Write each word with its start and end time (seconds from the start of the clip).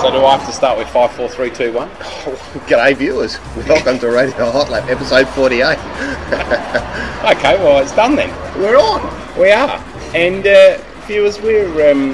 So 0.00 0.10
do 0.10 0.24
I 0.24 0.36
have 0.36 0.46
to 0.46 0.52
start 0.52 0.78
with 0.78 0.88
five, 0.88 1.10
four, 1.12 1.28
three, 1.28 1.50
two, 1.50 1.72
one? 1.72 1.88
G'day, 2.68 2.94
viewers. 2.94 3.38
Welcome 3.56 3.98
to 4.00 4.10
Radio 4.10 4.50
Hot 4.50 4.68
Lap, 4.70 4.88
episode 4.88 5.28
48. 5.28 5.78
Okay, 7.18 7.56
well 7.58 7.82
it's 7.82 7.94
done 7.96 8.14
then. 8.14 8.30
We're 8.60 8.76
on. 8.76 9.02
We 9.38 9.50
are. 9.50 9.82
And 10.14 10.46
uh, 10.46 10.78
viewers, 11.06 11.40
we're 11.40 11.90
um, 11.90 12.12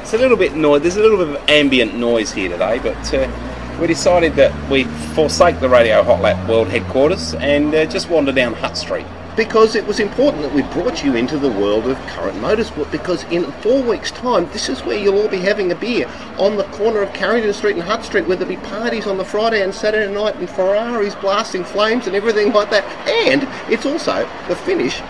it's 0.00 0.14
a 0.14 0.18
little 0.18 0.36
bit 0.36 0.54
noise. 0.54 0.82
There's 0.82 0.96
a 0.96 1.02
little 1.02 1.18
bit 1.18 1.28
of 1.28 1.48
ambient 1.48 1.94
noise 1.94 2.32
here 2.32 2.48
today, 2.48 2.78
but 2.78 3.14
uh, 3.14 3.78
we 3.80 3.86
decided 3.86 4.34
that 4.36 4.70
we 4.70 4.84
forsake 5.14 5.60
the 5.60 5.68
Radio 5.68 6.02
Hot 6.02 6.20
Lap 6.22 6.48
World 6.48 6.68
headquarters 6.68 7.34
and 7.34 7.74
uh, 7.74 7.84
just 7.84 8.08
wander 8.08 8.32
down 8.32 8.54
Hutt 8.54 8.76
Street. 8.78 9.04
Because 9.36 9.76
it 9.76 9.86
was 9.86 10.00
important 10.00 10.42
that 10.42 10.54
we 10.54 10.62
brought 10.62 11.04
you 11.04 11.14
into 11.14 11.38
the 11.38 11.50
world 11.50 11.86
of 11.86 11.98
current 12.06 12.38
motorsport. 12.38 12.90
Because 12.90 13.24
in 13.24 13.44
four 13.60 13.82
weeks' 13.82 14.10
time, 14.10 14.48
this 14.52 14.70
is 14.70 14.82
where 14.82 14.98
you'll 14.98 15.18
all 15.18 15.28
be 15.28 15.40
having 15.40 15.70
a 15.72 15.74
beer 15.74 16.10
on 16.38 16.56
the 16.56 16.64
corner 16.64 17.02
of 17.02 17.12
Carrington 17.12 17.52
Street 17.52 17.76
and 17.76 17.82
Hutt 17.82 18.02
Street, 18.02 18.26
where 18.26 18.36
there'll 18.36 18.54
be 18.54 18.60
parties 18.68 19.06
on 19.06 19.18
the 19.18 19.24
Friday 19.24 19.62
and 19.62 19.74
Saturday 19.74 20.10
night 20.12 20.36
and 20.36 20.48
Ferraris 20.48 21.14
blasting 21.16 21.64
flames 21.64 22.06
and 22.06 22.16
everything 22.16 22.50
like 22.52 22.70
that. 22.70 22.84
And 23.06 23.46
it's 23.70 23.84
also 23.84 24.26
the 24.48 24.56
finish 24.56 25.02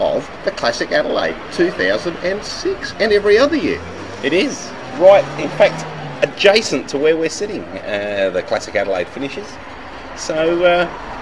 of 0.00 0.28
the 0.44 0.50
Classic 0.52 0.90
Adelaide 0.90 1.36
2006 1.52 2.92
and 2.98 3.12
every 3.12 3.36
other 3.36 3.56
year. 3.56 3.80
It 4.22 4.32
is 4.32 4.70
right, 4.98 5.24
in 5.38 5.50
fact, 5.50 5.84
adjacent 6.24 6.88
to 6.88 6.98
where 6.98 7.16
we're 7.16 7.28
sitting. 7.28 7.62
Uh, 7.62 8.30
the 8.32 8.42
Classic 8.42 8.74
Adelaide 8.74 9.08
finishes. 9.08 9.46
So 10.16 10.64
uh, 10.64 11.13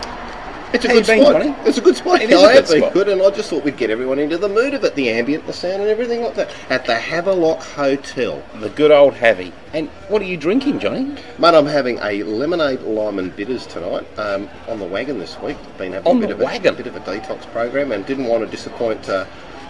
It's 0.74 0.84
a 0.84 0.88
good 0.88 1.04
spot. 1.04 1.32
Johnny? 1.42 1.54
It's 1.66 1.78
a 1.78 1.80
good 1.80 1.96
spot. 1.96 2.22
It 2.22 2.30
is 2.30 2.40
a 2.42 2.52
good 2.52 2.66
spot. 2.80 2.92
good, 2.92 3.08
and 3.08 3.22
I 3.22 3.30
just 3.30 3.50
thought 3.50 3.64
we'd 3.64 3.76
get 3.76 3.90
everyone 3.90 4.18
into 4.18 4.38
the 4.38 4.48
mood 4.48 4.74
of 4.74 4.84
it, 4.84 4.94
the 4.94 5.10
ambient, 5.10 5.46
the 5.46 5.52
sound, 5.52 5.82
and 5.82 5.90
everything 5.90 6.22
like 6.22 6.34
that. 6.36 6.50
At 6.70 6.86
the 6.86 6.94
Havelock 6.94 7.60
Hotel. 7.62 8.42
the 8.60 8.70
good 8.70 8.90
old 8.90 9.14
heavy. 9.14 9.52
And 9.74 9.88
what 10.08 10.22
are 10.22 10.26
you 10.26 10.36
drinking, 10.36 10.78
Johnny? 10.80 11.04
Mate, 11.38 11.54
I'm 11.54 11.66
having 11.66 11.98
a 12.00 12.22
lemonade, 12.24 12.80
lime, 12.82 13.18
and 13.18 13.34
bitters 13.36 13.66
tonight 13.66 14.06
um, 14.18 14.48
on 14.68 14.78
the 14.78 14.84
wagon 14.86 15.18
this 15.18 15.38
week. 15.40 15.56
Been 15.78 15.92
having 15.92 16.08
On 16.08 16.16
a 16.18 16.20
bit 16.20 16.30
of 16.30 16.40
a, 16.40 16.44
wagon? 16.44 16.74
bit 16.74 16.86
of 16.86 16.96
a 16.96 17.00
detox 17.00 17.42
program, 17.52 17.92
and 17.92 18.04
didn't 18.06 18.26
want 18.26 18.44
to 18.44 18.50
disappoint 18.50 19.08
uh, 19.08 19.24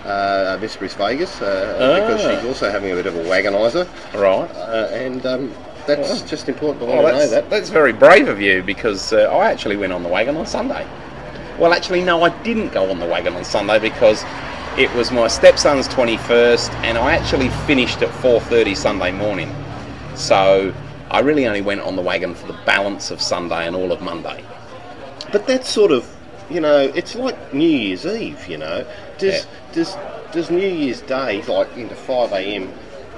uh, 0.05 0.58
Miss 0.61 0.77
Brice 0.77 0.95
Vegas 0.95 1.41
uh, 1.41 2.00
because 2.00 2.25
Ah. 2.25 2.36
she's 2.36 2.45
also 2.47 2.70
having 2.70 2.91
a 2.92 2.95
bit 2.95 3.06
of 3.06 3.14
a 3.17 3.23
wagonizer, 3.25 3.86
Right. 4.14 4.50
uh, 4.56 4.89
and 4.92 5.25
um, 5.27 5.55
that's 5.86 6.22
just 6.22 6.48
important 6.48 6.80
to 6.80 6.86
Oh, 6.92 7.02
know 7.02 7.27
that. 7.28 7.50
that's 7.50 7.69
very 7.70 7.92
brave 7.92 8.28
of 8.28 8.41
you 8.41 8.62
because 8.62 9.12
uh, 9.12 9.22
I 9.33 9.50
actually 9.50 9.77
went 9.77 9.92
on 9.92 10.02
the 10.02 10.08
wagon 10.08 10.36
on 10.36 10.47
Sunday. 10.47 10.86
Well, 11.58 11.72
actually, 11.72 12.02
no, 12.02 12.22
I 12.22 12.30
didn't 12.42 12.72
go 12.72 12.91
on 12.91 12.98
the 12.98 13.06
wagon 13.06 13.34
on 13.34 13.44
Sunday 13.44 13.78
because 13.78 14.24
it 14.78 14.92
was 14.94 15.11
my 15.11 15.28
stepson's 15.28 15.86
21st 15.89 16.72
and 16.84 16.97
I 16.97 17.14
actually 17.14 17.50
finished 17.66 18.00
at 18.02 18.08
4.30 18.08 18.77
Sunday 18.77 19.12
morning. 19.12 19.55
So 20.14 20.74
I 21.11 21.20
really 21.20 21.47
only 21.47 21.61
went 21.61 21.83
on 21.83 21.96
the 21.96 22.02
wagon 22.02 22.34
for 22.34 22.46
the 22.46 22.58
balance 22.64 23.11
of 23.11 23.20
Sunday 23.20 23.67
and 23.67 23.77
all 23.77 23.92
of 23.92 24.00
Monday. 24.00 24.44
But 25.30 25.46
that's 25.46 25.68
sort 25.68 25.92
of, 25.92 26.06
you 26.51 26.61
know, 26.61 26.79
it's 26.95 27.14
like 27.14 27.52
New 27.55 27.68
Year's 27.68 28.06
Eve. 28.06 28.46
You 28.48 28.58
know, 28.58 28.86
does 29.18 29.45
Yeah. 29.45 29.51
does 29.73 29.96
does 30.33 30.51
New 30.51 30.67
Year's 30.67 31.01
Day 31.02 31.42
like 31.42 31.74
into 31.77 31.95
five 31.95 32.33
a.m. 32.33 32.73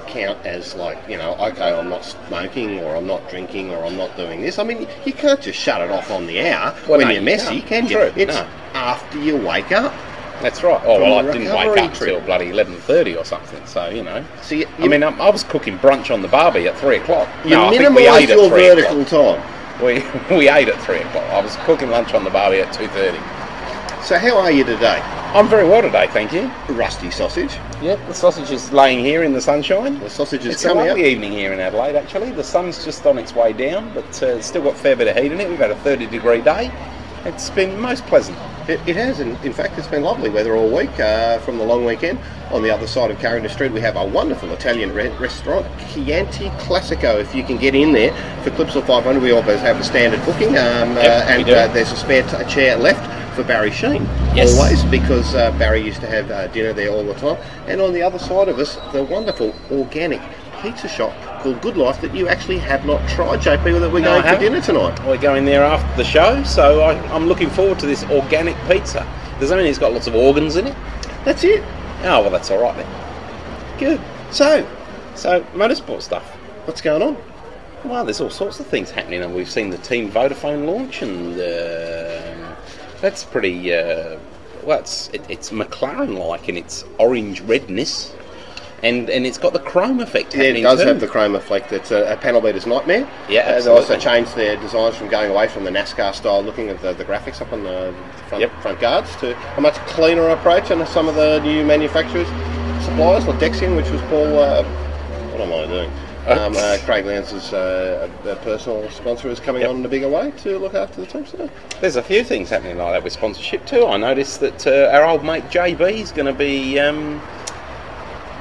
count 0.07 0.45
as 0.45 0.75
like 0.75 0.97
you 1.09 1.17
know, 1.17 1.33
okay, 1.35 1.71
I'm 1.71 1.89
not 1.89 2.03
smoking 2.05 2.79
or 2.79 2.95
I'm 2.95 3.07
not 3.07 3.29
drinking 3.29 3.71
or 3.71 3.83
I'm 3.85 3.97
not 3.97 4.15
doing 4.17 4.41
this? 4.41 4.59
I 4.59 4.63
mean, 4.63 4.87
you 5.05 5.13
can't 5.13 5.41
just 5.41 5.59
shut 5.59 5.81
it 5.81 5.89
off 5.91 6.11
on 6.11 6.27
the 6.27 6.41
hour 6.47 6.73
Well, 6.87 6.97
when 6.97 7.07
no, 7.07 7.13
you're 7.13 7.19
you 7.19 7.25
messy, 7.25 7.61
can't. 7.61 7.67
can 7.67 7.83
you? 7.87 7.97
True, 7.97 8.13
It's 8.15 8.33
no. 8.35 8.47
after 8.73 9.19
you 9.19 9.37
wake 9.37 9.71
up. 9.71 9.93
That's 10.41 10.61
right. 10.63 10.81
Oh, 10.83 10.99
well, 10.99 11.19
I 11.27 11.31
didn't 11.31 11.55
wake 11.55 11.77
up 11.79 11.93
trip. 11.93 12.09
till 12.09 12.21
bloody 12.21 12.47
11.30 12.47 13.17
or 13.17 13.23
something, 13.23 13.65
so, 13.65 13.87
you 13.89 14.03
know. 14.03 14.23
So 14.41 14.55
you, 14.55 14.67
I 14.79 14.87
mean, 14.89 15.01
I, 15.01 15.07
I 15.17 15.29
was 15.29 15.43
cooking 15.45 15.79
brunch 15.79 16.13
on 16.13 16.21
the 16.21 16.27
barbie 16.27 16.67
at 16.67 16.77
3 16.77 16.97
o'clock. 16.97 17.29
you 17.45 17.51
No, 17.51 17.69
minimise 17.71 18.27
your 18.29 18.49
3 18.49 18.67
o'clock. 18.69 18.99
vertical 18.99 19.05
time. 19.05 19.81
We, 19.81 20.03
we 20.37 20.49
ate 20.49 20.67
at 20.67 20.79
3 20.83 20.97
o'clock. 20.97 21.23
I 21.31 21.41
was 21.41 21.55
cooking 21.63 21.89
lunch 21.89 22.13
on 22.13 22.25
the 22.25 22.29
barbie 22.29 22.59
at 22.59 22.73
2.30. 22.75 24.03
So 24.03 24.17
how 24.19 24.37
are 24.37 24.51
you 24.51 24.65
today? 24.65 24.99
I'm 25.35 25.49
very 25.49 25.67
well 25.67 25.81
today, 25.81 26.07
thank 26.07 26.31
you. 26.31 26.49
Rusty 26.73 27.11
sausage. 27.11 27.51
Yep, 27.81 27.99
the 28.07 28.13
sausage 28.13 28.51
is 28.51 28.71
laying 28.71 29.03
here 29.03 29.23
in 29.23 29.33
the 29.33 29.41
sunshine. 29.41 29.99
The 29.99 30.09
sausage 30.09 30.45
is 30.45 30.53
It's 30.55 30.63
a 30.63 30.69
coming 30.69 30.87
lovely 30.87 31.01
up. 31.03 31.07
evening 31.09 31.33
here 31.33 31.51
in 31.51 31.59
Adelaide, 31.59 31.97
actually. 31.97 32.31
The 32.31 32.41
sun's 32.41 32.85
just 32.85 33.05
on 33.05 33.17
its 33.17 33.35
way 33.35 33.51
down, 33.51 33.93
but 33.93 34.23
uh, 34.23 34.27
it's 34.27 34.47
still 34.47 34.63
got 34.63 34.75
a 34.75 34.77
fair 34.77 34.95
bit 34.95 35.09
of 35.09 35.17
heat 35.21 35.33
in 35.33 35.41
it. 35.41 35.49
We've 35.49 35.57
had 35.59 35.71
a 35.71 35.75
30 35.75 36.05
degree 36.05 36.39
day. 36.39 36.71
It's 37.25 37.49
been 37.49 37.77
most 37.77 38.05
pleasant. 38.05 38.37
It, 38.69 38.79
it 38.87 38.95
has, 38.95 39.19
and 39.19 39.37
in 39.43 39.51
fact, 39.51 39.77
it's 39.77 39.89
been 39.89 40.03
lovely 40.03 40.29
weather 40.29 40.55
all 40.55 40.73
week 40.73 40.97
uh, 41.01 41.39
from 41.39 41.57
the 41.57 41.65
long 41.65 41.83
weekend. 41.83 42.17
On 42.51 42.61
the 42.63 42.71
other 42.73 42.87
side 42.87 43.11
of 43.11 43.19
Carrington 43.19 43.51
Street, 43.51 43.73
we 43.73 43.81
have 43.81 43.97
a 43.97 44.05
wonderful 44.05 44.49
Italian 44.53 44.93
re- 44.93 45.09
restaurant, 45.17 45.65
Chianti 45.91 46.47
Classico. 46.61 47.19
If 47.19 47.35
you 47.35 47.43
can 47.43 47.57
get 47.57 47.75
in 47.75 47.91
there 47.91 48.13
for 48.43 48.51
Clipsal 48.51 48.87
500, 48.87 49.21
we 49.21 49.31
always 49.31 49.59
have 49.59 49.81
a 49.81 49.83
standard 49.83 50.23
booking, 50.25 50.57
um, 50.57 50.95
uh, 50.95 51.01
Yep, 51.01 51.27
we 51.27 51.33
and 51.33 51.49
uh, 51.49 51.73
there's 51.73 51.91
a 51.91 51.97
spare 51.97 52.23
t- 52.23 52.49
chair 52.49 52.77
left 52.77 53.03
for 53.35 53.43
Barry 53.43 53.69
Sheene. 53.69 54.03
Yes. 54.35 54.57
Always, 54.57 54.83
because 54.85 55.35
uh, 55.35 55.51
Barry 55.59 55.81
used 55.81 56.01
to 56.01 56.07
have 56.07 56.31
uh, 56.31 56.47
dinner 56.47 56.73
there 56.73 56.89
all 56.89 57.03
the 57.03 57.13
time. 57.15 57.37
And 57.67 57.81
on 57.81 57.93
the 57.93 58.01
other 58.01 58.17
side 58.19 58.47
of 58.47 58.57
us, 58.59 58.77
the 58.93 59.03
wonderful 59.03 59.53
organic 59.71 60.21
pizza 60.61 60.87
shop 60.87 61.13
called 61.41 61.61
Good 61.61 61.77
Life 61.77 62.01
that 62.01 62.15
you 62.15 62.27
actually 62.27 62.57
have 62.59 62.85
not 62.85 63.07
tried, 63.09 63.39
JP, 63.41 63.79
that 63.81 63.91
we're 63.91 63.99
No, 63.99 64.21
going 64.21 64.33
for 64.35 64.39
dinner 64.39 64.61
tonight. 64.61 64.99
We're 65.05 65.17
going 65.17 65.45
there 65.45 65.63
after 65.63 65.95
the 65.97 66.03
show, 66.03 66.41
so 66.43 66.81
I, 66.81 66.93
I'm 67.13 67.27
looking 67.27 67.49
forward 67.49 67.77
to 67.79 67.85
this 67.85 68.03
organic 68.05 68.55
pizza. 68.67 69.05
Does 69.39 69.49
that 69.49 69.57
mean 69.57 69.67
it's 69.67 69.77
got 69.77 69.91
lots 69.93 70.07
of 70.07 70.15
organs 70.15 70.55
in 70.55 70.67
it? 70.67 70.75
That's 71.25 71.43
it. 71.43 71.61
Oh, 72.03 72.21
well, 72.21 72.29
that's 72.31 72.49
all 72.49 72.61
right 72.61 72.75
then. 72.75 73.79
Good. 73.79 74.01
So, 74.31 74.65
So, 75.15 75.41
motorsport 75.53 76.01
stuff. 76.01 76.23
what's 76.65 76.81
going 76.81 77.01
on? 77.01 77.17
Well, 77.83 78.03
there's 78.05 78.21
all 78.21 78.29
sorts 78.31 78.59
of 78.59 78.65
things 78.65 78.89
happening, 78.89 79.21
and 79.21 79.35
we've 79.35 79.49
seen 79.49 79.69
the 79.69 79.77
Team 79.77 80.09
Vodafone 80.09 80.65
launch, 80.65 81.01
and 81.03 81.33
um 81.33 82.44
that's 83.05 83.23
pretty. 83.23 83.71
Uh, 83.71 84.17
well, 84.63 84.79
it's 84.79 85.09
it, 85.13 85.21
it's 85.29 85.51
McLaren-like 85.51 86.49
in 86.49 86.57
its 86.57 86.83
orange 86.97 87.39
redness, 87.41 88.15
and 88.81 89.09
and 89.11 89.27
it's 89.27 89.37
got 89.37 89.53
the 89.53 89.59
chrome 89.59 89.99
effect 89.99 90.33
Yeah, 90.35 90.43
it 90.45 90.61
does 90.63 90.81
too. 90.81 90.87
have 90.87 90.99
the 90.99 91.07
chrome 91.07 91.35
effect. 91.35 91.71
It's 91.71 91.91
a, 91.91 92.13
a 92.13 92.17
panel 92.17 92.41
beater's 92.41 92.65
nightmare. 92.65 93.07
Yeah, 93.29 93.41
Uh, 93.47 93.61
they 93.61 93.69
also 93.69 93.95
changed 93.99 94.35
their 94.35 94.57
designs 94.57 94.95
from 94.95 95.09
going 95.09 95.29
away 95.29 95.47
from 95.47 95.65
the 95.65 95.69
NASCAR 95.69 96.15
style, 96.15 96.41
looking 96.41 96.69
at 96.69 96.81
the, 96.81 96.93
the 96.93 97.05
graphics 97.05 97.41
up 97.41 97.53
on 97.53 97.63
the 97.63 97.93
front, 98.27 98.41
Yep. 98.41 98.51
front 98.63 98.79
guards, 98.79 99.15
to 99.17 99.37
a 99.57 99.61
much 99.61 99.75
cleaner 99.85 100.27
approach. 100.29 100.71
And 100.71 100.87
some 100.87 101.07
of 101.07 101.13
the 101.13 101.39
new 101.41 101.63
manufacturers, 101.63 102.27
suppliers, 102.83 103.27
like 103.27 103.37
Dexion, 103.39 103.75
which 103.75 103.89
was 103.91 104.01
Paul. 104.09 104.39
Uh, 104.39 104.63
what 105.31 105.41
am 105.41 105.53
I 105.53 105.67
doing? 105.67 105.91
Um, 106.27 106.55
uh, 106.57 106.77
Craig 106.85 107.05
Lowndes's 107.05 107.53
uh, 107.53 108.09
personal 108.43 108.89
sponsor 108.89 109.29
is 109.29 109.39
coming 109.39 109.61
Yep. 109.61 109.69
on 109.69 109.75
in 109.77 109.85
a 109.85 109.89
bigger 109.89 110.09
way 110.09 110.31
to 110.37 110.57
look 110.57 110.73
after 110.73 111.01
the 111.01 111.07
team. 111.07 111.25
So 111.25 111.49
There's 111.81 111.97
a 111.97 112.01
few 112.03 112.23
things 112.23 112.49
happening 112.49 112.77
like 112.77 112.93
that 112.93 113.03
with 113.03 113.13
sponsorship 113.13 113.63
too. 113.67 113.85
I 113.85 113.97
noticed 113.97 114.39
that 114.39 114.65
uh, 114.65 114.89
our 114.91 115.05
old 115.05 115.23
mate 115.23 115.43
JB 115.51 115.91
is 116.01 116.11
going 116.11 116.25
to 116.25 116.33
be 116.33 116.79
um, 116.79 117.21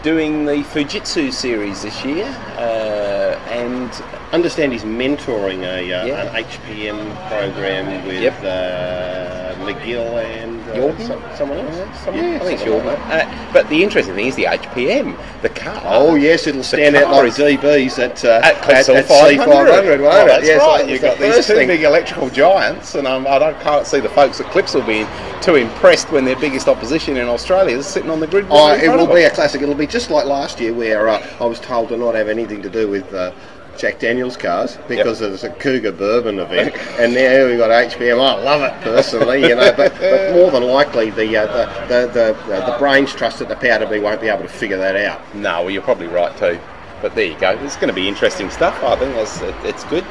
doing 0.03 0.47
the 0.47 0.63
Fujitsu 0.73 1.31
series 1.31 1.83
this 1.83 2.03
year, 2.07 2.25
uh, 2.57 3.39
and 3.51 3.91
understand 4.33 4.73
he's 4.73 4.83
mentoring 4.85 5.61
a 5.65 5.93
uh, 5.93 6.07
Yeah. 6.07 6.23
an 6.23 6.43
HPM 6.43 6.97
program 7.29 8.07
with 8.07 8.23
Yep. 8.23 8.41
uh, 8.45 9.55
McGill 9.65 10.25
and 10.25 10.64
Jordan? 10.75 11.07
some- 11.07 11.23
someone 11.37 11.59
else. 11.59 12.01
Someone- 12.05 12.25
Yeah, 12.25 12.37
I 12.37 12.39
think 12.41 12.53
it's 12.53 12.63
Jordan. 12.65 12.89
Uh, 12.89 13.51
but 13.53 13.69
the 13.69 13.83
interesting 13.83 14.15
thing 14.15 14.27
is 14.27 14.35
the 14.37 14.47
HPM, 14.47 15.17
the 15.43 15.49
car. 15.49 15.81
Oh 15.85 16.15
yes, 16.15 16.47
it'll 16.47 16.63
stand 16.63 16.97
out 16.97 17.11
like 17.11 17.33
DBs 17.35 17.99
at 17.99 18.25
uh, 18.25 18.41
At 18.43 18.57
Clipsal 18.63 18.97
at 18.97 19.05
500. 19.07 19.39
C500, 19.39 20.01
won't 20.01 20.15
Oh, 20.15 20.25
it? 20.25 20.29
that's 20.29 20.47
Yes, 20.47 20.61
right. 20.61 20.89
You've 20.89 21.01
got 21.03 21.19
these 21.19 21.47
two 21.47 21.55
thing. 21.55 21.69
big 21.69 21.83
electrical 21.83 22.29
giants, 22.31 22.95
and 22.95 23.07
um, 23.07 23.27
I 23.27 23.39
don't, 23.39 23.59
can't 23.61 23.87
see 23.87 24.01
the 24.01 24.09
folks 24.09 24.41
at 24.41 24.47
Clipsal 24.47 24.87
being 24.87 25.07
too 25.41 25.57
impressed 25.57 26.11
when 26.11 26.25
their 26.25 26.37
biggest 26.37 26.69
opposition 26.69 27.17
in 27.17 27.29
Australia 27.29 27.77
is 27.77 27.87
sitting 27.87 28.11
on 28.11 28.21
the 28.21 28.27
grid. 28.27 28.47
Oh, 28.51 28.73
it 28.75 28.89
will 28.89 29.13
be 29.13 29.23
a 29.23 29.31
classic. 29.31 29.63
It'll 29.63 29.75
be 29.75 29.87
just 29.87 30.11
like 30.11 30.25
last 30.27 30.61
year, 30.61 30.73
where 30.73 31.09
uh, 31.09 31.27
I 31.41 31.45
was 31.45 31.61
told 31.61 31.89
to 31.91 31.97
not 31.97 32.15
have 32.15 32.29
anything 32.29 32.63
to 32.63 32.71
do 32.71 32.89
with 32.89 33.13
uh, 33.13 33.33
Jack 33.77 33.99
Daniels 33.99 34.37
cars 34.37 34.79
because 34.89 35.19
there's 35.19 35.45
a 35.45 35.51
Cougar 35.51 35.93
Bourbon 35.93 36.39
event, 36.39 36.77
and 36.99 37.15
now 37.15 37.47
we've 37.47 37.59
got 37.59 37.71
HPM. 37.71 38.21
I 38.21 38.43
love 38.43 38.63
it 38.63 38.81
personally, 38.83 39.43
you 39.43 39.55
know, 39.55 39.73
but, 39.77 39.93
but 39.99 40.33
more 40.33 40.51
than 40.51 40.63
likely 40.65 41.11
the, 41.11 41.37
uh, 41.37 41.47
the, 41.89 42.07
the, 42.07 42.33
the, 42.49 42.73
the 42.73 42.77
brains 42.79 43.13
trust 43.13 43.41
at 43.41 43.49
the 43.49 43.57
powder 43.57 43.87
bee 43.87 43.99
won't 43.99 44.21
be 44.21 44.29
able 44.29 44.43
to 44.43 44.49
figure 44.49 44.79
that 44.79 44.97
out. 44.97 45.23
No, 45.35 45.63
well, 45.63 45.71
you're 45.71 45.83
probably 45.83 46.09
right 46.09 46.37
too. 46.37 46.59
But 47.03 47.15
there 47.15 47.27
you 47.27 47.39
go. 47.39 47.51
It's 47.51 47.77
going 47.77 47.89
to 47.89 47.95
be 47.95 48.09
interesting 48.09 48.51
stuff. 48.51 48.83
I 48.83 48.97
think 48.97 49.15
that's, 49.15 49.41
it's 49.65 49.85
good. 49.85 50.05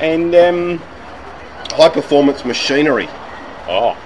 And 0.00 0.34
um, 0.34 0.80
High 1.72 1.88
performance 1.88 2.44
machinery, 2.44 3.08
oh, 3.68 3.96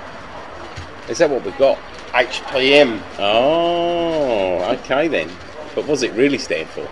is 1.08 1.18
that 1.18 1.30
what 1.30 1.44
we've 1.44 1.56
got? 1.56 1.78
HPM. 2.12 3.02
Oh, 3.18 4.62
okay 4.74 5.08
then. 5.08 5.30
But 5.74 5.86
what 5.86 5.94
does 5.94 6.02
it 6.02 6.12
really 6.12 6.36
stand 6.36 6.68
for? 6.68 6.86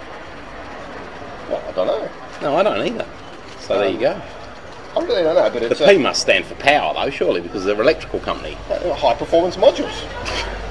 I 1.73 1.75
don't 1.75 1.87
know. 1.87 2.09
No, 2.43 2.57
I 2.57 2.63
don't 2.63 2.87
either. 2.87 3.07
So 3.61 3.79
there 3.79 3.89
you 3.89 3.99
go. 3.99 4.21
I 4.97 5.01
really 5.01 5.23
don't 5.23 5.35
know, 5.37 5.51
but 5.51 5.61
The 5.61 5.71
it's 5.71 5.81
P 5.81 5.99
must 5.99 6.21
stand 6.21 6.45
for 6.45 6.55
power 6.57 6.93
though, 6.95 7.11
surely, 7.11 7.41
because 7.41 7.65
they're 7.65 7.75
an 7.75 7.81
electrical 7.81 8.21
company. 8.21 8.57
uh, 8.71 8.93
high 8.95 9.15
performance 9.15 9.57
modules. 9.57 9.93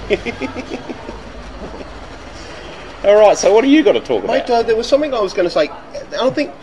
All 3.04 3.16
right. 3.16 3.38
So 3.38 3.54
what 3.54 3.62
do 3.64 3.70
you 3.70 3.84
got 3.84 3.94
to 3.94 4.00
talk 4.00 4.24
Mate, 4.26 4.46
about? 4.46 4.50
uh, 4.52 4.64
there 4.64 4.76
was 4.76 4.88
something 4.88 5.14
I 5.14 5.20
was 5.20 5.34
going 5.34 5.48
to 5.48 5.54
say. 5.54 5.70
I 5.70 6.04
don't 6.12 6.36
think, 6.36 6.54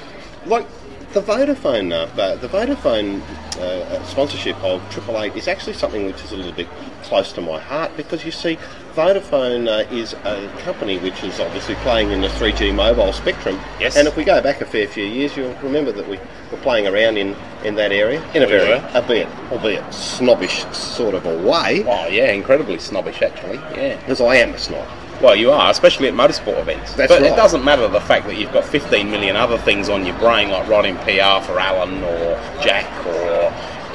like, 0.47 0.67
the 1.13 1.23
Vodafone, 1.23 1.93
uh, 1.93 2.37
the 2.37 2.49
Vodafone 2.49 3.23
uh, 3.57 3.61
uh, 3.61 4.05
sponsorship 4.05 4.63
of 4.63 4.83
Triple 4.91 5.21
Eight 5.23 5.35
is 5.37 5.49
actually 5.49 5.73
something 5.73 6.05
which 6.07 6.23
is 6.23 6.33
a 6.33 6.37
little 6.37 6.53
bit 6.53 6.69
close 7.03 7.33
to 7.33 7.41
my 7.41 7.59
heart 7.59 7.97
because 7.97 8.25
you 8.25 8.31
see, 8.31 8.59
Vodafone 8.95 9.69
uh, 9.69 9.89
is 9.95 10.13
a 10.13 10.53
company 10.59 10.99
which 10.99 11.23
is 11.25 11.41
obviously 11.41 11.77
playing 11.77 12.11
in 12.11 12.21
the 12.21 12.29
3G 12.29 12.75
mobile 12.75 13.13
spectrum. 13.13 13.59
Yes. 13.81 13.97
And 13.97 14.07
if 14.07 14.17
we 14.17 14.25
go 14.25 14.43
back 14.43 14.61
a 14.61 14.67
fair 14.67 14.87
few 14.87 15.05
years, 15.05 15.37
you'll 15.37 15.55
remember 15.57 15.93
that 15.93 16.07
we 16.09 16.19
were 16.51 16.59
playing 16.63 16.87
around 16.87 17.17
in, 17.17 17.35
in 17.65 17.75
that 17.77 17.91
area 17.93 18.21
in 18.35 18.43
a 18.43 18.47
We 18.47 18.53
very, 18.53 18.69
were. 18.69 18.91
albeit, 18.95 19.29
albeit 19.51 19.95
snobbish 19.95 20.65
sort 20.75 21.15
of 21.15 21.25
a 21.25 21.39
way. 21.49 21.85
Oh 21.87 22.07
yeah, 22.09 22.33
incredibly 22.33 22.79
snobbish 22.79 23.23
actually. 23.23 23.57
Yeah. 23.81 23.97
Because 24.01 24.21
I 24.21 24.37
am 24.37 24.53
a 24.53 24.59
snob. 24.59 24.87
Well, 25.21 25.35
you 25.35 25.51
are, 25.51 25.71
especially 25.71 26.09
at 26.09 26.15
motorsport 26.15 26.61
events. 26.61 26.95
That's 26.95 27.11
but 27.13 27.23
right. 27.23 27.33
it 27.33 27.37
doesn't 27.37 27.65
matter 27.65 27.89
the 27.89 28.01
fact 28.01 28.27
that 28.27 28.37
you've 28.37 28.53
got 28.53 28.65
15 28.65 29.11
million 29.11 29.35
other 29.35 29.59
things 29.59 29.89
on 29.89 30.07
your 30.07 30.17
brain, 30.19 30.51
like 30.51 30.69
writing 30.69 30.95
PR 30.99 31.45
for 31.45 31.59
Alan 31.59 32.03
or 32.05 32.41
Jack 32.63 32.87
or 33.07 33.53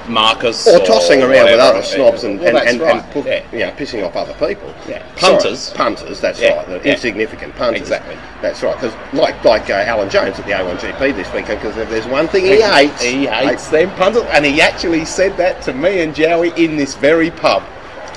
Marcus. 0.10 0.68
Or 0.68 0.80
tossing 0.86 1.22
around 1.22 1.46
with 1.46 1.60
other 1.60 1.82
snobs 1.82 2.26
and, 2.26 2.40
Well, 2.40 2.58
and, 2.58 2.68
and, 2.68 2.82
right. 2.82 2.96
and 3.04 3.12
put, 3.14 3.26
yeah. 3.26 3.44
you 3.54 3.60
know, 3.60 3.72
pissing 3.72 4.06
off 4.06 4.16
other 4.18 4.34
people. 4.34 4.74
Yeah. 4.88 5.02
Sorry, 5.16 5.36
Punters. 5.38 5.70
punters, 5.72 6.20
that's 6.20 6.42
Yeah, 6.42 6.58
right. 6.58 6.68
The 6.68 6.82
yeah. 6.84 6.94
insignificant 6.94 7.56
punters. 7.56 7.82
Exactly. 7.82 8.18
That's 8.42 8.62
right. 8.62 8.76
Because 8.76 8.94
like 9.14 9.42
like 9.46 9.70
uh, 9.70 9.76
Alan 9.76 10.10
Jones 10.10 10.38
at 10.40 10.46
the 10.46 10.52
A1GP 10.52 11.16
this 11.16 11.32
weekend, 11.34 11.62
because 11.62 11.78
if 11.78 11.90
there's 11.90 12.08
one 12.08 12.28
thing 12.28 12.44
he 12.44 12.62
hates, 12.62 13.02
He 13.02 13.28
hates 13.28 13.70
them 13.70 13.90
punters, 13.92 14.24
and 14.24 14.46
he 14.46 14.60
actually 14.62 15.06
said 15.06 15.38
that 15.38 15.62
to 15.64 15.74
me 15.74 16.02
and 16.02 16.14
Joey 16.14 16.52
in 16.62 16.76
this 16.76 16.96
very 16.96 17.32
pub. 17.32 17.64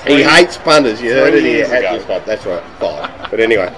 He 0.05 0.23
hates 0.23 0.57
punters. 0.57 1.01
You 1.01 1.11
heard 1.11 1.33
it 1.33 1.43
here 1.43 1.65
at 1.65 1.79
ago. 1.79 1.97
this 1.97 2.05
pub. 2.05 2.25
That's 2.25 2.45
right. 2.45 2.63
Five. 2.79 3.29
But 3.31 3.39
anyway, 3.39 3.73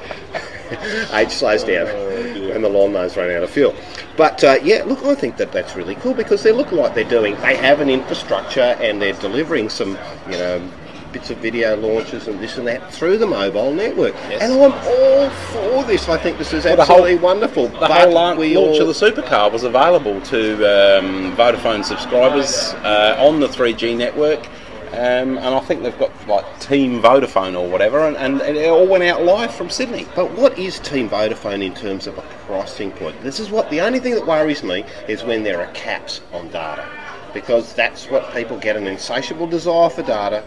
age 1.14 1.32
slows 1.32 1.64
down, 1.64 1.88
Oh, 1.88 2.52
and 2.54 2.64
the 2.64 2.70
lawnmowers 2.70 3.16
run 3.18 3.32
out 3.32 3.44
of 3.44 3.50
fuel. 3.50 3.76
But 4.18 4.44
uh, 4.44 4.58
yeah, 4.62 4.84
look, 4.86 5.04
I 5.04 5.16
think 5.16 5.38
that 5.38 5.52
that's 5.52 5.76
really 5.76 5.96
cool 5.96 6.14
because 6.14 6.44
they 6.44 6.52
look 6.52 6.72
like 6.72 6.94
they're 6.94 7.04
doing. 7.04 7.36
They 7.42 7.56
have 7.56 7.80
an 7.80 7.90
infrastructure 7.90 8.76
and 8.82 9.02
they're 9.02 9.14
delivering 9.14 9.70
some, 9.70 9.98
you 10.30 10.38
know. 10.38 10.70
Bits 11.12 11.32
of 11.32 11.38
video 11.40 11.76
launches 11.76 12.28
and 12.28 12.40
this 12.40 12.60
and 12.60 12.68
that 12.68 12.94
through 12.94 13.18
the 13.18 13.26
mobile 13.26 13.74
network, 13.74 14.14
Yes. 14.30 14.44
and 14.44 14.54
I'm 14.54 14.72
all 14.72 15.30
for 15.32 15.84
this. 15.86 16.08
I 16.08 16.20
think 16.20 16.38
this 16.38 16.54
is 16.54 16.66
whole- 16.66 16.80
absolutely 16.80 17.16
wonderful. 17.16 17.68
The 17.68 17.80
but 17.80 17.90
whole 17.90 18.12
launch 18.14 18.38
all, 18.56 18.80
of 18.80 18.86
the 18.86 18.94
supercar 18.94 19.52
was 19.52 19.64
available 19.64 20.22
to 20.22 20.54
um, 21.00 21.36
Vodafone 21.36 21.84
subscribers 21.84 22.74
uh, 22.84 23.16
on 23.20 23.40
the 23.40 23.48
3G 23.48 23.98
network, 23.98 24.46
um, 24.92 25.38
and 25.38 25.40
I 25.40 25.60
think 25.60 25.84
they've 25.84 25.98
got 26.00 26.12
like 26.28 26.60
Team 26.60 27.02
Vodafone 27.02 27.60
or 27.60 27.70
whatever, 27.70 28.08
and, 28.08 28.18
and 28.18 28.42
it 28.42 28.70
all 28.70 28.88
went 28.88 29.04
out 29.04 29.24
live 29.24 29.54
from 29.54 29.70
Sydney. 29.70 30.08
But 30.16 30.32
what 30.32 30.58
is 30.58 30.80
Team 30.80 31.10
Vodafone 31.10 31.64
in 31.64 31.76
terms 31.76 32.08
of 32.08 32.18
a 32.18 32.22
pricing 32.48 32.92
point? 32.92 33.22
This 33.22 33.40
is 33.40 33.52
what 33.52 33.70
the 33.70 33.82
only 33.82 34.00
thing 34.00 34.16
that 34.16 34.26
worries 34.26 34.64
me 34.64 34.84
is 35.08 35.24
when 35.24 35.44
there 35.44 35.62
are 35.62 35.72
caps 35.74 36.22
on 36.34 36.48
data. 36.48 36.88
Because 37.32 37.74
that's 37.74 38.10
what 38.10 38.34
people 38.34 38.58
get 38.58 38.76
an 38.76 38.88
insatiable 38.88 39.46
desire 39.46 39.92
for 39.92 40.02
data, 40.02 40.44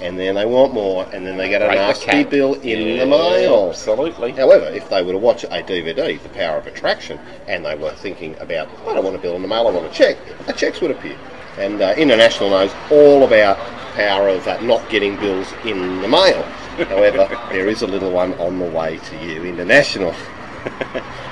and 0.00 0.16
then 0.16 0.36
they 0.36 0.46
want 0.46 0.72
more, 0.72 1.04
and 1.12 1.26
then 1.26 1.36
they 1.36 1.48
get 1.48 1.60
a 1.60 1.66
nasty 1.66 2.22
bill 2.22 2.54
in 2.60 2.78
Yeah, 2.78 3.00
the 3.00 3.10
mail. 3.10 3.70
Absolutely. 3.70 4.30
However, 4.30 4.66
if 4.66 4.88
they 4.88 5.02
were 5.02 5.10
to 5.10 5.18
watch 5.18 5.42
a 5.42 5.48
DVD, 5.48 6.22
The 6.22 6.28
Power 6.28 6.58
of 6.58 6.68
Attraction, 6.68 7.18
and 7.48 7.64
they 7.64 7.74
were 7.74 7.90
thinking 7.90 8.36
about, 8.38 8.68
I 8.86 8.94
don't 8.94 9.02
want 9.02 9.16
a 9.16 9.18
bill 9.18 9.34
in 9.34 9.42
the 9.42 9.48
mail, 9.48 9.66
I 9.66 9.72
want 9.72 9.86
a 9.86 9.90
check, 9.90 10.16
a 10.46 10.52
checks 10.52 10.80
would 10.80 10.92
appear. 10.92 11.18
And 11.60 11.82
uh, 11.82 11.94
International 11.96 12.50
knows 12.50 12.72
all 12.90 13.24
about 13.24 13.58
the 13.58 13.96
power 13.96 14.28
of 14.28 14.46
uh, 14.48 14.60
not 14.62 14.88
getting 14.88 15.16
bills 15.16 15.52
in 15.64 16.00
the 16.00 16.08
mail. 16.08 16.42
However, 16.88 17.28
there 17.50 17.68
is 17.68 17.82
a 17.82 17.86
little 17.86 18.10
one 18.10 18.32
on 18.34 18.58
the 18.58 18.64
way 18.64 18.98
to 18.98 19.26
you, 19.26 19.44
International. 19.44 20.14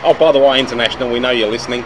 Oh, 0.04 0.14
by 0.14 0.30
the 0.30 0.38
way, 0.38 0.60
international, 0.60 1.10
we 1.10 1.18
know 1.18 1.30
you're 1.30 1.50
listening, 1.50 1.82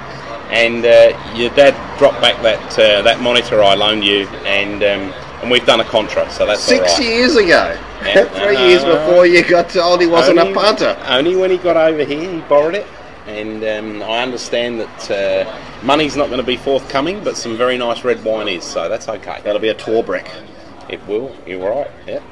and 0.50 0.84
uh, 0.84 1.34
your 1.34 1.48
dad 1.56 1.74
dropped 1.98 2.20
back 2.20 2.40
that 2.42 2.78
uh, 2.78 3.00
that 3.00 3.22
monitor 3.22 3.62
I 3.62 3.74
loaned 3.74 4.04
you, 4.04 4.26
and 4.44 4.82
um, 4.82 5.14
and 5.40 5.50
we've 5.50 5.64
done 5.64 5.80
a 5.80 5.84
contra, 5.84 6.30
so 6.30 6.44
that's 6.44 6.60
Six 6.60 6.98
right. 6.98 7.02
years 7.02 7.36
ago. 7.36 7.74
Three 8.34 8.58
years 8.58 8.84
before 8.84 9.24
you 9.24 9.42
got 9.48 9.70
told 9.70 10.02
he 10.02 10.06
wasn't 10.06 10.38
only, 10.38 10.52
a 10.52 10.54
punter. 10.54 10.94
Only 11.06 11.36
when 11.36 11.50
he 11.50 11.56
got 11.56 11.78
over 11.78 12.04
here, 12.04 12.30
he 12.30 12.40
borrowed 12.42 12.74
it. 12.74 12.86
And 13.26 13.64
um, 13.64 14.02
I 14.02 14.22
understand 14.22 14.80
that 14.80 15.10
uh, 15.10 15.71
money's 15.82 16.16
not 16.16 16.26
going 16.26 16.40
to 16.40 16.46
be 16.46 16.56
forthcoming, 16.56 17.22
but 17.24 17.36
some 17.36 17.56
very 17.56 17.76
nice 17.76 18.04
red 18.04 18.22
wine 18.24 18.48
is, 18.48 18.64
so 18.64 18.88
that's 18.88 19.08
okay. 19.08 19.40
That'll 19.44 19.60
be 19.60 19.68
a 19.68 19.74
Torbreck. 19.74 20.28
It 20.88 21.04
will. 21.06 21.34
You're 21.46 21.68
right. 21.68 21.90
Yeah. 22.06 22.22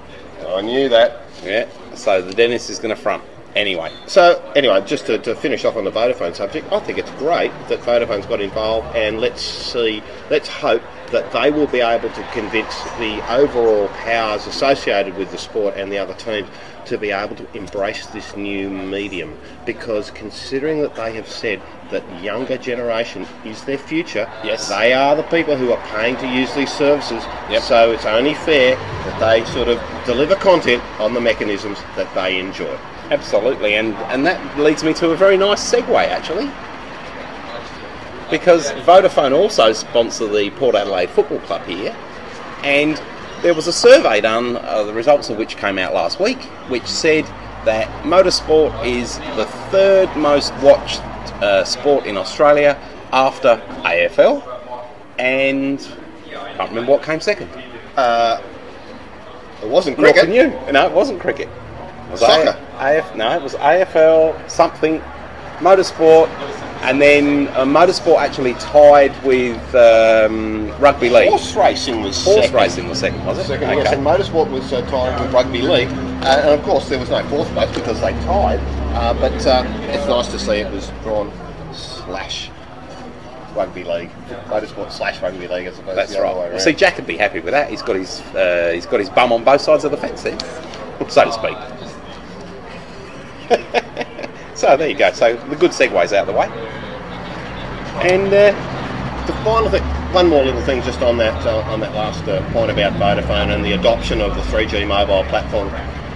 I 0.47 0.61
knew 0.62 0.88
that. 0.88 1.23
Yeah. 1.43 1.69
So 1.94 2.23
the 2.23 2.32
dentist 2.32 2.70
is 2.70 2.79
going 2.79 2.94
to 2.94 3.00
front. 3.00 3.23
Anyway, 3.56 3.93
So, 4.06 4.41
anyway, 4.55 4.81
just 4.87 5.06
to, 5.06 5.19
to 5.19 5.35
finish 5.35 5.64
off 5.64 5.75
on 5.75 5.82
the 5.82 5.91
Vodafone 5.91 6.37
subject, 6.37 6.70
I 6.70 6.79
think 6.79 6.99
it's 6.99 7.11
great 7.12 7.50
that 7.69 7.81
Vodafone's 7.81 8.26
got 8.26 8.41
involved, 8.41 8.94
and 8.94 9.20
let's 9.20 9.43
see, 9.43 10.05
let's 10.31 10.47
hope 10.49 10.82
that 11.11 11.32
they 11.32 11.50
will 11.50 11.67
be 11.67 11.81
able 11.81 12.11
to 12.11 12.23
convince 12.31 12.81
the 13.00 13.20
overall 13.29 13.88
powers 13.88 14.47
associated 14.47 15.17
with 15.17 15.32
the 15.32 15.38
sport 15.38 15.75
and 15.76 15.91
the 15.91 15.99
other 15.99 16.14
teams 16.14 16.49
to 16.87 16.99
be 16.99 17.11
able 17.11 17.37
to 17.37 17.47
embrace 17.56 18.06
this 18.06 18.37
new 18.37 18.69
medium. 18.71 19.38
Because 19.67 20.11
considering 20.11 20.81
that 20.82 20.94
they 20.94 21.12
have 21.15 21.29
said 21.29 21.61
that 21.91 22.03
younger 22.23 22.56
generation 22.56 23.27
is 23.44 23.62
their 23.65 23.79
future, 23.79 24.29
Yes. 24.44 24.69
they 24.69 24.93
are 24.93 25.17
the 25.17 25.23
people 25.25 25.56
who 25.56 25.73
are 25.73 25.87
paying 25.88 26.17
to 26.19 26.27
use 26.27 26.53
these 26.55 26.73
services. 26.73 27.25
Yep. 27.50 27.62
So 27.62 27.93
it's 27.93 28.06
only 28.06 28.35
fair 28.35 28.77
that 28.77 29.19
they 29.21 29.44
sort 29.53 29.69
of 29.69 29.81
deliver 30.06 30.37
content 30.37 30.82
on 30.99 31.15
the 31.15 31.21
mechanisms 31.21 31.79
that 31.97 32.12
they 32.15 32.38
enjoy. 32.38 32.77
absolutely, 33.11 33.75
and 33.75 33.94
and 34.12 34.25
that 34.25 34.38
leads 34.56 34.85
me 34.85 34.94
to 34.94 35.11
a 35.11 35.17
very 35.17 35.37
nice 35.37 35.61
segue 35.73 36.07
actually, 36.09 36.49
because 38.31 38.71
Vodafone 38.87 39.37
also 39.37 39.73
sponsor 39.73 40.28
the 40.28 40.50
Port 40.50 40.76
Adelaide 40.76 41.11
Football 41.11 41.40
Club 41.40 41.64
here, 41.66 41.95
and 42.62 43.02
there 43.42 43.54
was 43.54 43.66
a 43.66 43.73
survey 43.73 44.20
done, 44.20 44.56
uh, 44.56 44.82
the 44.82 44.92
results 44.92 45.30
of 45.30 45.38
which 45.38 45.56
came 45.56 45.78
out 45.78 45.94
last 45.94 46.20
week, 46.20 46.42
which 46.68 46.87
said 46.87 47.25
that 47.64 47.88
motorsport 48.04 48.87
is 48.87 49.18
the 49.37 49.47
third 49.70 50.14
most 50.16 50.52
watched 50.56 51.00
uh, 51.42 51.64
sport 51.64 52.06
in 52.06 52.16
Australia 52.16 52.78
after 53.12 53.56
AFL, 53.85 54.42
and 55.18 55.80
I 56.28 56.54
can't 56.56 56.68
remember 56.70 56.92
what 56.92 57.02
came 57.02 57.20
second. 57.20 57.49
It 59.62 59.68
wasn't 59.68 59.99
cricket. 59.99 60.28
you? 60.30 60.49
No, 60.73 60.87
it 60.87 60.92
wasn't 60.92 61.20
cricket. 61.20 61.49
It 61.49 62.11
was 62.11 62.20
Soccer. 62.20 62.59
AF, 62.78 63.14
no, 63.14 63.37
it 63.37 63.42
was 63.42 63.54
AFL 63.56 64.49
something, 64.50 65.02
motorsport, 65.59 66.28
and 66.83 67.01
then 67.01 67.49
uh, 67.49 67.65
motorsport 67.65 68.19
actually 68.19 68.55
tied 68.55 69.13
with 69.23 69.75
um, 69.75 70.71
rugby 70.79 71.11
league. 71.11 71.29
Horse 71.29 71.55
racing 71.55 72.01
was 72.01 72.25
Horse 72.25 72.47
second. 72.47 72.55
racing 72.55 72.89
was 72.89 72.99
second, 72.99 73.25
was 73.27 73.39
it? 73.39 73.45
Second, 73.45 73.71
okay. 73.71 73.83
yes, 73.83 73.93
and 73.93 74.05
motorsport 74.05 74.51
was 74.51 74.73
uh, 74.73 74.81
tied 74.91 75.21
with 75.21 75.33
rugby 75.33 75.61
league, 75.61 75.89
uh, 75.89 76.41
and 76.43 76.59
of 76.59 76.63
course 76.65 76.89
there 76.89 76.99
was 76.99 77.11
no 77.11 77.23
fourth 77.29 77.49
place 77.49 77.71
because 77.75 78.01
they 78.01 78.13
tied. 78.25 78.61
Uh, 78.95 79.13
but 79.15 79.47
uh, 79.47 79.63
it's 79.91 80.07
nice 80.09 80.29
to 80.29 80.39
see 80.39 80.55
it 80.55 80.73
was 80.73 80.91
drawn 81.03 81.31
slash 81.73 82.51
rugby 83.55 83.85
league, 83.85 84.11
motorsport 84.47 84.91
slash 84.91 85.21
rugby 85.21 85.49
league 85.49 85.67
as 85.67 85.79
opposed 85.79 85.99
That's 85.99 86.15
the 86.15 86.23
right. 86.23 86.35
Well, 86.35 86.59
see, 86.59 86.73
Jack 86.73 86.97
would 86.97 87.07
be 87.07 87.19
happy 87.19 87.41
with 87.41 87.53
that. 87.53 87.69
He's 87.69 87.83
got 87.83 87.97
his 87.97 88.21
uh, 88.35 88.71
he's 88.75 88.87
got 88.87 89.01
his 89.01 89.11
bum 89.11 89.33
on 89.33 89.45
both 89.45 89.61
sides 89.61 89.85
of 89.85 89.91
the 89.91 89.99
fence, 89.99 90.23
then, 90.23 90.41
so 91.11 91.25
to 91.25 91.33
speak. 91.33 91.59
so 94.61 94.76
there 94.76 94.88
you 94.88 94.95
go. 94.97 95.11
So 95.12 95.37
the 95.37 95.57
good 95.57 95.71
segues 95.71 96.12
out 96.12 96.12
of 96.12 96.26
the 96.29 96.33
way, 96.33 96.47
and 98.07 98.26
uh, 98.33 98.52
the 99.26 99.33
final 99.45 99.71
thing, 99.71 99.83
one 100.12 100.29
more 100.29 100.45
little 100.45 100.62
thing 100.62 100.83
just 100.83 101.00
on 101.02 101.17
that 101.19 101.47
uh, 101.47 101.61
on 101.73 101.81
that 101.81 101.95
last 101.95 102.23
uh, 102.29 102.43
point 102.52 102.71
about 102.71 102.93
Vodafone 102.95 103.55
and 103.55 103.64
the 103.64 103.73
adoption 103.73 104.21
of 104.21 104.35
the 104.35 104.43
3G 104.43 104.87
mobile 104.87 105.25
platform. 105.25 105.69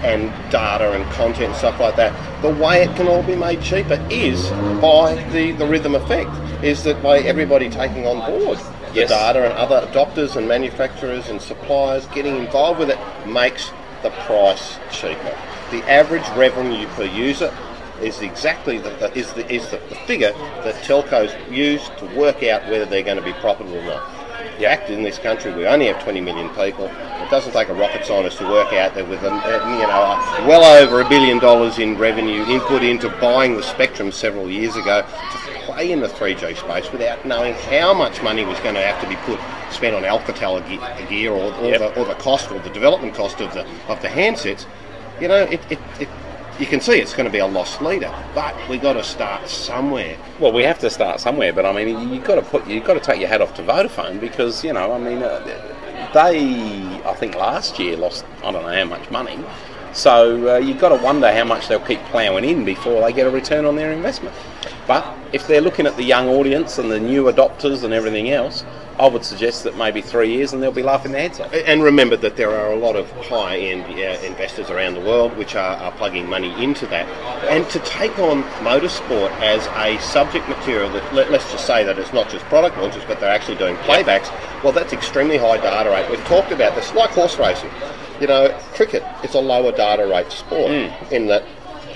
and 0.04 0.28
data 0.52 0.92
and 0.92 1.02
content 1.14 1.46
and 1.46 1.56
stuff 1.56 1.80
like 1.80 1.96
that. 1.96 2.12
The 2.42 2.50
way 2.50 2.82
it 2.82 2.94
can 2.94 3.08
all 3.08 3.22
be 3.22 3.34
made 3.34 3.62
cheaper 3.62 3.98
is 4.10 4.50
by 4.78 5.14
the, 5.32 5.52
the 5.52 5.64
rhythm 5.64 5.94
effect, 5.94 6.28
is 6.62 6.84
that 6.84 7.02
by 7.02 7.20
everybody 7.20 7.70
taking 7.70 8.06
on 8.06 8.18
board 8.30 8.58
the 8.58 9.00
Yes. 9.00 9.08
data 9.08 9.44
and 9.44 9.54
other 9.54 9.80
adopters 9.86 10.36
and 10.36 10.46
manufacturers 10.46 11.30
and 11.30 11.40
suppliers 11.40 12.04
getting 12.08 12.36
involved 12.36 12.80
with 12.80 12.90
it 12.90 12.98
makes 13.26 13.70
the 14.02 14.10
price 14.26 14.76
cheaper. 14.92 15.34
The 15.70 15.82
average 15.90 16.28
revenue 16.36 16.86
per 16.88 17.04
user 17.04 17.50
is 18.00 18.20
exactly 18.20 18.78
the, 18.78 18.90
the, 18.90 19.16
is 19.16 19.32
the, 19.32 19.50
is 19.52 19.68
the, 19.70 19.78
the 19.88 19.94
figure 20.06 20.32
that 20.62 20.74
telcos 20.84 21.32
use 21.50 21.88
to 21.98 22.06
work 22.16 22.42
out 22.42 22.62
whether 22.68 22.84
they're 22.84 23.02
going 23.02 23.16
to 23.18 23.22
be 23.22 23.32
profitable 23.34 23.76
or 23.76 23.84
not. 23.84 24.10
The 24.58 24.64
fact 24.64 24.90
in 24.90 25.02
this 25.02 25.18
country 25.18 25.52
we 25.52 25.66
only 25.66 25.86
have 25.86 26.02
20 26.02 26.20
million 26.20 26.48
people. 26.50 26.86
It 26.86 27.30
doesn't 27.30 27.52
take 27.52 27.68
a 27.68 27.74
rocket 27.74 28.04
scientist 28.04 28.38
to 28.38 28.44
work 28.44 28.72
out 28.72 28.94
that 28.94 29.08
with 29.08 29.22
a, 29.22 29.30
you 29.30 29.86
know 29.86 30.46
well 30.46 30.64
over 30.82 31.00
a 31.00 31.08
billion 31.08 31.38
dollars 31.38 31.78
in 31.78 31.96
revenue 31.98 32.44
input 32.44 32.82
into 32.82 33.08
buying 33.20 33.56
the 33.56 33.62
spectrum 33.62 34.12
several 34.12 34.48
years 34.50 34.76
ago 34.76 35.02
to 35.02 35.60
play 35.64 35.90
in 35.90 36.00
the 36.00 36.08
3G 36.08 36.56
space 36.56 36.92
without 36.92 37.24
knowing 37.26 37.54
how 37.54 37.92
much 37.94 38.22
money 38.22 38.44
was 38.44 38.58
going 38.60 38.74
to 38.74 38.82
have 38.82 39.00
to 39.02 39.08
be 39.08 39.16
put 39.24 39.40
spent 39.72 39.96
on 39.96 40.02
Alcatel 40.02 40.60
gear 41.08 41.32
or, 41.32 41.52
or, 41.54 41.70
Yep. 41.70 41.78
the, 41.94 42.00
or 42.00 42.04
the 42.04 42.14
cost 42.14 42.50
or 42.52 42.60
the 42.60 42.70
development 42.70 43.14
cost 43.14 43.40
of 43.40 43.52
the 43.54 43.66
of 43.88 44.00
the 44.02 44.08
handsets. 44.08 44.66
You 45.20 45.28
know, 45.28 45.42
it, 45.44 45.60
it, 45.70 45.78
it 46.00 46.08
you 46.58 46.66
can 46.66 46.80
see 46.80 47.00
it's 47.00 47.12
going 47.12 47.26
to 47.26 47.32
be 47.32 47.38
a 47.38 47.46
lost 47.46 47.82
leader, 47.82 48.12
but 48.34 48.54
we 48.68 48.78
got 48.78 48.92
to 48.92 49.02
start 49.02 49.48
somewhere. 49.48 50.16
Well, 50.38 50.52
we 50.52 50.62
have 50.62 50.78
to 50.80 50.90
start 50.90 51.20
somewhere, 51.20 51.52
but 51.52 51.66
I 51.66 51.72
mean, 51.72 52.12
you've 52.12 52.24
got 52.24 52.36
to 52.36 52.42
put, 52.42 52.66
you've 52.66 52.84
got 52.84 52.94
to 52.94 53.00
take 53.00 53.20
your 53.20 53.28
hat 53.28 53.40
off 53.40 53.54
to 53.54 53.62
Vodafone 53.62 54.20
because 54.20 54.62
you 54.62 54.72
know, 54.72 54.92
I 54.92 54.98
mean, 54.98 55.22
uh, 55.22 55.40
they, 56.14 57.02
I 57.04 57.14
think 57.14 57.34
last 57.34 57.78
year 57.78 57.96
lost, 57.96 58.24
I 58.44 58.52
don't 58.52 58.62
know 58.62 58.74
how 58.74 58.84
much 58.84 59.10
money. 59.10 59.38
So 59.92 60.54
uh, 60.54 60.58
you've 60.58 60.80
got 60.80 60.96
to 60.96 61.02
wonder 61.02 61.32
how 61.32 61.44
much 61.44 61.68
they'll 61.68 61.80
keep 61.80 62.00
ploughing 62.06 62.44
in 62.44 62.64
before 62.64 63.00
they 63.00 63.12
get 63.12 63.26
a 63.26 63.30
return 63.30 63.64
on 63.64 63.76
their 63.76 63.92
investment. 63.92 64.34
But 64.86 65.06
if 65.32 65.46
they're 65.46 65.60
looking 65.60 65.86
at 65.86 65.96
the 65.96 66.02
young 66.02 66.28
audience 66.28 66.78
and 66.78 66.90
the 66.90 67.00
new 67.00 67.24
adopters 67.24 67.84
and 67.84 67.94
everything 67.94 68.30
else, 68.30 68.64
I 68.98 69.08
would 69.08 69.24
suggest 69.24 69.64
that 69.64 69.76
maybe 69.76 70.00
three 70.00 70.32
years 70.32 70.52
and 70.52 70.62
they'll 70.62 70.70
be 70.70 70.82
laughing 70.82 71.10
their 71.10 71.22
heads 71.22 71.40
off. 71.40 71.52
And 71.52 71.82
remember 71.82 72.16
that 72.18 72.36
there 72.36 72.50
are 72.50 72.72
a 72.72 72.76
lot 72.76 72.94
of 72.94 73.10
high-end 73.26 73.82
uh, 73.84 74.24
investors 74.24 74.70
around 74.70 74.94
the 74.94 75.00
world 75.00 75.36
which 75.36 75.56
are, 75.56 75.76
are 75.78 75.90
plugging 75.92 76.28
money 76.28 76.62
into 76.62 76.86
that. 76.86 77.08
And 77.50 77.68
to 77.70 77.80
take 77.80 78.16
on 78.20 78.44
motorsport 78.62 79.30
as 79.40 79.66
a 79.78 80.00
subject 80.00 80.48
material 80.48 80.90
that, 80.90 81.12
let, 81.12 81.30
let's 81.32 81.50
just 81.50 81.66
say 81.66 81.82
that 81.82 81.98
it's 81.98 82.12
not 82.12 82.30
just 82.30 82.44
product 82.44 82.76
launches, 82.78 83.02
but 83.08 83.18
they're 83.18 83.34
actually 83.34 83.56
doing 83.56 83.74
playbacks, 83.78 84.30
well, 84.62 84.72
that's 84.72 84.92
extremely 84.92 85.38
high 85.38 85.56
data 85.56 85.90
rate. 85.90 86.08
We've 86.08 86.24
talked 86.26 86.52
about 86.52 86.76
this, 86.76 86.94
like 86.94 87.10
horse 87.10 87.36
racing. 87.36 87.70
You 88.20 88.28
know, 88.28 88.56
cricket, 88.74 89.02
is 89.24 89.34
a 89.34 89.40
lower 89.40 89.72
data 89.72 90.06
rate 90.06 90.30
sport 90.30 90.70
in 91.10 91.26
that, 91.26 91.44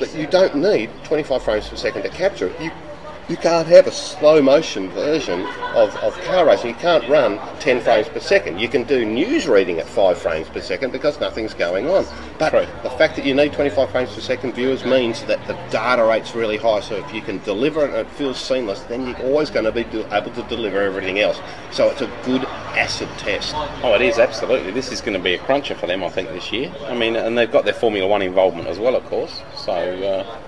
that 0.01 0.13
you 0.17 0.27
don't 0.27 0.57
need 0.57 0.91
25 1.05 1.43
frames 1.45 1.69
per 1.69 1.77
second 1.77 2.03
to 2.03 2.09
capture 2.09 2.49
it. 2.49 2.61
You, 2.61 2.73
you 3.29 3.37
can't 3.37 3.69
have 3.69 3.87
a 3.87 3.93
slow 3.93 4.41
motion 4.41 4.89
version 4.91 5.41
of, 5.75 5.95
of 5.97 6.19
car 6.23 6.47
racing. 6.47 6.71
You 6.71 6.77
can't 6.77 7.07
run 7.11 7.39
10 7.61 7.83
frames 7.83 8.09
per 8.09 8.21
second. 8.21 8.59
You 8.59 8.69
can 8.69 8.85
do 8.85 9.05
news 9.05 9.47
reading 9.47 9.79
at 9.79 9.87
5 9.87 10.17
frames 10.17 10.49
per 10.49 10.63
second 10.63 10.93
because 10.93 11.21
nothing's 11.21 11.53
going 11.53 11.89
on. 11.89 12.07
But 12.39 12.51
True. 12.51 12.67
the 12.83 12.91
fact 12.91 13.17
that 13.17 13.27
you 13.27 13.35
need 13.35 13.53
25 13.53 13.91
frames 13.91 14.15
per 14.15 14.21
second 14.23 14.55
viewers 14.55 14.85
means 14.85 15.25
that 15.25 15.47
the 15.47 15.53
data 15.71 16.05
rate's 16.05 16.35
really 16.35 16.57
high. 16.57 16.81
So 16.81 16.97
if 16.97 17.13
you 17.13 17.21
can 17.21 17.39
deliver 17.41 17.85
it 17.85 17.91
and 17.91 18.07
it 18.07 18.11
feels 18.13 18.39
seamless, 18.41 18.81
then 18.83 19.07
you're 19.07 19.23
always 19.23 19.51
going 19.51 19.67
to 19.67 19.73
be 19.73 19.83
able 19.83 20.31
to 20.31 20.43
deliver 20.45 20.81
everything 20.81 21.19
else. 21.19 21.39
So 21.71 21.91
it's 21.91 22.01
a 22.01 22.11
good 22.25 22.45
acid 22.45 23.11
test. 23.19 23.53
Oh, 23.83 23.95
it 23.95 24.01
is 24.01 24.19
absolutely. 24.19 24.71
This 24.71 24.91
is 24.91 25.03
going 25.03 25.19
to 25.19 25.23
be 25.23 25.35
a 25.35 25.39
cruncher 25.39 25.75
for 25.75 25.87
them, 25.87 26.03
I 26.03 26.09
think, 26.09 26.31
this 26.31 26.51
year. 26.51 26.73
I 26.87 26.95
mean, 26.95 27.15
and 27.15 27.37
they've 27.37 27.53
got 27.53 27.67
their 27.67 27.75
Formula 27.75 28.09
One 28.09 28.23
involvement 28.23 28.69
as 28.69 28.79
well, 28.79 28.97
of 28.97 29.05
course. 29.05 29.43
So 29.55 29.73
uh, 29.73 30.48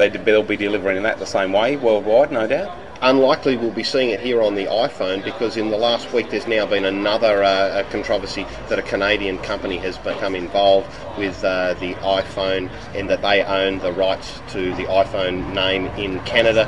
they, 0.00 0.08
they'll 0.08 0.42
be 0.42 0.56
delivering 0.56 1.02
that 1.02 1.18
the 1.18 1.26
same 1.26 1.52
way 1.52 1.76
worldwide, 1.76 2.32
no 2.32 2.46
doubt. 2.46 2.76
unlikely 3.02 3.56
we'll 3.56 3.70
be 3.70 3.82
seeing 3.82 4.10
it 4.10 4.20
here 4.20 4.42
on 4.42 4.54
the 4.54 4.66
iPhone 4.66 5.24
because 5.24 5.56
in 5.56 5.70
the 5.70 5.76
last 5.76 6.12
week 6.12 6.28
there's 6.30 6.46
now 6.46 6.66
been 6.66 6.84
another 6.84 7.42
uh, 7.42 7.82
controversy 7.90 8.44
that 8.68 8.78
a 8.78 8.82
Canadian 8.82 9.38
company 9.38 9.78
has 9.78 9.96
become 9.98 10.34
involved 10.34 10.86
with 11.16 11.42
uh, 11.44 11.72
the 11.80 11.94
iPhone 11.96 12.68
and 12.94 13.08
that 13.08 13.22
they 13.22 13.42
own 13.42 13.78
the 13.78 13.92
rights 13.92 14.40
to 14.52 14.74
the 14.74 14.84
iPhone 14.84 15.54
name 15.54 15.86
in 15.96 16.20
Canada. 16.24 16.64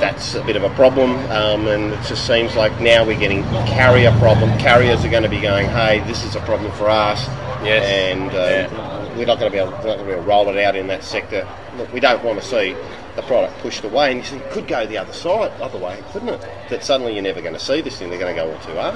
That's 0.00 0.34
a 0.34 0.42
bit 0.44 0.56
of 0.56 0.62
a 0.64 0.70
problem, 0.70 1.10
um, 1.30 1.66
and 1.68 1.92
it 1.92 2.02
just 2.06 2.26
seems 2.26 2.54
like 2.56 2.80
now 2.80 3.04
we're 3.04 3.18
getting 3.18 3.42
carrier 3.66 4.12
problem. 4.18 4.50
Carriers 4.58 5.04
are 5.04 5.10
going 5.10 5.24
to 5.24 5.28
be 5.28 5.40
going, 5.40 5.66
"Hey, 5.68 6.00
this 6.06 6.24
is 6.24 6.36
a 6.36 6.40
problem 6.40 6.72
for 6.72 6.88
us," 6.88 7.26
Yes. 7.62 7.84
and 7.84 8.30
uh, 8.30 8.99
we're 9.20 9.26
not 9.26 9.38
going 9.38 9.52
to 9.52 9.54
be 9.54 9.60
able, 9.60 9.72
we're 9.72 9.76
not 9.76 9.84
going 9.84 9.98
to 9.98 10.04
be 10.04 10.12
able 10.12 10.22
to 10.22 10.28
roll 10.28 10.48
it 10.48 10.56
out 10.64 10.74
in 10.74 10.86
that 10.86 11.04
sector. 11.04 11.46
Look, 11.76 11.92
we 11.92 12.00
don't 12.00 12.24
want 12.24 12.40
to 12.40 12.46
see 12.46 12.74
the 13.16 13.22
product 13.22 13.58
pushed 13.58 13.84
away, 13.84 14.12
and 14.12 14.20
you 14.20 14.24
see, 14.24 14.36
it 14.36 14.50
could 14.50 14.66
go 14.66 14.86
the 14.86 14.96
other 14.96 15.12
side, 15.12 15.52
other 15.60 15.78
way, 15.78 16.02
couldn't 16.10 16.30
it? 16.30 16.40
That 16.70 16.82
suddenly 16.82 17.12
you're 17.12 17.22
never 17.22 17.42
going 17.42 17.52
to 17.52 17.60
see 17.60 17.82
this 17.82 17.98
thing. 17.98 18.08
They're 18.08 18.18
going 18.18 18.34
to 18.34 18.42
go 18.42 18.50
all 18.50 18.58
too 18.60 18.76
hard. 18.76 18.94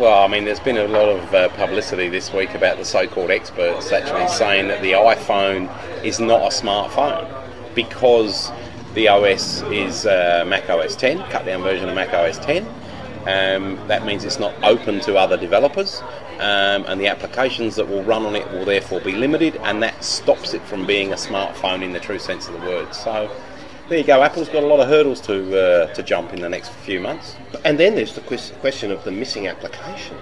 Well, 0.00 0.24
I 0.24 0.28
mean, 0.28 0.46
there's 0.46 0.60
been 0.60 0.78
a 0.78 0.88
lot 0.88 1.10
of 1.10 1.34
uh, 1.34 1.50
publicity 1.50 2.08
this 2.08 2.32
week 2.32 2.54
about 2.54 2.78
the 2.78 2.86
so-called 2.86 3.30
experts 3.30 3.92
actually 3.92 4.28
saying 4.28 4.68
that 4.68 4.80
the 4.80 4.92
iPhone 4.92 5.70
is 6.02 6.20
not 6.20 6.40
a 6.40 6.56
smartphone 6.56 7.30
because 7.74 8.50
the 8.94 9.08
OS 9.08 9.60
is 9.64 10.06
uh, 10.06 10.42
Mac 10.48 10.70
OS 10.70 10.96
10, 10.96 11.18
cut-down 11.30 11.62
version 11.62 11.90
of 11.90 11.94
Mac 11.94 12.14
OS 12.14 12.38
10. 12.38 12.66
Um, 13.26 13.76
that 13.88 14.04
means 14.04 14.24
it's 14.24 14.38
not 14.38 14.54
open 14.62 15.00
to 15.00 15.16
other 15.16 15.36
developers, 15.36 16.00
um, 16.38 16.84
and 16.86 17.00
the 17.00 17.08
applications 17.08 17.74
that 17.76 17.88
will 17.88 18.04
run 18.04 18.24
on 18.24 18.36
it 18.36 18.48
will 18.52 18.64
therefore 18.64 19.00
be 19.00 19.12
limited, 19.12 19.56
and 19.64 19.82
that 19.82 20.04
stops 20.04 20.54
it 20.54 20.62
from 20.62 20.86
being 20.86 21.12
a 21.12 21.16
smartphone 21.16 21.82
in 21.82 21.92
the 21.92 22.00
true 22.00 22.18
sense 22.18 22.46
of 22.48 22.54
the 22.54 22.60
word. 22.60 22.94
So. 22.94 23.30
There 23.88 23.98
you 23.98 24.02
go. 24.02 24.20
Apple's 24.20 24.48
got 24.48 24.64
a 24.64 24.66
lot 24.66 24.80
of 24.80 24.88
hurdles 24.88 25.20
to 25.20 25.36
uh, 25.56 25.94
to 25.94 26.02
jump 26.02 26.32
in 26.32 26.40
the 26.40 26.48
next 26.48 26.70
few 26.70 26.98
months. 26.98 27.36
And 27.64 27.78
then 27.78 27.94
there's 27.94 28.14
the 28.14 28.20
question 28.60 28.90
of 28.90 29.04
the 29.04 29.12
missing 29.12 29.46
application. 29.46 30.16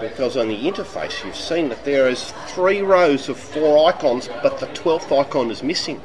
Because 0.00 0.34
on 0.38 0.48
the 0.48 0.56
interface, 0.56 1.22
you've 1.22 1.36
seen 1.36 1.68
that 1.68 1.84
there 1.84 2.08
is 2.08 2.32
three 2.46 2.80
rows 2.80 3.28
of 3.28 3.36
four 3.38 3.90
icons, 3.90 4.30
but 4.42 4.58
the 4.58 4.68
twelfth 4.68 5.12
icon 5.12 5.50
is 5.50 5.62
missing. 5.62 6.00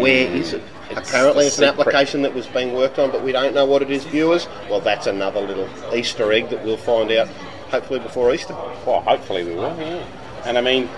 Where 0.00 0.26
is 0.26 0.54
it? 0.54 0.62
It's 0.96 1.10
Apparently, 1.10 1.46
it's 1.46 1.58
an 1.58 1.68
secret. 1.68 1.80
application 1.86 2.22
that 2.22 2.34
was 2.34 2.46
being 2.46 2.72
worked 2.72 2.98
on, 2.98 3.10
but 3.10 3.22
we 3.22 3.30
don't 3.32 3.54
know 3.54 3.66
what 3.66 3.82
it 3.82 3.90
is, 3.90 4.04
viewers. 4.04 4.48
Well, 4.70 4.80
that's 4.80 5.06
another 5.06 5.40
little 5.40 5.68
Easter 5.94 6.32
egg 6.32 6.48
that 6.50 6.64
we'll 6.64 6.78
find 6.78 7.10
out 7.12 7.28
hopefully 7.70 8.00
before 8.00 8.32
Easter. 8.32 8.54
Well, 8.86 9.02
hopefully 9.02 9.44
we 9.44 9.54
will. 9.54 9.76
Yeah. 9.78 10.04
And 10.46 10.56
I 10.56 10.62
mean, 10.62 10.88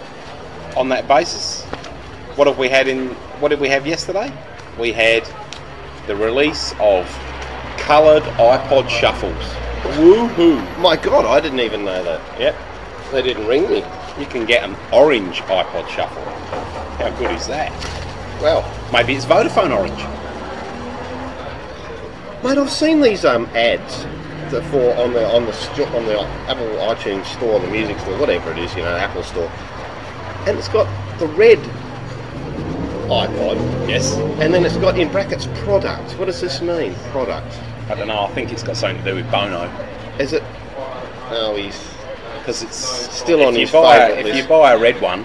on 0.77 0.89
that 0.91 1.09
basis, 1.09 1.65
what 2.37 2.47
have 2.47 2.59
we 2.59 2.69
had 2.69 2.87
in? 2.87 3.09
What 3.41 3.49
did 3.49 3.59
we 3.61 3.69
have 3.69 3.87
yesterday? 3.87 4.33
We 4.79 4.93
had 4.93 5.29
the 6.07 6.15
release 6.15 6.75
of 6.79 7.07
coloured 7.79 8.23
iPod 8.23 8.89
shuffles. 8.89 9.35
Woohoo! 9.97 10.79
My 10.79 10.97
God, 10.97 11.25
I 11.25 11.41
didn't 11.41 11.61
even 11.61 11.85
know 11.85 12.05
that. 12.05 12.41
Yep. 12.41 12.57
They 13.11 13.23
didn't 13.23 13.47
ring 13.47 13.69
me. 13.69 13.85
You 14.19 14.27
can 14.27 14.45
get 14.47 14.63
an 14.63 14.77
orange 14.93 15.41
iPod 15.43 15.89
shuffle. 15.89 16.23
How 16.99 17.11
good 17.19 17.33
is 17.35 17.47
that? 17.49 17.73
Well, 18.41 18.63
Maybe 18.93 19.15
it's 19.15 19.25
Vodafone 19.27 19.77
Orange. 19.77 19.99
Mate, 22.45 22.57
I've 22.59 22.71
seen 22.71 23.01
these 23.01 23.25
um, 23.25 23.47
ads 23.55 24.05
for 24.71 24.95
on 24.95 25.13
the 25.13 25.27
on 25.29 25.45
the 25.45 25.97
on 25.97 26.05
the 26.07 26.21
Apple 26.49 26.67
iTunes 26.89 27.27
store, 27.27 27.59
the 27.61 27.67
music 27.67 27.99
store, 27.99 28.17
whatever 28.19 28.51
it 28.53 28.59
is, 28.59 28.75
you 28.75 28.83
know, 28.83 28.97
Apple 28.97 29.23
store, 29.25 29.51
and 30.47 30.57
it's 30.57 30.69
got 30.69 30.87
the 31.19 31.27
red 31.27 31.59
iPod, 33.09 33.89
Yes. 33.89 34.15
and 34.41 34.55
then 34.55 34.65
it's 34.65 34.77
got 34.79 34.99
in 34.99 35.11
brackets 35.11 35.49
product. 35.65 36.13
What 36.19 36.27
does 36.27 36.41
this 36.41 36.63
mean? 36.63 36.95
Product? 37.11 37.53
I 37.91 37.95
don't 37.97 38.07
know. 38.09 38.21
I 38.25 38.29
think 38.33 38.53
it's 38.53 38.63
got 38.63 38.77
something 38.77 39.03
to 39.05 39.11
do 39.11 39.17
with 39.17 39.31
Bono. 39.31 39.65
Is 40.19 40.33
it? 40.33 40.43
Oh, 41.31 41.55
he's 41.57 41.79
because 42.39 42.63
it's 42.63 42.77
Still 42.77 43.41
if 43.41 43.47
on 43.49 43.55
you 43.55 43.61
his 43.63 43.73
buy 43.73 43.99
favourite 43.99 44.19
if 44.21 44.25
list. 44.27 44.43
you 44.43 44.49
buy 44.49 44.73
a 44.73 44.79
red 44.79 45.01
one, 45.03 45.25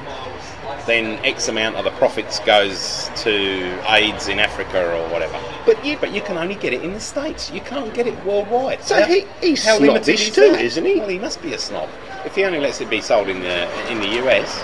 then 0.86 1.18
X 1.24 1.48
amount 1.48 1.76
of 1.78 1.86
the 1.86 1.92
profits 1.92 2.40
goes 2.40 3.10
to 3.18 3.80
AIDS 3.92 4.28
in 4.28 4.40
Africa 4.40 4.94
or 4.98 5.08
whatever. 5.10 5.40
But 5.66 5.84
you- 5.86 5.98
but 5.98 6.12
you 6.12 6.22
can 6.22 6.38
only 6.38 6.56
get 6.56 6.74
it 6.74 6.82
in 6.84 6.94
the 6.94 7.00
states. 7.00 7.52
You 7.52 7.62
can't 7.62 7.94
get 7.94 8.06
it 8.08 8.26
worldwide. 8.26 8.84
So 8.84 9.02
he- 9.04 9.26
he's 9.42 9.66
how 9.66 9.78
snobbish 9.78 10.30
is 10.30 10.36
too, 10.36 10.52
that? 10.52 10.62
isn't 10.62 10.86
he? 10.86 11.00
Well, 11.00 11.08
he 11.08 11.20
must 11.20 11.42
be 11.42 11.54
a 11.54 11.60
snob 11.60 11.88
if 12.26 12.36
he 12.36 12.44
only 12.44 12.60
lets 12.60 12.82
it 12.82 12.90
be 12.90 13.02
sold 13.02 13.30
in 13.30 13.42
the 13.42 13.68
in 13.90 14.00
the 14.02 14.08
US. 14.24 14.62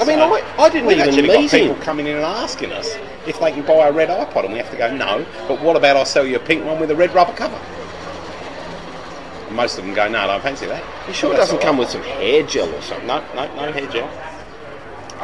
I 0.00 0.04
mean, 0.04 0.18
So, 0.18 0.34
I, 0.34 0.42
I 0.58 0.68
didn't 0.68 0.86
we've 0.86 0.96
even 0.96 1.08
actually 1.08 1.22
meet 1.28 1.50
got 1.50 1.50
people 1.50 1.76
coming 1.76 2.06
in 2.08 2.16
and 2.16 2.24
asking 2.24 2.72
us 2.72 2.96
if 3.26 3.38
they 3.38 3.52
can 3.52 3.62
buy 3.62 3.86
a 3.86 3.92
red 3.92 4.08
iPod, 4.08 4.44
and 4.44 4.52
we 4.52 4.58
have 4.58 4.70
to 4.70 4.76
go 4.76 4.90
no. 4.92 5.24
But 5.46 5.60
what 5.60 5.76
about 5.76 5.96
I 5.96 6.02
sell 6.04 6.26
you 6.26 6.36
a 6.36 6.40
pink 6.40 6.64
one 6.64 6.80
with 6.80 6.90
a 6.90 6.96
red 6.96 7.14
rubber 7.14 7.32
cover? 7.34 7.58
And 9.46 9.56
most 9.56 9.78
of 9.78 9.84
them 9.84 9.94
go 9.94 10.08
no, 10.08 10.18
I 10.18 10.26
don't 10.26 10.42
fancy 10.42 10.66
that. 10.66 10.82
You 11.06 11.14
sure 11.14 11.32
it 11.32 11.36
doesn't 11.36 11.60
come 11.60 11.76
right. 11.76 11.80
with 11.80 11.90
some 11.90 12.02
hair 12.02 12.42
gel 12.42 12.74
or 12.74 12.82
something? 12.82 13.06
No, 13.06 13.22
no, 13.36 13.46
no 13.54 13.70
hair 13.70 13.86
gel. 13.86 14.08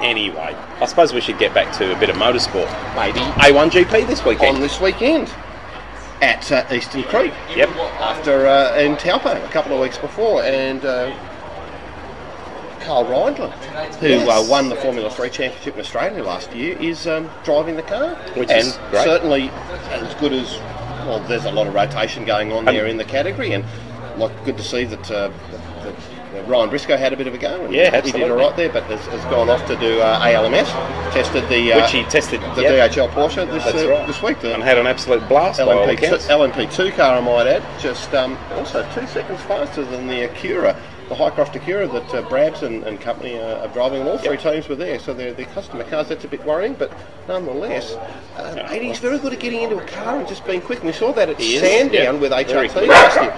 Anyway, 0.01 0.55
I 0.81 0.87
suppose 0.87 1.13
we 1.13 1.21
should 1.21 1.39
get 1.39 1.53
back 1.55 1.75
to 1.79 1.95
a 1.97 1.99
bit 1.99 2.09
of 2.11 2.17
motorsport. 2.17 2.69
Maybe 2.95 3.19
A1 3.19 3.71
GP 3.71 4.07
this 4.07 4.25
weekend. 4.25 4.57
on 4.57 4.61
this 4.63 4.81
weekend 4.81 5.29
at 6.21 6.51
uh, 6.53 6.65
Eastern 6.73 7.03
Creek. 7.05 7.33
Yep. 7.55 7.69
after 8.01 8.47
uh, 8.47 8.77
in 8.77 8.97
Taupo 8.97 9.31
a 9.45 9.49
couple 9.49 9.73
of 9.75 9.81
weeks 9.81 9.99
before, 9.99 10.43
and 10.45 10.85
uh, 10.85 11.11
Karl 12.81 13.05
Reindler, 13.05 13.51
who 13.97 14.09
Yes. 14.09 14.29
uh, 14.29 14.49
won 14.51 14.69
the 14.69 14.77
Formula 14.77 15.11
3 15.11 15.29
Championship 15.31 15.75
in 15.75 15.81
Australia 15.81 16.23
last 16.23 16.53
year, 16.55 16.77
is 16.79 17.07
um, 17.07 17.29
driving 17.45 17.77
the 17.77 17.83
car. 17.83 18.15
Which 18.35 18.51
and 18.51 18.67
is 18.67 18.79
great. 18.91 19.05
certainly 19.05 19.51
as 19.91 20.15
good 20.15 20.33
as, 20.33 20.57
well, 21.07 21.21
there's 21.29 21.45
a 21.45 21.53
lot 21.53 21.67
of 21.67 21.75
rotation 21.75 22.25
going 22.25 22.53
on 22.53 22.65
there 22.65 22.87
in 22.87 22.97
the 22.97 23.05
category, 23.05 23.53
and 23.53 23.65
like 24.17 24.33
good 24.45 24.57
to 24.57 24.65
see 24.65 24.85
that, 24.85 25.11
uh, 25.11 25.31
that, 25.83 25.95
Ryan 26.47 26.71
Briscoe 26.71 26.97
had 26.97 27.13
a 27.13 27.17
bit 27.17 27.27
of 27.27 27.35
a 27.35 27.39
go. 27.39 27.65
And 27.65 27.73
Yeah, 27.75 27.85
He 27.85 27.91
did 27.91 27.95
absolutely. 27.95 28.31
all 28.31 28.37
right 28.37 28.57
there, 28.57 28.69
but 28.71 28.85
has, 28.85 29.05
has 29.07 29.25
gone 29.25 29.49
off 29.49 29.67
to 29.67 29.77
do 29.77 30.01
uh, 30.01 30.21
ALMS, 30.23 30.69
tested 31.15 31.49
the, 31.49 31.73
uh, 31.73 31.81
Which 31.83 31.93
he 31.93 32.03
tested, 32.05 32.41
the 32.55 32.63
yep. 32.63 32.91
DHL 32.93 33.09
Porsche 33.11 33.51
this, 33.51 33.65
uh, 33.67 33.89
right. 33.89 34.07
this 34.07 34.23
week. 34.23 34.43
And 34.45 34.63
had 34.63 34.79
an 34.79 34.87
absolute 34.87 35.27
blast 35.29 35.61
all 35.61 35.69
LMP2, 35.69 35.93
accounts. 35.93 36.27
LMP2 36.27 36.97
car, 36.97 37.19
I 37.19 37.21
might 37.21 37.47
add, 37.47 37.63
just 37.81 38.13
um, 38.15 38.39
also 38.53 38.89
two 38.95 39.07
seconds 39.07 39.41
faster 39.43 39.85
than 39.85 40.07
the 40.07 40.29
Acura, 40.29 40.79
the 41.09 41.15
Highcroft 41.15 41.55
Acura 41.55 41.91
that 41.91 42.15
uh, 42.15 42.29
Brabs 42.29 42.63
and, 42.63 42.85
and 42.85 43.01
company 43.01 43.39
are, 43.39 43.57
are 43.61 43.69
driving, 43.69 44.01
and 44.01 44.09
all 44.09 44.19
three 44.19 44.37
teams 44.37 44.69
were 44.69 44.77
there, 44.77 44.99
so 44.99 45.15
they're, 45.15 45.33
they're 45.33 45.47
customer 45.47 45.85
cars. 45.85 46.09
That's 46.09 46.25
a 46.25 46.29
bit 46.29 46.45
worrying, 46.45 46.75
but 46.75 46.93
nonetheless, 47.27 47.95
uh, 48.37 48.55
Yeah. 48.57 48.71
and 48.71 48.83
he's 48.85 48.99
very 48.99 49.19
good 49.19 49.33
at 49.33 49.41
getting 49.41 49.63
into 49.63 49.79
a 49.79 49.87
car 49.87 50.19
and 50.19 50.29
just 50.29 50.45
being 50.47 50.61
quick. 50.61 50.79
And 50.81 50.87
we 50.87 50.93
saw 50.93 51.13
that 51.13 51.31
at 51.31 51.41
Sandown 51.41 51.93
yeah. 51.93 52.13
with 52.13 52.33
HRT 52.33 52.87
last 52.87 53.21
year. 53.23 53.35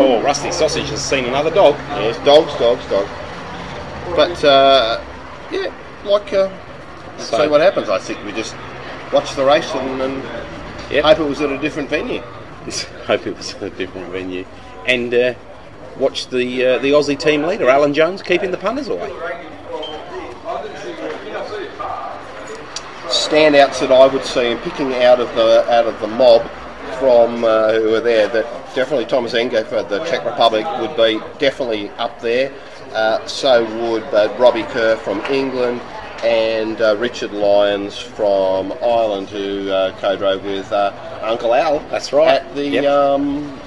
Oh, 0.00 0.22
Rusty 0.22 0.52
Sausage 0.52 0.88
has 0.90 1.04
seen 1.04 1.24
another 1.24 1.50
dog. 1.50 1.74
Yes, 1.90 2.16
dogs, 2.24 2.54
dogs, 2.58 2.86
dogs. 2.88 3.10
But 4.14 4.44
uh, 4.44 5.02
yeah, 5.50 5.74
like 6.04 6.32
uh, 6.32 6.48
So- 7.18 7.42
see 7.42 7.48
what 7.48 7.60
happens. 7.60 7.88
I 7.88 7.98
think 7.98 8.24
we 8.24 8.30
just 8.32 8.54
watch 9.12 9.34
the 9.34 9.44
race 9.44 9.70
and, 9.74 10.00
and 10.00 10.22
Yep. 10.92 11.04
hope 11.04 11.18
it 11.18 11.24
was 11.28 11.40
at 11.40 11.50
a 11.50 11.58
different 11.58 11.90
venue. 11.90 12.20
Hope 13.06 13.26
it 13.26 13.36
was 13.36 13.54
at 13.54 13.62
a 13.64 13.70
different 13.70 14.08
venue. 14.10 14.44
And 14.86 15.12
uh, 15.12 15.34
watch 15.98 16.28
the 16.28 16.64
uh, 16.64 16.78
the 16.78 16.92
Aussie 16.92 17.18
team 17.18 17.42
leader, 17.42 17.68
Alan 17.68 17.92
Jones, 17.92 18.22
keeping 18.22 18.50
the 18.50 18.56
punters 18.56 18.88
away. 18.88 19.10
standouts 23.08 23.80
that 23.80 23.90
I 23.90 24.06
would 24.06 24.24
see 24.24 24.50
and 24.52 24.60
picking 24.62 24.94
out 24.94 25.20
of 25.20 25.34
the 25.34 25.64
out 25.70 25.86
of 25.86 25.98
the 26.00 26.06
mob 26.06 26.42
from 26.98 27.44
uh, 27.44 27.72
who 27.72 27.90
were 27.90 28.00
there 28.00 28.28
that 28.28 28.57
definitely 28.74 29.06
Thomas 29.06 29.32
Enge 29.34 29.64
for 29.66 29.82
the 29.82 30.04
Czech 30.04 30.24
Republic 30.24 30.66
would 30.80 30.96
be 30.96 31.20
definitely 31.38 31.90
up 31.90 32.20
there. 32.20 32.52
Uh, 32.92 33.24
so 33.26 33.64
would 33.90 34.02
uh, 34.14 34.34
Robbie 34.38 34.62
Kerr 34.64 34.96
from 34.96 35.20
England 35.26 35.80
and 36.24 36.80
uh, 36.80 36.96
Richard 36.96 37.32
Lyons 37.32 37.96
from 37.98 38.72
Ireland 38.82 39.28
who 39.28 39.70
uh, 39.70 39.96
co-drove 40.00 40.44
with 40.44 40.72
uh, 40.72 40.92
Uncle 41.22 41.54
Al. 41.54 41.78
That's 41.90 42.12
right. 42.12 42.28
At 42.42 42.54
the 42.54 42.66
Yep. 42.68 42.84
um, 42.86 43.58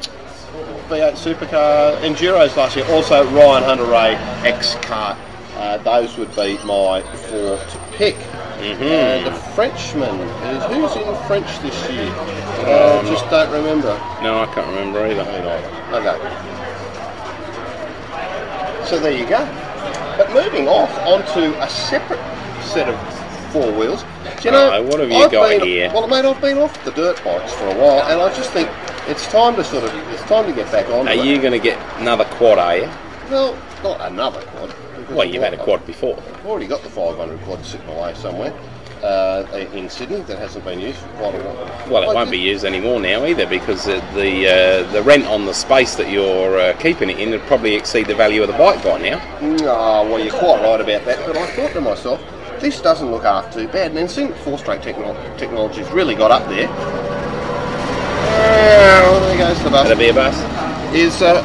V8 0.89 1.13
Supercar 1.13 1.98
Enduros 2.01 2.58
last 2.58 2.75
year. 2.75 2.86
Also 2.89 3.24
Ryan 3.31 3.63
Hunter-Reay 3.63 4.15
ex-kart. 4.46 5.17
Uh, 5.61 5.77
those 5.77 6.17
would 6.17 6.35
be 6.35 6.57
my 6.65 7.01
four 7.29 7.55
to 7.57 7.79
pick. 7.91 8.15
Mm-hmm. 8.15 8.83
And 8.83 9.25
the 9.27 9.31
Frenchman 9.53 10.19
is 10.19 10.63
who's 10.65 10.95
in 10.95 11.15
French 11.27 11.59
this 11.59 11.89
year? 11.91 12.11
Uh, 12.65 13.03
just 13.05 13.29
don't 13.29 13.51
remember. 13.51 13.93
No, 14.23 14.39
I 14.41 14.47
can't 14.53 14.67
remember 14.67 15.05
either. 15.05 15.21
Okay. 15.93 16.17
So 18.87 18.99
there 18.99 19.11
you 19.11 19.27
go. 19.27 19.45
But 20.17 20.31
moving 20.33 20.67
off 20.67 20.91
onto 21.07 21.53
a 21.59 21.69
separate 21.69 22.19
set 22.63 22.89
of 22.89 23.51
four 23.53 23.71
wheels. 23.71 24.03
Do 24.39 24.45
you 24.45 24.51
know, 24.51 24.69
Right, 24.69 24.83
what 24.83 24.99
have 24.99 25.09
you 25.09 25.17
I've 25.17 25.31
got 25.31 25.49
been- 25.49 25.61
here? 25.67 25.91
Well, 25.93 26.07
mate, 26.07 26.25
I've 26.25 26.41
been 26.41 26.57
off 26.57 26.83
the 26.85 26.91
dirt 26.91 27.23
bikes 27.23 27.53
for 27.53 27.67
a 27.67 27.75
while, 27.75 28.01
and 28.09 28.19
I 28.21 28.33
just 28.35 28.49
think 28.51 28.67
it's 29.07 29.27
time 29.27 29.55
to 29.55 29.63
sort 29.63 29.83
of 29.83 29.93
it's 30.11 30.23
time 30.23 30.45
to 30.47 30.53
get 30.53 30.71
back 30.71 30.87
on. 30.89 31.07
Are 31.07 31.13
you 31.13 31.39
going 31.39 31.53
to 31.53 31.59
get 31.59 31.77
another 31.99 32.25
quad, 32.25 32.57
are 32.57 32.77
you? 32.77 32.89
Well, 33.29 33.57
not 33.83 34.01
another 34.11 34.41
quad. 34.41 34.73
Well, 35.13 35.27
you've 35.27 35.43
had 35.43 35.53
a 35.53 35.63
quad 35.63 35.85
before. 35.85 36.17
I've 36.17 36.45
already 36.45 36.67
got 36.67 36.81
the 36.83 36.89
500 36.89 37.39
quad 37.41 37.65
sitting 37.65 37.87
away 37.89 38.13
somewhere. 38.15 38.53
Uh, 39.03 39.67
in 39.73 39.89
Sydney 39.89 40.21
that 40.21 40.37
hasn't 40.37 40.63
been 40.63 40.79
used 40.79 40.99
for 40.99 41.07
quite 41.13 41.33
a 41.33 41.39
while. 41.39 41.89
Well, 41.89 42.03
it 42.03 42.09
I 42.09 42.13
won't 42.13 42.29
be 42.29 42.37
used 42.37 42.63
anymore 42.63 42.99
now 42.99 43.25
either 43.25 43.47
because 43.47 43.85
the 43.85 43.95
the, 44.13 44.47
uh, 44.47 44.91
the 44.91 45.01
rent 45.01 45.25
on 45.25 45.45
the 45.45 45.55
space 45.55 45.95
that 45.95 46.11
you're 46.11 46.59
uh, 46.59 46.73
keeping 46.77 47.09
it 47.09 47.17
in 47.17 47.31
would 47.31 47.41
probably 47.41 47.73
exceed 47.73 48.05
the 48.05 48.13
value 48.13 48.43
of 48.43 48.47
the 48.47 48.57
bike 48.59 48.83
by 48.83 48.99
now. 48.99 49.19
Oh, 49.41 50.07
well, 50.07 50.19
you're 50.19 50.37
quite 50.37 50.61
right 50.61 50.79
about 50.79 51.03
that. 51.05 51.25
But 51.25 51.35
I 51.35 51.47
thought 51.55 51.73
to 51.73 51.81
myself, 51.81 52.21
this 52.59 52.79
doesn't 52.79 53.09
look 53.09 53.23
half 53.23 53.51
too 53.51 53.67
bad. 53.69 53.87
And 53.87 53.97
then 53.97 54.07
since 54.07 54.37
four-stroke 54.41 54.81
technolo- 54.81 55.35
technology's 55.35 55.89
really 55.89 56.13
got 56.13 56.29
up 56.29 56.47
there. 56.47 56.67
Well, 58.27 59.19
there 59.21 59.37
goes 59.37 59.63
the 59.63 59.71
bus. 59.71 59.87
That'll 59.87 59.97
be 59.97 60.09
a 60.09 60.13
bus. 60.13 60.35
Is 60.93 61.24
uh, 61.24 61.41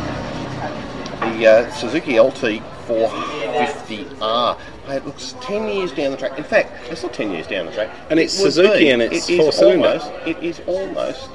the 1.39 1.47
uh, 1.47 1.71
Suzuki 1.71 2.21
LT 2.21 2.63
400. 2.87 3.36
50R. 3.57 4.19
Ah. 4.21 4.59
It 4.89 5.07
looks 5.07 5.35
10 5.41 5.69
years 5.69 5.93
down 5.93 6.13
the 6.13 6.17
track. 6.17 6.39
In 6.39 6.45
fact, 6.45 6.73
it's 6.91 7.03
not 7.03 7.13
10 7.13 7.31
years 7.31 7.47
down 7.47 7.67
the 7.67 7.73
track. 7.73 7.91
And 8.11 8.21
it's 8.21 8.35
it 8.35 8.43
Suzuki 8.43 8.79
be, 8.79 8.91
and 8.91 9.03
it's 9.03 9.29
it 9.29 9.39
four 9.39 9.53
cylinder. 9.53 10.01
It 10.27 10.39
is 10.43 10.61
almost 10.67 11.31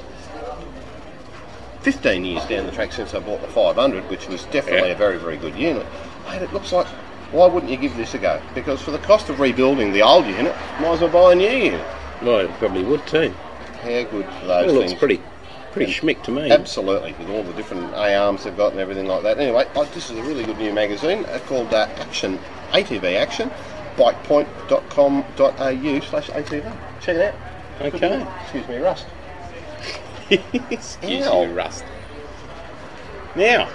15 1.82 2.24
years 2.24 2.44
down 2.46 2.66
the 2.66 2.72
track 2.72 2.92
since 2.92 3.14
I 3.14 3.18
bought 3.18 3.42
the 3.42 3.48
500, 3.48 4.08
which 4.08 4.28
was 4.28 4.44
definitely 4.46 4.88
yeah. 4.88 4.94
a 4.94 4.98
very, 4.98 5.18
very 5.18 5.36
good 5.36 5.56
unit. 5.56 5.86
Mate, 6.26 6.42
it 6.42 6.52
looks 6.52 6.72
like 6.72 6.86
why 7.32 7.46
wouldn't 7.46 7.72
you 7.72 7.78
give 7.78 7.96
this 7.96 8.12
a 8.14 8.18
go? 8.18 8.40
Because 8.54 8.82
for 8.82 8.90
the 8.90 8.98
cost 8.98 9.30
of 9.30 9.40
rebuilding 9.40 9.92
the 9.92 10.02
old 10.02 10.26
unit, 10.26 10.54
might 10.80 10.92
as 10.92 11.00
well 11.00 11.10
buy 11.10 11.32
a 11.32 11.34
new 11.34 11.48
unit. 11.48 11.84
Well, 12.20 12.40
it 12.40 12.50
probably 12.58 12.84
would 12.84 13.06
too. 13.06 13.30
How 13.80 14.02
good 14.04 14.26
for 14.26 14.46
those 14.46 14.70
it 14.70 14.74
looks 14.74 14.88
things? 14.90 14.98
pretty 14.98 15.20
pretty 15.72 15.92
schmick 15.92 16.22
to 16.24 16.30
me. 16.30 16.50
Absolutely, 16.50 17.14
with 17.18 17.28
all 17.30 17.42
the 17.42 17.52
different 17.54 17.92
A-arms 17.94 18.44
they've 18.44 18.56
got 18.56 18.72
and 18.72 18.80
everything 18.80 19.06
like 19.06 19.22
that. 19.22 19.38
Anyway, 19.38 19.66
oh, 19.74 19.84
this 19.86 20.10
is 20.10 20.18
a 20.18 20.22
really 20.22 20.44
good 20.44 20.58
new 20.58 20.72
magazine 20.72 21.24
uh, 21.26 21.38
called 21.46 21.72
uh, 21.74 21.88
Action, 21.96 22.38
ATV 22.70 23.16
Action, 23.16 23.50
bikepoint.com.au 23.96 26.00
slash 26.00 26.30
ATV. 26.30 26.76
Check 27.00 27.16
it 27.16 27.34
out. 27.34 27.40
Okay. 27.80 28.26
Excuse 28.42 28.68
me, 28.68 28.76
Rust. 28.76 29.06
Excuse 30.30 31.26
Ow. 31.26 31.42
you, 31.42 31.52
Rust. 31.52 31.84
Now, 33.34 33.68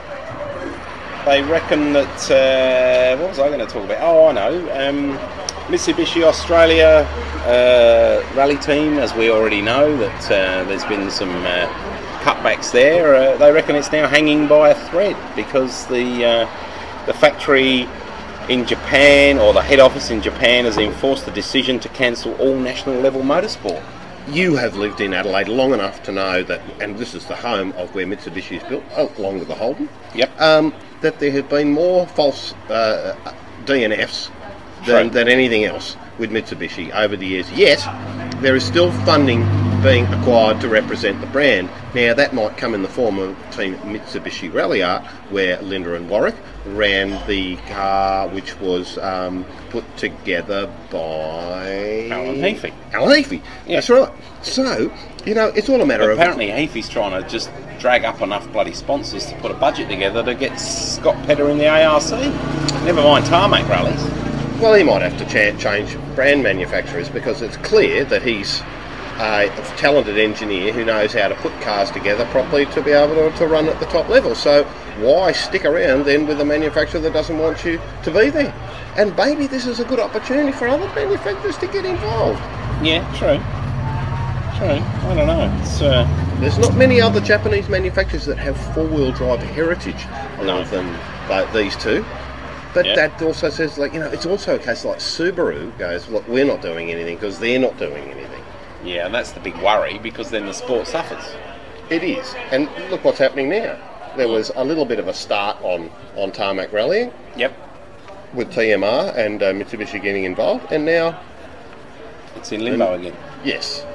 they 1.26 1.44
reckon 1.44 1.92
that. 1.94 2.32
Uh, 2.32 3.18
what 3.20 3.30
was 3.30 3.40
I 3.40 3.50
going 3.50 3.60
to 3.60 3.66
talk 3.66 3.84
about? 3.84 4.02
Oh, 4.02 4.28
I 4.28 4.32
know. 4.32 4.60
Um, 4.72 5.18
Mitsubishi 5.68 6.24
Australia 6.24 7.06
uh, 7.48 8.22
rally 8.36 8.58
team, 8.58 8.98
as 8.98 9.14
we 9.14 9.32
already 9.32 9.62
know, 9.62 9.96
that 9.98 10.26
uh, 10.26 10.64
there's 10.66 10.84
been 10.86 11.10
some 11.10 11.30
uh, 11.30 11.66
cutbacks 12.22 12.72
there. 12.72 13.16
Uh, 13.16 13.38
they 13.38 13.52
reckon 13.52 13.76
it's 13.76 13.92
now 13.92 14.08
hanging 14.08 14.48
by 14.48 14.70
a 14.70 14.90
thread 14.90 15.16
because 15.36 15.88
the 15.88 16.26
uh, 16.26 17.06
the 17.06 17.14
factory 17.14 17.88
in 18.50 18.66
Japan 18.66 19.40
or 19.40 19.54
the 19.54 19.62
head 19.62 19.80
office 19.80 20.10
in 20.10 20.22
Japan 20.22 20.66
has 20.66 20.78
enforced 20.78 21.26
the 21.26 21.32
decision 21.32 21.80
to 21.80 21.90
cancel 21.90 22.34
all 22.36 22.58
national 22.58 23.00
level 23.00 23.22
motorsport. 23.22 23.82
You 24.28 24.58
have 24.58 24.76
lived 24.76 25.00
in 25.00 25.14
Adelaide 25.14 25.48
long 25.48 25.74
enough 25.74 26.04
to 26.04 26.12
know 26.12 26.44
that, 26.44 26.60
and 26.82 26.98
this 26.98 27.14
is 27.14 27.26
the 27.28 27.36
home 27.36 27.72
of 27.74 27.96
where 27.96 28.06
Mitsubishi 28.06 28.58
is 28.58 28.64
built, 28.64 28.84
oh, 28.98 29.10
along 29.18 29.40
with 29.40 29.48
the 29.48 29.56
Holden. 29.56 29.88
Yep. 30.14 30.42
Um, 30.42 30.74
that 31.00 31.20
there 31.20 31.32
have 31.32 31.48
been 31.48 31.72
more 31.72 32.06
false 32.08 32.54
uh, 32.70 33.16
DNFs 33.64 34.30
than, 34.86 35.06
True. 35.06 35.10
than 35.12 35.30
anything 35.30 35.64
else 35.64 35.96
with 36.18 36.32
Mitsubishi 36.32 36.94
over 36.94 37.16
the 37.16 37.26
years. 37.26 37.52
Yet, 37.52 37.80
there 38.42 38.56
is 38.56 38.66
still 38.66 38.92
funding 39.04 39.42
being 39.82 40.06
acquired 40.08 40.60
to 40.62 40.70
represent 40.70 41.22
the 41.22 41.28
brand. 41.28 41.70
Now, 41.94 42.14
that 42.14 42.34
might 42.34 42.58
come 42.58 42.74
in 42.74 42.82
the 42.82 42.90
form 42.90 43.20
of 43.20 43.38
Team 43.52 43.76
Mitsubishi 43.78 44.52
Ralliart, 44.52 45.06
where 45.32 45.62
Linda 45.62 45.94
and 45.96 46.10
Warwick 46.10 46.36
ran 46.66 47.26
the 47.28 47.56
car 47.72 48.28
which 48.30 48.60
was 48.60 48.98
um, 48.98 49.46
put 49.70 49.84
together 49.98 50.68
by 50.92 52.08
Alan 52.12 52.36
Heafy. 52.38 52.74
Alan 52.94 53.24
Heafy. 53.24 53.42
Yeah. 53.66 53.76
That's 53.76 53.90
right. 53.90 54.12
So, 54.42 54.92
you 55.26 55.34
know, 55.34 55.48
it's 55.48 55.70
all 55.70 55.82
a 55.82 55.86
matter 55.86 56.10
of 56.12 56.18
Apparently, 56.18 56.48
Heafy's 56.48 56.90
trying 56.90 57.22
to 57.22 57.28
just 57.30 57.50
drag 57.80 58.04
up 58.04 58.22
enough 58.22 58.52
bloody 58.52 58.74
sponsors 58.74 59.26
to 59.28 59.36
put 59.38 59.52
a 59.52 59.54
budget 59.54 59.90
together 59.90 60.24
to 60.24 60.34
get 60.34 60.60
Scott 60.60 61.16
Pedder 61.28 61.50
in 61.50 61.58
the 61.58 61.68
ARC. 61.68 62.10
Never 62.84 63.02
mind 63.02 63.26
tarmac 63.26 63.68
rallies. 63.70 64.27
Well, 64.62 64.74
he 64.74 64.84
might 64.84 65.02
have 65.04 65.18
to 65.20 65.26
cha- 65.26 65.58
change 65.60 65.96
brand 66.16 66.42
manufacturers 66.42 67.10
because 67.10 67.42
it's 67.42 67.58
clear 67.58 68.04
that 68.06 68.24
he's 68.24 68.62
a 69.20 69.50
talented 69.78 70.18
engineer 70.18 70.74
who 70.74 70.84
knows 70.86 71.14
how 71.14 71.28
to 71.28 71.36
put 71.36 71.52
cars 71.62 71.90
together 71.92 72.26
properly 72.26 72.66
to 72.68 72.82
be 72.82 72.92
able 72.92 73.16
to, 73.16 73.36
to 73.38 73.48
run 73.48 73.68
at 73.68 73.80
the 73.80 73.86
top 73.88 74.10
level. 74.10 74.34
So 74.36 74.64
why 75.00 75.32
stick 75.32 75.64
around 75.66 76.06
then 76.06 76.26
with 76.28 76.42
a 76.42 76.46
manufacturer 76.46 77.02
that 77.02 77.14
doesn't 77.14 77.38
want 77.38 77.64
you 77.66 77.80
to 78.04 78.12
be 78.12 78.30
there? 78.30 78.54
And 78.96 79.16
maybe 79.16 79.46
this 79.46 79.68
is 79.68 79.80
a 79.80 79.86
good 79.86 80.00
opportunity 80.00 80.52
for 80.52 80.68
other 80.68 80.88
manufacturers 80.96 81.58
to 81.58 81.68
get 81.68 81.86
involved. 81.86 82.40
Yeah, 82.84 83.04
true. 83.18 83.38
True. 84.58 84.84
I 85.10 85.14
don't 85.14 85.28
know. 85.28 85.56
It's 85.62 85.82
uh, 85.82 86.08
There's 86.40 86.58
not 86.58 86.76
many 86.76 87.00
other 87.00 87.22
Japanese 87.22 87.70
manufacturers 87.70 88.26
that 88.26 88.40
have 88.40 88.58
four-wheel 88.74 89.12
drive 89.12 89.40
heritage 89.40 90.04
No. 90.42 90.62
other 90.62 90.70
than 90.82 90.98
th- 91.28 91.54
these 91.54 91.76
two. 91.76 92.04
But 92.74 92.86
that 92.96 93.22
also 93.22 93.50
says, 93.50 93.78
like, 93.78 93.94
you 93.94 94.00
know, 94.00 94.10
it's 94.12 94.26
also 94.26 94.56
a 94.56 94.60
case 94.60 94.86
like 94.86 95.00
Subaru 95.00 95.76
goes, 95.78 96.08
look, 96.10 96.28
we're 96.28 96.46
not 96.46 96.62
doing 96.62 96.92
anything 96.92 97.16
because 97.16 97.40
they're 97.40 97.60
not 97.60 97.78
doing 97.78 98.04
anything. 98.12 98.44
yeah, 98.84 99.06
and 99.06 99.14
that's 99.16 99.32
the 99.32 99.40
big 99.40 99.56
worry 99.62 99.98
because 100.00 100.30
then 100.30 100.46
the 100.46 100.54
sport 100.54 100.88
suffers. 100.88 101.24
It 101.90 102.04
is. 102.04 102.36
And 102.52 102.70
look 102.92 103.04
what's 103.04 103.18
happening 103.20 103.50
now. 103.50 103.78
There 104.16 104.28
was 104.28 104.52
a 104.56 104.64
little 104.64 104.86
bit 104.86 105.00
of 105.00 105.08
a 105.08 105.14
start 105.14 105.58
on, 105.62 105.90
on 106.16 106.32
tarmac 106.32 106.72
rallying. 106.74 107.12
Yep. 107.36 107.54
with 108.34 108.52
TMR 108.52 109.16
and 109.16 109.42
uh, 109.42 109.54
Mitsubishi 109.54 110.02
getting 110.02 110.26
involved, 110.26 110.72
and 110.72 110.86
now 110.86 111.20
It's 112.36 112.52
in 112.52 112.64
limbo 112.64 112.94
again. 112.94 113.16
Yes. 113.44 113.86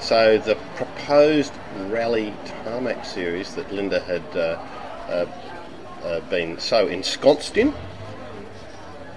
So 0.00 0.38
the 0.38 0.56
proposed 0.74 1.52
rally 1.88 2.34
tarmac 2.64 3.04
series 3.04 3.54
that 3.54 3.72
Linda 3.72 4.00
had 4.00 4.22
uh, 4.36 4.58
uh, 5.08 5.26
uh, 6.04 6.20
been 6.28 6.58
so 6.58 6.86
ensconced 6.86 7.56
in 7.56 7.74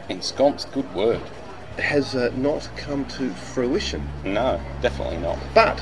Ensconced, 0.10 0.72
good 0.72 0.92
word. 0.94 1.22
has 1.78 2.16
uh, 2.16 2.32
not 2.36 2.70
come 2.76 3.06
to 3.06 3.30
fruition. 3.32 4.08
No, 4.24 4.60
definitely 4.82 5.18
not. 5.18 5.38
But 5.54 5.82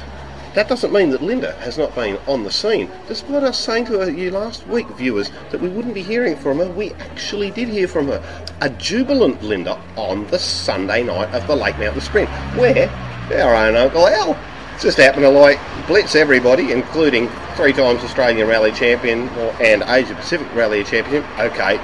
that 0.53 0.67
doesn't 0.67 0.91
mean 0.93 1.09
that 1.11 1.21
Linda 1.21 1.53
has 1.53 1.77
not 1.77 1.93
been 1.95 2.17
on 2.27 2.43
the 2.43 2.51
scene. 2.51 2.89
Despite 3.07 3.43
us 3.43 3.57
saying 3.59 3.85
to 3.85 4.11
you 4.11 4.31
last 4.31 4.67
week, 4.67 4.87
viewers, 4.89 5.29
that 5.51 5.61
we 5.61 5.69
wouldn't 5.69 5.93
be 5.93 6.03
hearing 6.03 6.35
from 6.35 6.57
her, 6.57 6.67
we 6.69 6.93
actually 6.93 7.51
did 7.51 7.67
hear 7.67 7.87
from 7.87 8.07
her. 8.07 8.21
A 8.61 8.69
jubilant 8.71 9.41
Linda 9.43 9.79
on 9.95 10.27
the 10.27 10.39
Sunday 10.39 11.03
night 11.03 11.33
of 11.33 11.45
the 11.47 11.55
Lake 11.55 11.77
Mountain 11.77 12.01
Sprint, 12.01 12.29
where 12.57 12.89
our 13.33 13.55
own 13.55 13.75
Uncle 13.75 14.07
Al 14.07 14.37
just 14.79 14.97
happened 14.97 15.23
to 15.23 15.29
like 15.29 15.59
blitz 15.87 16.15
everybody, 16.15 16.71
including 16.71 17.29
three 17.55 17.73
times 17.73 18.03
Australian 18.03 18.47
Rally 18.47 18.71
Champion 18.71 19.27
and 19.59 19.83
Asia 19.87 20.13
Pacific 20.13 20.47
Rally 20.53 20.83
Champion. 20.83 21.23
Okay, 21.39 21.77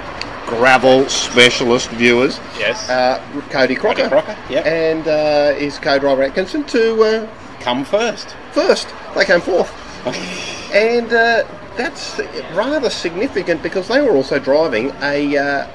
gravel 0.56 1.08
specialist 1.08 1.88
viewers. 1.90 2.38
Yes. 2.58 2.88
Uh, 2.88 3.22
Cody 3.50 3.74
Crocker. 3.74 4.08
Crocker, 4.08 4.36
yep. 4.50 4.64
And 4.66 5.06
uh, 5.06 5.54
his 5.54 5.78
co-driver 5.78 6.22
Atkinson 6.22 6.64
to 6.64 7.02
uh, 7.02 7.28
Come 7.60 7.84
first. 7.84 8.34
first. 8.52 8.88
They 9.14 9.24
came 9.24 9.40
fourth. 9.40 9.72
and 10.74 11.12
uh, 11.12 11.44
that's 11.76 12.20
rather 12.52 12.90
significant 12.90 13.62
because 13.62 13.88
they 13.88 14.00
were 14.00 14.12
also 14.12 14.38
driving 14.38 14.92
a 15.02 15.36
uh, 15.36 15.66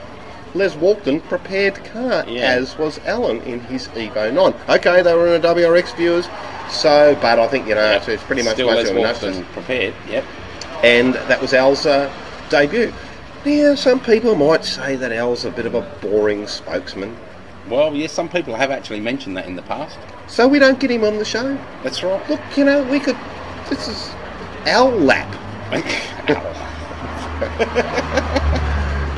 Les 0.53 0.75
Walton 0.75 1.19
prepared 1.21 1.83
car, 1.85 2.23
Yeah. 2.27 2.51
as 2.53 2.77
was 2.77 2.99
Alan 2.99 3.41
in 3.41 3.59
his 3.61 3.87
Evo 3.89 4.33
9. 4.33 4.53
Okay, 4.77 5.01
they 5.01 5.13
were 5.13 5.35
in 5.35 5.43
a 5.43 5.47
WRX 5.47 5.95
viewers, 5.95 6.27
so, 6.69 7.17
but 7.21 7.39
I 7.39 7.47
think, 7.47 7.67
you 7.67 7.75
know, 7.75 7.91
it's, 7.91 8.07
it's 8.07 8.23
pretty 8.23 8.43
much 8.43 8.53
Still 8.53 8.67
Les 8.67 8.91
Walton 8.91 9.43
prepared. 9.53 9.93
Yep. 10.09 10.25
And 10.83 11.13
that 11.13 11.41
was 11.41 11.53
Al's 11.53 11.85
uh, 11.85 12.11
debut. 12.49 12.93
Now, 13.45 13.75
some 13.75 13.99
people 13.99 14.35
might 14.35 14.65
say 14.65 14.95
that 14.97 15.11
Al's 15.11 15.45
a 15.45 15.51
bit 15.51 15.65
of 15.65 15.73
a 15.73 15.81
boring 16.01 16.45
spokesman, 16.47 17.17
Well, 17.69 17.95
yes, 17.95 18.11
some 18.11 18.29
people 18.29 18.55
have 18.55 18.71
actually 18.71 18.99
mentioned 18.99 19.37
that 19.37 19.45
in 19.45 19.55
the 19.55 19.61
past. 19.61 19.97
so 20.27 20.47
we 20.47 20.59
don't 20.59 20.79
get 20.79 20.91
him 20.91 21.03
on 21.03 21.17
the 21.17 21.25
show. 21.25 21.57
That's 21.83 22.03
right. 22.03 22.29
Look, 22.29 22.41
you 22.57 22.65
know, 22.65 22.83
we 22.83 22.99
could. 22.99 23.17
This 23.69 23.87
is 23.87 24.09
Al 24.65 24.89
lap. 24.89 25.27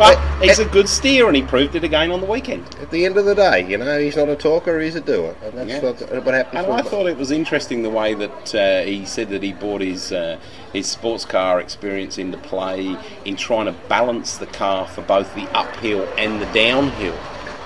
but 0.01 0.43
he's 0.43 0.59
a 0.59 0.65
good 0.65 0.89
steer, 0.89 1.27
and 1.27 1.35
he 1.35 1.43
proved 1.43 1.75
it 1.75 1.83
again 1.83 2.11
on 2.11 2.19
the 2.21 2.25
weekend. 2.25 2.65
At 2.81 2.89
the 2.91 3.05
end 3.05 3.17
of 3.17 3.25
the 3.25 3.35
day, 3.35 3.67
you 3.69 3.77
know, 3.77 3.99
he's 3.99 4.15
not 4.15 4.29
a 4.29 4.35
talker, 4.35 4.79
he's 4.79 4.95
a 4.95 5.01
doer. 5.01 5.35
And 5.43 5.53
that's 5.53 5.69
Yeah. 5.69 5.79
what, 5.81 6.25
what 6.25 6.33
happens. 6.33 6.63
And 6.65 6.73
I 6.73 6.81
thought 6.81 7.05
it 7.07 7.17
was 7.17 7.29
interesting 7.31 7.83
the 7.83 7.89
way 7.89 8.13
that 8.15 8.55
uh, 8.55 8.81
he 8.83 9.05
said 9.05 9.29
that 9.29 9.43
he 9.43 9.53
brought 9.53 9.81
his 9.81 10.11
uh, 10.11 10.39
his 10.73 10.87
sports 10.87 11.25
car 11.25 11.59
experience 11.59 12.17
into 12.17 12.37
play 12.37 12.97
in 13.25 13.35
trying 13.35 13.65
to 13.65 13.73
balance 13.89 14.37
the 14.37 14.47
car 14.47 14.87
for 14.87 15.01
both 15.01 15.33
the 15.35 15.43
uphill 15.55 16.07
and 16.17 16.41
the 16.41 16.45
downhill, 16.53 17.15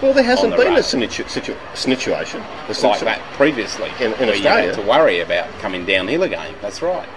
well, 0.01 0.11
there 0.11 0.23
hasn't 0.23 0.51
the 0.51 0.57
been 0.57 0.73
a 0.73 0.75
road. 0.77 0.83
situ- 0.83 1.27
situ- 1.27 1.55
situation. 1.75 2.41
A 2.41 2.67
like 2.67 2.75
situ- 2.75 3.05
that 3.05 3.21
previously, 3.33 3.89
In- 3.99 4.11
in 4.13 4.27
where 4.27 4.35
you 4.35 4.41
had 4.43 4.69
Australia. 4.69 4.73
to 4.73 4.81
worry 4.81 5.19
about 5.21 5.47
coming 5.59 5.85
downhill 5.85 6.23
again. 6.23 6.53
That's 6.61 6.81
right. 6.81 7.07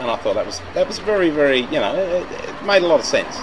And 0.00 0.10
I 0.10 0.16
thought 0.16 0.34
that 0.34 0.44
was 0.46 0.60
that 0.74 0.86
was 0.88 0.98
very 0.98 1.30
very 1.30 1.60
you 1.60 1.80
know 1.80 1.94
it, 1.94 2.26
it 2.48 2.62
made 2.66 2.82
a 2.82 2.86
lot 2.86 2.98
of 3.00 3.06
sense. 3.06 3.36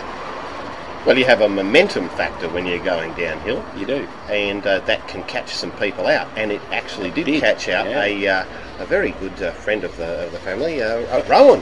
Well, 1.05 1.17
you 1.17 1.25
have 1.25 1.41
a 1.41 1.49
momentum 1.49 2.07
factor 2.09 2.47
when 2.47 2.65
you're 2.65 2.83
going 2.83 3.13
downhill, 3.15 3.63
You 3.75 3.85
do. 3.85 4.07
and 4.29 4.65
uh, 4.65 4.79
that 4.81 5.05
can 5.09 5.21
catch 5.23 5.53
some 5.53 5.71
people 5.73 6.07
out. 6.07 6.29
And 6.37 6.49
it 6.49 6.61
actually 6.71 7.11
did, 7.11 7.25
Did, 7.25 7.41
catch 7.41 7.67
out 7.67 7.87
yeah. 7.89 8.03
a, 8.05 8.27
uh, 8.27 8.45
a 8.79 8.85
very 8.85 9.11
good 9.11 9.43
uh, 9.43 9.51
friend 9.51 9.83
of 9.83 9.95
the, 9.97 10.25
of 10.25 10.31
the 10.31 10.39
family, 10.39 10.81
uh, 10.81 11.21
Rowan, 11.27 11.59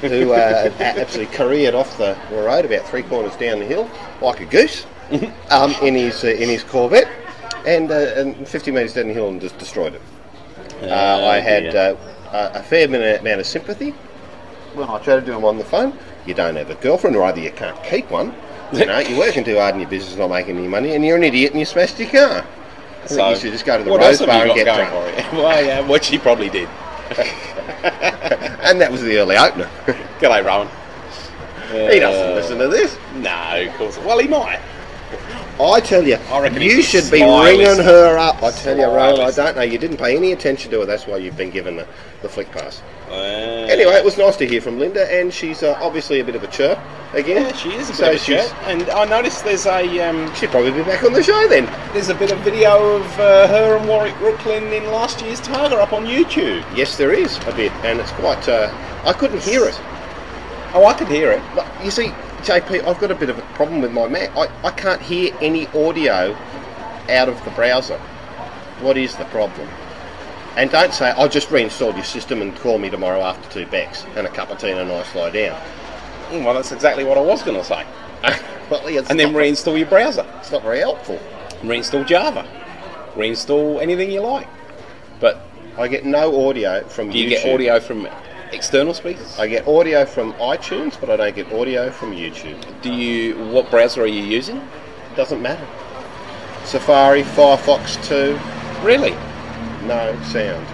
who 0.00 0.32
uh, 0.32 0.70
absolutely 0.78 1.34
careered 1.34 1.74
off 1.74 1.98
the 1.98 2.16
road 2.30 2.64
about 2.64 2.88
three 2.88 3.02
corners 3.02 3.34
down 3.34 3.58
the 3.58 3.64
hill 3.64 3.90
like 4.20 4.38
a 4.38 4.46
goose 4.46 4.86
um, 5.50 5.74
in 5.82 5.94
his 5.94 6.22
uh, 6.22 6.28
in 6.28 6.48
his 6.48 6.62
Corvette, 6.62 7.10
and, 7.66 7.90
uh, 7.90 8.14
and 8.16 8.46
50 8.46 8.70
metres 8.70 8.94
down 8.94 9.08
the 9.08 9.12
hill 9.14 9.28
and 9.28 9.40
just 9.40 9.58
destroyed 9.58 9.94
it. 9.94 10.02
Uh, 10.82 11.26
I 11.26 11.40
had 11.40 11.74
uh, 11.74 11.96
a 12.32 12.62
fair 12.62 12.88
minute 12.88 13.20
amount 13.20 13.40
of 13.40 13.46
sympathy 13.46 13.90
when 14.74 14.88
I 14.88 14.98
chatted 14.98 15.26
to 15.26 15.32
do 15.32 15.36
him 15.38 15.44
on 15.44 15.58
the 15.58 15.64
phone. 15.64 15.98
You 16.26 16.34
don't 16.34 16.56
have 16.56 16.70
a 16.70 16.74
girlfriend, 16.76 17.16
or 17.16 17.24
either 17.24 17.40
you 17.40 17.50
can't 17.50 17.82
keep 17.84 18.10
one. 18.10 18.34
You 18.78 18.86
know, 18.86 18.98
you're 18.98 19.18
working 19.18 19.44
too 19.44 19.56
hard 19.58 19.74
in 19.74 19.80
your 19.80 19.90
business, 19.90 20.16
not 20.16 20.30
making 20.30 20.56
any 20.56 20.68
money, 20.68 20.94
and 20.94 21.04
you're 21.04 21.16
an 21.16 21.24
idiot 21.24 21.52
and 21.52 21.60
you 21.60 21.66
smashed 21.66 21.98
your 21.98 22.08
car. 22.10 22.44
I 23.02 23.06
think 23.06 23.30
you 23.30 23.36
should 23.36 23.52
just 23.52 23.66
go 23.66 23.76
to 23.78 23.84
the 23.84 23.90
what 23.90 24.00
Rose 24.00 24.18
Bar 24.20 24.46
and 24.46 24.54
get 24.54 24.64
drunk. 24.64 24.92
well, 25.32 25.64
yeah, 25.64 25.80
what 25.86 26.04
she 26.04 26.18
probably 26.18 26.50
did. 26.50 26.68
And 28.64 28.80
that 28.80 28.90
was 28.90 29.02
the 29.02 29.18
early 29.18 29.36
opener. 29.36 29.68
G'day, 30.20 30.42
Rowan. 30.42 30.68
he 31.70 31.98
doesn't 32.00 32.32
Uh, 32.32 32.34
listen 32.34 32.58
to 32.58 32.68
this. 32.68 32.96
No, 33.16 33.66
of 33.68 33.74
course. 33.74 33.98
Well, 33.98 34.18
he 34.18 34.26
might. 34.26 34.58
I 35.60 35.80
tell 35.80 36.02
you, 36.02 36.16
I 36.30 36.40
reckon 36.40 36.62
you 36.62 36.82
should 36.82 37.08
be 37.10 37.22
ringing 37.22 37.84
her 37.84 38.16
up. 38.18 38.42
I 38.42 38.50
tell 38.52 38.76
you, 38.76 38.86
Rowan, 38.86 39.20
I 39.20 39.30
don't 39.30 39.54
know. 39.56 39.62
You 39.62 39.76
didn't 39.78 39.98
pay 39.98 40.16
any 40.16 40.32
attention 40.32 40.70
to 40.72 40.80
her. 40.80 40.86
That's 40.86 41.06
why 41.06 41.18
you've 41.18 41.36
been 41.36 41.50
given 41.50 41.76
the, 41.76 41.86
the 42.22 42.28
flick 42.28 42.50
pass. 42.50 42.82
Anyway, 43.70 43.92
it 43.94 44.04
was 44.04 44.16
nice 44.18 44.36
to 44.36 44.46
hear 44.46 44.60
from 44.60 44.78
Linda, 44.78 45.10
and 45.12 45.32
she's 45.32 45.62
uh, 45.62 45.76
obviously 45.80 46.20
a 46.20 46.24
bit 46.24 46.34
of 46.36 46.42
a 46.42 46.46
chirp 46.48 46.78
again. 47.12 47.42
yeah, 47.42 47.52
she 47.56 47.70
is 47.70 47.88
a 47.88 47.92
bit 47.92 47.96
so 47.96 48.08
of 48.10 48.14
a 48.14 48.18
she's- 48.18 48.50
chat. 48.50 48.68
And 48.68 48.88
I 48.90 49.04
noticed 49.04 49.44
there's 49.44 49.66
a 49.66 50.00
um, 50.00 50.32
She'll 50.34 50.50
probably 50.50 50.72
be 50.72 50.82
back 50.82 51.02
on 51.02 51.12
the 51.12 51.22
show 51.22 51.48
then. 51.48 51.66
there's 51.92 52.08
a 52.08 52.14
bit 52.14 52.30
of 52.30 52.38
video 52.40 52.96
of 52.96 53.18
uh, 53.18 53.46
her 53.48 53.76
and 53.76 53.88
Warwick 53.88 54.16
Brooklyn 54.18 54.64
in 54.72 54.84
last 54.86 55.22
year's 55.22 55.40
Targa 55.40 55.72
up 55.80 55.92
on 55.92 56.04
YouTube. 56.06 56.64
Yes, 56.76 56.96
there 56.96 57.12
is 57.12 57.36
a 57.46 57.52
bit, 57.56 57.72
and 57.84 58.00
it's 58.00 58.10
quite. 58.12 58.48
Uh, 58.48 58.70
I 59.04 59.12
couldn't 59.12 59.42
hear 59.42 59.64
it. 59.64 59.78
Oh, 60.74 60.84
I 60.86 60.94
could 60.94 61.08
hear 61.08 61.30
it. 61.30 61.42
But 61.54 61.66
you 61.84 61.90
see, 61.90 62.08
JP, 62.42 62.84
I've 62.86 62.98
got 62.98 63.10
a 63.10 63.14
bit 63.14 63.30
of 63.30 63.38
a 63.38 63.42
problem 63.54 63.80
with 63.80 63.92
my 63.92 64.08
Mac. 64.08 64.36
I, 64.36 64.48
I 64.64 64.70
can't 64.72 65.00
hear 65.00 65.34
any 65.40 65.66
audio 65.68 66.36
out 67.08 67.28
of 67.28 67.42
the 67.44 67.50
browser. 67.52 67.98
What 68.80 68.96
is 68.96 69.14
the 69.16 69.24
problem? 69.26 69.68
And 70.56 70.70
don't 70.70 70.94
say, 70.94 71.10
I'll 71.10 71.28
just 71.28 71.48
reinstall 71.48 71.94
your 71.94 72.04
system 72.04 72.40
and 72.40 72.54
call 72.56 72.78
me 72.78 72.88
tomorrow 72.88 73.20
after 73.22 73.50
two 73.50 73.66
Bex 73.70 74.04
and 74.16 74.26
a 74.26 74.30
cup 74.30 74.50
of 74.50 74.58
tea 74.58 74.70
and 74.70 74.78
a 74.80 74.84
nice 74.84 75.12
lie 75.14 75.30
down. 75.30 75.60
Mm, 76.30 76.44
Well, 76.44 76.54
that's 76.54 76.70
exactly 76.72 77.02
what 77.04 77.18
I 77.18 77.22
was 77.22 77.42
going 77.42 77.56
to 77.56 77.64
say. 77.64 77.84
well, 78.70 78.88
yeah, 78.88 79.02
And 79.10 79.18
then 79.18 79.32
not, 79.32 79.42
reinstall 79.42 79.76
your 79.76 79.88
browser, 79.88 80.24
it's 80.38 80.52
not 80.52 80.62
very 80.62 80.78
helpful. 80.78 81.18
reinstall 81.62 82.06
Java, 82.06 82.46
reinstall 83.14 83.82
anything 83.82 84.10
you 84.12 84.20
like. 84.20 84.46
But 85.20 85.40
I 85.76 85.88
get 85.88 86.04
no 86.04 86.48
audio 86.48 86.84
from 86.84 87.10
do 87.10 87.18
you 87.18 87.26
YouTube. 87.26 87.42
get 87.42 87.54
audio 87.54 87.80
from 87.80 88.08
external 88.52 88.94
speakers? 88.94 89.36
I 89.38 89.48
get 89.48 89.66
audio 89.66 90.04
from 90.04 90.32
iTunes, 90.34 90.98
but 91.00 91.10
I 91.10 91.16
don't 91.16 91.34
get 91.34 91.52
audio 91.52 91.90
from 91.90 92.12
YouTube. 92.12 92.62
Do 92.80 92.92
you? 92.92 93.36
What 93.52 93.70
browser 93.70 94.02
are 94.02 94.06
you 94.06 94.22
using? 94.22 94.58
It 94.58 95.16
Doesn't 95.16 95.42
matter. 95.42 95.66
Safari, 96.64 97.22
Firefox 97.22 98.02
2, 98.08 98.38
Really? 98.86 99.14
No 99.86 100.20
sound. 100.24 100.66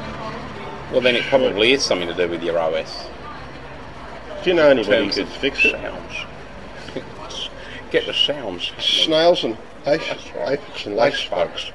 Well, 0.92 1.00
then 1.00 1.14
it 1.14 1.22
probably 1.24 1.72
is 1.72 1.84
something 1.84 2.08
to 2.08 2.14
do 2.14 2.28
with 2.28 2.42
your 2.42 2.58
OS. 2.58 3.06
Do 4.42 4.50
you 4.50 4.56
know 4.56 4.68
anybody 4.68 5.04
who 5.04 5.10
could 5.12 5.28
fix 5.28 5.64
it? 5.64 5.72
sounds. 5.72 6.12
Get 7.90 8.06
the 8.06 8.14
sounds. 8.14 8.72
Snails 8.78 9.44
and 9.44 9.56
right. 9.86 10.60
and 10.86 10.96
lace 10.96 11.18
spokes. 11.18 11.70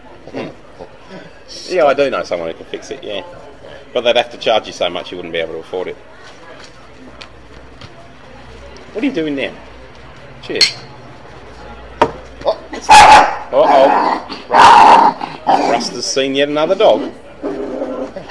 Yeah, 1.67 1.85
I 1.85 1.93
do 1.93 2.09
know 2.09 2.23
someone 2.23 2.49
who 2.49 2.55
can 2.57 2.65
fix 2.65 2.89
it. 2.91 3.03
Yeah, 3.03 3.23
but 3.93 4.01
they'd 4.01 4.17
have 4.17 4.31
to 4.31 4.37
charge 4.37 4.67
you 4.67 4.73
so 4.73 4.89
much 4.89 5.11
you 5.11 5.17
wouldn't 5.17 5.33
be 5.33 5.39
able 5.39 5.53
to 5.53 5.59
afford 5.59 5.87
it. 5.89 5.95
What 8.93 9.03
are 9.03 9.07
you 9.07 9.13
doing 9.13 9.35
now? 9.35 9.53
Cheers. 10.41 10.75
Oh, 12.45 12.59
Uh 13.51 13.51
oh. 13.51 14.31
Rust 15.71 15.93
has 15.93 16.05
seen 16.05 16.35
yet 16.35 16.49
another 16.49 16.75
dog. 16.75 17.11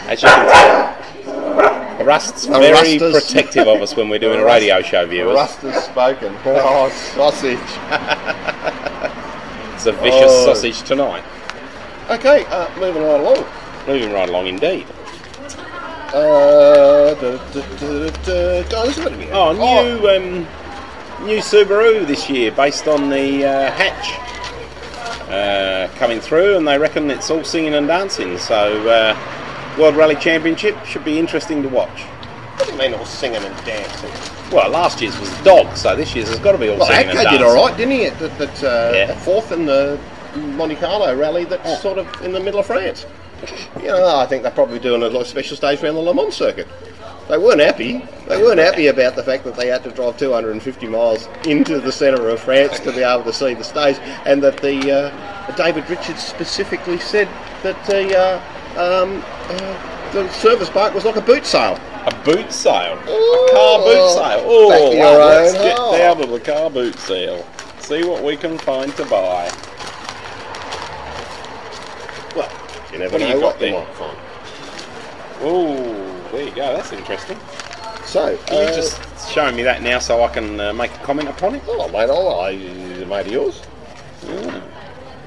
As 0.06 0.22
you 0.22 0.28
can 0.28 0.94
tell, 1.24 2.04
Rust's 2.06 2.46
very 2.46 2.98
protective 2.98 3.66
of 3.66 3.80
us 3.80 3.96
when 3.96 4.08
we're 4.08 4.18
doing 4.18 4.40
a 4.40 4.44
radio 4.44 4.82
show, 4.82 5.06
viewers. 5.06 5.34
Rust 5.34 5.58
has 5.60 5.84
spoken. 5.84 6.34
Oh, 6.46 6.88
sausage. 7.14 7.58
It's 9.74 9.86
a 9.86 9.92
vicious 9.92 10.30
Oh. 10.32 10.46
sausage 10.46 10.82
tonight. 10.82 11.24
Okay, 12.10 12.44
uh, 12.46 12.68
moving 12.78 13.02
right 13.02 13.20
along. 13.20 13.44
Moving 13.86 14.12
right 14.12 14.28
along, 14.28 14.46
indeed. 14.46 14.86
Uh, 16.12 17.14
da, 17.14 17.14
da, 17.14 17.36
da, 17.52 17.60
da, 17.60 18.62
da. 18.62 18.76
Oh, 18.76 18.86
this 18.86 18.98
is 18.98 19.04
gonna 19.04 19.16
be- 19.16 19.30
Oh, 19.32 19.52
new 19.52 20.08
um, 20.08 20.46
new 21.26 21.38
Subaru 21.38 22.06
this 22.06 22.28
year, 22.30 22.50
based 22.52 22.86
on 22.86 23.08
the 23.08 23.44
uh, 23.44 23.70
hatch 23.72 24.12
uh, 25.30 25.88
coming 25.96 26.20
through, 26.20 26.56
and 26.56 26.68
they 26.68 26.78
reckon 26.78 27.10
it's 27.10 27.30
all 27.30 27.42
singing 27.42 27.74
and 27.74 27.88
dancing. 27.88 28.38
So, 28.38 28.86
uh, 28.88 29.16
World 29.78 29.96
Rally 29.96 30.14
Championship 30.16 30.76
should 30.84 31.04
be 31.04 31.18
interesting 31.18 31.62
to 31.62 31.68
watch. 31.68 32.02
What 32.02 32.66
do 32.66 32.72
you 32.72 32.78
mean 32.78 32.94
all 32.94 33.04
singing 33.04 33.42
and 33.42 33.56
dancing? 33.66 34.10
Well, 34.52 34.70
last 34.70 35.00
year's 35.00 35.18
was 35.18 35.30
dog, 35.42 35.76
so 35.76 35.96
this 35.96 36.14
year's 36.14 36.28
has 36.28 36.38
got 36.38 36.52
to 36.52 36.58
be 36.58 36.68
all 36.68 36.78
Well, 36.78 36.86
singing 36.86 37.10
and 37.10 37.18
Atco 37.18 37.22
dancing. 37.24 37.38
did 37.40 37.46
all 37.46 37.66
right, 37.66 37.76
didn't 37.76 37.92
he? 37.92 38.08
That, 38.08 38.38
that 38.38 38.62
uh, 38.64 38.92
Yeah. 38.94 39.18
fourth 39.20 39.50
in 39.50 39.66
the 39.66 39.98
Monte 40.36 40.76
Carlo 40.76 41.16
rally 41.16 41.44
that's 41.44 41.80
sort 41.82 41.98
of 41.98 42.06
in 42.22 42.32
the 42.32 42.40
middle 42.40 42.60
of 42.60 42.66
France. 42.66 43.06
You 43.80 43.88
know, 43.88 44.16
I 44.16 44.26
think 44.26 44.42
they're 44.42 44.52
probably 44.52 44.78
doing 44.78 45.02
a 45.02 45.08
lot 45.08 45.22
of 45.22 45.26
special 45.26 45.56
stage 45.56 45.82
around 45.82 45.94
the 45.96 46.00
Le 46.00 46.14
Mans 46.14 46.34
circuit. 46.34 46.68
They 47.28 47.38
weren't 47.38 47.60
happy. 47.60 48.04
They 48.28 48.40
weren't 48.40 48.60
happy 48.60 48.86
about 48.88 49.16
the 49.16 49.22
fact 49.22 49.44
that 49.44 49.56
they 49.56 49.66
had 49.68 49.82
to 49.84 49.90
drive 49.90 50.18
250 50.18 50.86
miles 50.86 51.28
into 51.46 51.80
the 51.80 51.90
centre 51.90 52.28
of 52.28 52.40
France 52.40 52.78
to 52.80 52.92
be 52.92 53.02
able 53.02 53.24
to 53.24 53.32
see 53.32 53.54
the 53.54 53.64
stage, 53.64 53.96
and 54.24 54.42
that 54.42 54.58
the 54.58 54.92
uh, 54.92 55.56
David 55.56 55.88
Richards 55.90 56.22
specifically 56.22 56.98
said 56.98 57.28
that 57.62 57.82
the 57.86 58.16
uh, 58.16 58.40
um, 58.76 59.22
uh, 59.48 60.12
the 60.12 60.28
service 60.32 60.70
bike 60.70 60.94
was 60.94 61.04
like 61.04 61.16
a 61.16 61.20
boot 61.20 61.44
sale. 61.46 61.78
A 62.06 62.14
boot 62.24 62.52
sale. 62.52 62.98
Ooh. 63.08 63.46
a 63.46 63.50
car 63.52 63.78
boot 63.78 64.10
sale. 64.14 64.44
Oh, 64.46 64.96
wow, 64.96 65.18
let's 65.18 65.52
get 65.54 65.76
down 65.76 66.16
to 66.18 66.26
the 66.26 66.40
car 66.40 66.70
boot 66.70 66.98
sale. 66.98 67.46
See 67.80 68.04
what 68.04 68.22
we 68.22 68.36
can 68.36 68.58
find 68.58 68.94
to 68.96 69.04
buy. 69.06 69.50
Well, 72.36 72.50
you 72.92 72.98
never 72.98 73.12
What 73.12 73.20
know 73.20 73.28
you 73.28 73.40
what 73.40 73.58
got 73.58 73.66
you 73.66 73.72
there? 73.72 73.84
might 73.84 73.94
find. 73.94 74.18
Oh, 75.40 76.28
there 76.32 76.44
you 76.44 76.54
go. 76.54 76.74
That's 76.76 76.92
interesting. 76.92 77.38
So, 78.04 78.36
Can 78.46 78.56
you 78.56 78.68
uh, 78.68 78.74
just 78.74 79.28
show 79.30 79.50
me 79.50 79.62
that 79.62 79.82
now 79.82 79.98
so 79.98 80.22
I 80.22 80.28
can 80.28 80.60
uh, 80.60 80.72
make 80.72 80.92
a 80.94 80.98
comment 80.98 81.28
upon 81.28 81.54
it? 81.56 81.62
Oh, 81.66 81.88
mate, 81.88 82.10
I'll, 82.10 82.40
I, 82.40 82.56
mate, 83.06 83.26
yours. 83.32 83.62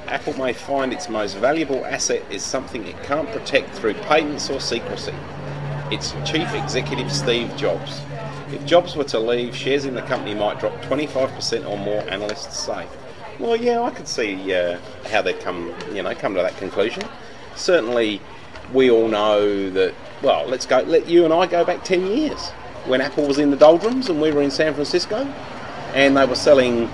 Apple 0.07 0.37
may 0.37 0.53
find 0.53 0.93
its 0.93 1.09
most 1.09 1.35
valuable 1.35 1.85
asset 1.85 2.23
is 2.31 2.41
something 2.41 2.85
it 2.87 3.01
can't 3.03 3.29
protect 3.31 3.75
through 3.75 3.93
patents 3.95 4.49
or 4.49 4.61
secrecy. 4.61 5.13
Its 5.91 6.11
chief 6.25 6.53
executive, 6.53 7.11
Steve 7.11 7.53
Jobs. 7.57 8.01
If 8.51 8.65
Jobs 8.65 8.95
were 8.95 9.03
to 9.05 9.19
leave, 9.19 9.53
shares 9.53 9.83
in 9.83 9.95
the 9.95 10.01
company 10.03 10.33
might 10.33 10.59
drop 10.59 10.73
25% 10.83 11.69
or 11.69 11.77
more, 11.77 12.01
analysts 12.09 12.57
say. 12.57 12.87
Well, 13.37 13.57
yeah, 13.57 13.81
I 13.81 13.91
could 13.91 14.07
see 14.07 14.53
uh, 14.53 14.79
how 15.09 15.21
they'd 15.21 15.39
come, 15.41 15.75
you 15.91 16.01
know, 16.01 16.15
come 16.15 16.33
to 16.35 16.41
that 16.41 16.55
conclusion. 16.57 17.03
Certainly, 17.55 18.21
we 18.73 18.89
all 18.89 19.09
know 19.09 19.69
that. 19.71 19.93
Well, 20.21 20.47
let's 20.47 20.65
go. 20.65 20.79
Let 20.81 21.07
you 21.07 21.25
and 21.25 21.33
I 21.33 21.45
go 21.45 21.65
back 21.65 21.83
10 21.83 22.07
years 22.07 22.49
when 22.85 23.01
Apple 23.01 23.27
was 23.27 23.37
in 23.37 23.51
the 23.51 23.57
doldrums 23.57 24.09
and 24.09 24.21
we 24.21 24.31
were 24.31 24.41
in 24.41 24.51
San 24.51 24.73
Francisco, 24.73 25.25
and 25.93 26.15
they 26.15 26.25
were 26.25 26.35
selling 26.35 26.89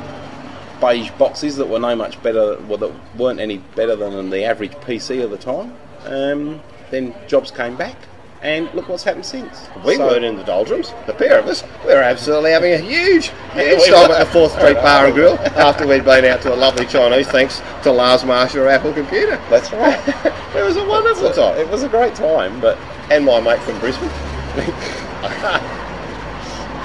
beige 0.84 1.12
boxes 1.12 1.56
that 1.58 1.68
were 1.68 1.80
no 1.80 1.96
much 1.96 2.22
better, 2.22 2.58
well, 2.68 2.78
that 2.78 2.92
weren't 3.18 3.40
any 3.40 3.58
better 3.76 3.96
than 3.96 4.30
the 4.30 4.44
average 4.44 4.74
PC 4.74 5.24
of 5.24 5.32
the 5.32 5.38
time. 5.38 5.74
Um, 6.06 6.62
then 6.92 7.16
Jobs 7.28 7.52
came 7.52 7.76
back, 7.78 7.96
and 8.42 8.70
look 8.74 8.90
what's 8.90 9.04
happened 9.04 9.26
since. 9.26 9.68
We 9.86 9.96
So- 9.96 10.06
weren't 10.08 10.26
in 10.26 10.36
the 10.36 10.44
doldrums. 10.44 10.94
The 11.08 11.14
pair 11.14 11.40
of 11.40 11.48
us, 11.48 11.64
we 11.86 11.94
were 11.94 12.02
absolutely 12.02 12.52
having 12.52 12.74
a 12.74 12.78
huge, 12.78 13.32
huge 13.54 13.80
we 13.80 13.90
time 13.90 14.10
were. 14.10 14.16
at 14.16 14.20
the 14.20 14.26
Fourth 14.32 14.52
Street 14.52 14.76
Bar 14.76 15.06
and 15.06 15.14
Grill 15.14 15.40
after 15.56 15.88
we'd 15.88 16.04
been 16.04 16.26
out 16.26 16.42
to 16.42 16.54
a 16.54 16.58
lovely 16.58 16.86
Chinese, 16.86 17.28
thanks 17.28 17.62
to 17.84 17.92
Lars 17.92 18.26
Marshall 18.26 18.68
Apple 18.70 18.92
Computer. 18.94 19.40
That's 19.50 19.72
right. 19.72 20.00
It 20.56 20.62
was 20.64 20.78
a 20.78 20.86
wonderful 20.86 21.32
time. 21.32 21.58
It 21.58 21.68
was 21.68 21.82
a 21.82 21.90
great 21.90 22.14
time, 22.14 22.60
but 22.60 22.78
And 23.10 23.26
my 23.26 23.40
mate 23.42 23.60
from 23.62 23.80
Brisbane. 23.80 24.08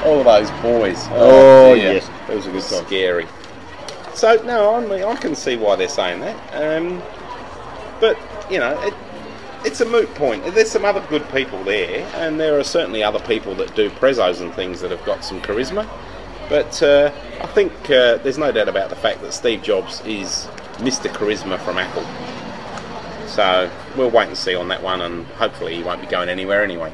all 0.06 0.18
of 0.20 0.24
those 0.24 0.50
boys. 0.62 0.96
Oh, 1.11 1.74
dear. 1.74 1.94
yes, 1.94 2.08
it 2.30 2.34
was 2.34 2.46
a 2.46 2.50
good 2.50 2.62
time. 2.62 2.87
Scary. 2.87 3.26
So 4.18 4.35
no, 4.42 4.74
I 4.74 4.85
mean, 4.85 5.04
I 5.04 5.14
can 5.14 5.37
see 5.37 5.57
why 5.57 5.76
they're 5.76 5.88
saying 5.88 6.18
that. 6.22 6.37
Um, 6.52 7.00
but 8.00 8.18
you 8.50 8.59
know, 8.59 8.76
it, 8.83 8.92
it's 9.64 9.81
a 9.81 9.85
moot 9.85 10.12
point. 10.16 10.44
There's 10.57 10.72
some 10.72 10.85
other 10.85 11.07
good 11.09 11.22
people 11.31 11.62
there, 11.62 12.04
and 12.16 12.40
there 12.40 12.59
are 12.59 12.64
certainly 12.64 13.04
other 13.04 13.20
people 13.20 13.54
that 13.54 13.76
do 13.76 13.90
prezos 13.90 14.40
and 14.40 14.52
things 14.52 14.81
that 14.81 14.90
have 14.90 15.04
got 15.04 15.24
some 15.24 15.40
charisma. 15.40 15.88
But 16.48 16.83
uh, 16.83 17.12
I 17.40 17.46
think 17.46 17.72
uh, 17.90 18.16
there's 18.16 18.38
no 18.38 18.50
doubt 18.50 18.68
about 18.68 18.90
the 18.90 18.96
fact 18.96 19.20
that 19.20 19.33
Steve 19.33 19.62
Jobs 19.62 20.00
is 20.04 20.48
Mr. 20.78 21.09
Charisma 21.12 21.57
from 21.61 21.78
Apple. 21.78 22.02
So 23.28 23.70
we'll 23.96 24.11
wait 24.11 24.26
and 24.26 24.37
see 24.37 24.57
on 24.57 24.66
that 24.66 24.83
one, 24.83 25.00
and 25.00 25.26
hopefully 25.26 25.76
he 25.76 25.85
won't 25.85 26.00
be 26.00 26.09
going 26.09 26.28
anywhere 26.28 26.64
anyway. 26.64 26.92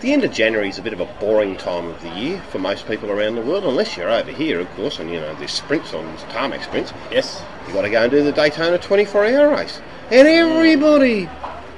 The 0.00 0.14
end 0.14 0.24
of 0.24 0.32
January 0.32 0.70
is 0.70 0.78
a 0.78 0.82
bit 0.82 0.94
of 0.94 1.00
a 1.00 1.04
boring 1.20 1.58
time 1.58 1.88
of 1.88 2.00
the 2.00 2.08
year 2.08 2.40
for 2.50 2.58
most 2.58 2.86
people 2.88 3.10
around 3.10 3.34
the 3.34 3.42
world, 3.42 3.64
unless 3.64 3.98
you're 3.98 4.08
over 4.08 4.32
here, 4.32 4.58
of 4.58 4.70
course, 4.70 4.98
and 4.98 5.10
you 5.10 5.20
know, 5.20 5.34
there's 5.34 5.50
sprints 5.50 5.92
on 5.92 6.06
there's 6.06 6.22
tarmac 6.32 6.62
sprints. 6.62 6.94
Yes. 7.10 7.42
You've 7.66 7.74
got 7.74 7.82
to 7.82 7.90
go 7.90 8.02
and 8.02 8.10
do 8.10 8.24
the 8.24 8.32
Daytona 8.32 8.78
24 8.78 9.26
hour 9.26 9.50
race. 9.50 9.78
And 10.10 10.26
everybody 10.26 11.28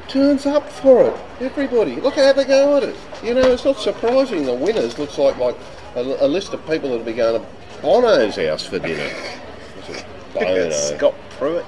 turns 0.07 0.47
up 0.47 0.71
for 0.71 1.09
it. 1.09 1.21
Everybody. 1.41 1.97
Look 1.97 2.15
how 2.15 2.33
they 2.33 2.45
go 2.45 2.77
at 2.77 2.85
it. 2.85 2.97
You 3.25 3.35
know, 3.35 3.51
it's 3.51 3.65
not 3.65 3.79
surprising 3.79 4.47
the 4.47 4.55
winners 4.55 5.01
looks 5.01 5.19
like 5.19 5.37
like 5.39 5.57
a, 5.97 6.01
a 6.01 6.29
list 6.29 6.53
of 6.53 6.61
people 6.61 6.91
that'll 6.91 7.05
be 7.05 7.15
going 7.15 7.41
to 7.41 7.47
Bono's 7.83 8.37
house 8.37 8.65
for 8.65 8.79
dinner. 8.79 9.11
Bono. 10.35 10.71
Scott 10.71 11.15
Pruett. 11.39 11.67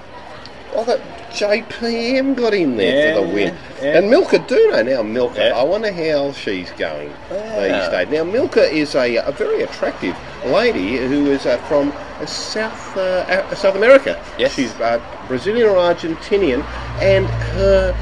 Oh, 0.73 0.85
that 0.85 1.01
JPM 1.35 2.37
got 2.37 2.55
in 2.55 2.77
there 2.77 3.09
Yeah, 3.09 3.15
for 3.21 3.27
the 3.27 3.35
win. 3.35 3.55
yeah. 3.83 3.99
And 3.99 4.09
Milka 4.11 4.39
Duno. 4.39 4.85
Now, 4.87 5.03
Milka, 5.03 5.39
Yeah. 5.49 5.57
I 5.59 5.63
wonder 5.65 5.93
how 5.93 6.33
she's 6.33 6.71
going 6.73 7.13
Yeah. 7.31 7.81
these 7.81 7.89
days. 7.91 8.09
Now, 8.09 8.25
Milka 8.25 8.63
is 8.71 8.95
a, 8.95 9.17
a 9.17 9.33
very 9.33 9.63
attractive 9.63 10.17
lady 10.47 10.97
who 10.97 11.27
is 11.31 11.45
uh, 11.47 11.59
from 11.69 11.93
uh, 12.21 12.27
South 12.27 12.97
uh, 12.97 13.45
A- 13.51 13.57
South 13.57 13.75
America. 13.75 14.23
Yes. 14.39 14.55
She's 14.55 14.73
uh, 14.81 15.01
Brazilian 15.29 15.69
or 15.69 15.77
Argentinian, 15.77 16.63
and 17.01 17.27
her 17.27 17.95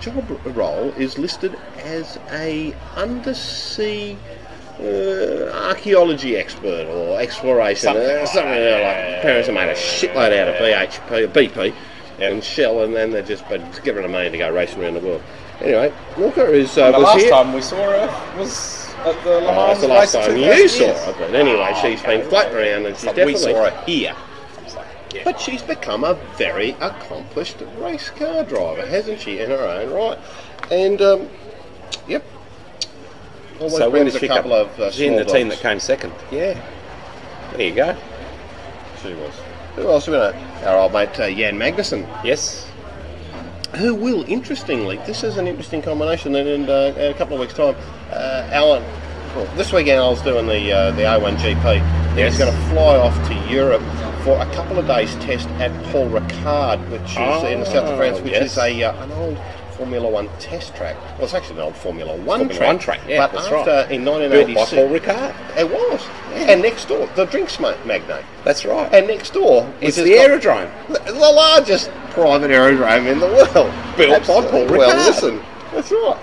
job 0.00 0.24
role 0.56 0.92
is 0.98 1.16
listed 1.18 1.56
as 1.78 2.18
a 2.32 2.74
undersea 2.96 4.18
uh, 4.80 5.50
archaeology 5.68 6.36
expert 6.36 6.86
or 6.88 7.18
exploration, 7.20 7.84
Something 7.94 8.04
uh, 8.10 8.18
like 8.18 8.26
something 8.26 8.50
like 8.50 8.58
yeah, 8.60 9.22
parents 9.22 9.46
have 9.46 9.54
made 9.54 9.70
a 9.70 9.74
shitload 9.74 10.36
out 10.36 10.48
of 10.48 10.60
yeah. 10.60 10.84
BHP, 10.86 11.28
BP 11.28 11.66
Yeah. 11.68 11.72
And 12.20 12.42
Shell, 12.42 12.82
and 12.82 12.94
then 12.94 13.10
they've 13.10 13.26
just 13.26 13.48
been 13.48 13.64
given 13.82 14.02
her 14.02 14.08
money 14.08 14.30
to 14.30 14.38
go 14.38 14.50
racing 14.52 14.82
around 14.82 14.94
the 14.94 15.00
world. 15.00 15.22
Anyway, 15.60 15.92
Walker 16.18 16.46
is 16.46 16.76
uh, 16.78 16.90
the 16.92 16.98
was 16.98 17.04
last 17.04 17.20
here. 17.20 17.30
time 17.30 17.52
we 17.52 17.60
saw 17.62 17.76
her 17.76 18.38
was 18.38 18.92
at 19.04 19.22
the 19.24 19.30
Le 19.30 19.38
Oh, 19.42 19.54
Mans 19.54 19.56
that's 19.56 19.80
the 19.80 19.88
last 19.88 20.12
time 20.14 20.36
you 20.36 20.44
2000 20.44 20.68
saw 20.68 20.84
years. 20.84 21.04
her. 21.04 21.14
But 21.18 21.34
anyway, 21.34 21.70
Oh, 21.74 21.80
she's 21.82 22.00
okay. 22.00 22.18
been 22.18 22.28
floating 22.28 22.54
around, 22.56 22.86
and 22.86 22.96
she's 22.96 23.04
But 23.04 23.16
definitely. 23.16 23.34
we 23.34 23.52
saw 23.54 23.70
her 23.70 23.84
here. 23.86 24.16
Like, 24.74 24.86
yeah. 25.14 25.22
But 25.24 25.40
she's 25.40 25.62
become 25.62 26.02
a 26.04 26.14
very 26.36 26.70
accomplished 26.80 27.56
race 27.78 28.10
car 28.10 28.42
driver, 28.44 28.84
hasn't 28.86 29.20
she, 29.20 29.38
in 29.38 29.50
her 29.50 29.56
own 29.58 29.92
right? 29.92 30.18
And, 30.72 31.00
um, 31.02 31.28
yep. 32.08 32.24
Always 33.60 33.76
so 33.76 33.90
brings 33.90 34.14
a 34.14 34.18
she 34.18 34.26
couple 34.26 34.50
come? 34.50 34.60
of 34.68 34.80
uh, 34.80 34.90
She's 34.90 35.02
in 35.02 35.16
the 35.16 35.24
team 35.24 35.48
that 35.48 35.58
came 35.60 35.78
second. 35.78 36.12
Yeah. 36.32 36.60
There 37.52 37.62
you 37.68 37.74
go. 37.74 37.96
She 39.02 39.14
was. 39.14 39.32
Who 39.76 39.88
else? 39.90 40.06
We 40.06 40.14
know? 40.14 40.32
Our 40.64 40.78
old 40.78 40.92
mate 40.92 41.18
uh, 41.18 41.30
Jan 41.30 41.58
Magnussen, 41.58 42.06
Yes. 42.24 42.70
who 43.76 43.94
will, 43.94 44.24
interestingly, 44.28 44.98
this 44.98 45.24
is 45.24 45.36
an 45.36 45.48
interesting 45.48 45.82
combination. 45.82 46.34
And 46.36 46.48
in, 46.48 46.70
uh, 46.70 46.94
in 46.96 47.10
a 47.10 47.14
couple 47.14 47.34
of 47.34 47.40
weeks' 47.40 47.54
time, 47.54 47.74
uh, 48.10 48.48
Alan. 48.52 48.82
Well, 49.34 49.46
this 49.56 49.72
weekend 49.72 50.00
I 50.00 50.08
was 50.08 50.22
doing 50.22 50.46
the 50.46 50.70
uh, 50.72 50.90
the 50.92 51.02
A1 51.02 51.36
GP. 51.38 51.64
Yes. 52.16 52.34
He's 52.34 52.38
going 52.38 52.54
to 52.54 52.68
fly 52.68 52.96
off 52.96 53.16
to 53.26 53.34
Europe 53.52 53.82
for 54.22 54.40
a 54.40 54.46
couple 54.54 54.78
of 54.78 54.86
days 54.86 55.12
test 55.16 55.48
at 55.58 55.72
Paul 55.86 56.08
Ricard, 56.08 56.78
which 56.88 57.02
is 57.02 57.52
in 57.52 57.58
the 57.58 57.66
south 57.66 57.88
of 57.88 57.98
France, 57.98 58.20
which 58.20 58.30
yes. 58.32 58.52
is 58.52 58.58
a 58.58 58.84
uh, 58.84 59.02
an 59.02 59.10
old 59.10 59.36
Formula 59.76 60.08
One 60.08 60.28
test 60.38 60.76
track. 60.76 60.96
Well, 61.16 61.24
it's 61.24 61.34
actually 61.34 61.56
an 61.56 61.62
old 61.62 61.74
Formula 61.74 62.14
One 62.14 62.38
Formula 62.38 62.54
track. 62.54 62.66
One 62.68 62.78
track, 62.78 63.00
yeah, 63.08 63.26
but 63.26 63.32
that's 63.32 63.52
after 63.52 63.70
right. 63.70 63.90
in 63.90 64.04
Built 64.04 64.20
by 64.20 64.28
1986, 64.28 64.70
Paul 64.70 64.88
Ricard. 64.88 65.58
it 65.58 65.68
was. 65.68 66.00
And 66.48 66.62
next 66.62 66.86
door, 66.86 67.06
the 67.14 67.24
drinks 67.24 67.58
ma- 67.58 67.76
magnate. 67.84 68.24
That's 68.44 68.64
right. 68.64 68.92
And 68.92 69.06
next 69.06 69.32
door, 69.32 69.70
it's 69.80 69.96
which 69.96 70.06
the 70.06 70.14
aerodrome. 70.14 70.70
the 70.88 71.12
largest 71.12 71.90
private 72.10 72.50
aerodrome 72.50 73.06
in 73.06 73.18
the 73.18 73.26
world. 73.26 73.72
Built 73.96 74.20
by 74.26 74.50
Paul 74.50 74.66
Well, 74.66 74.96
listen, 75.06 75.40
that's 75.72 75.90
right. 75.90 76.20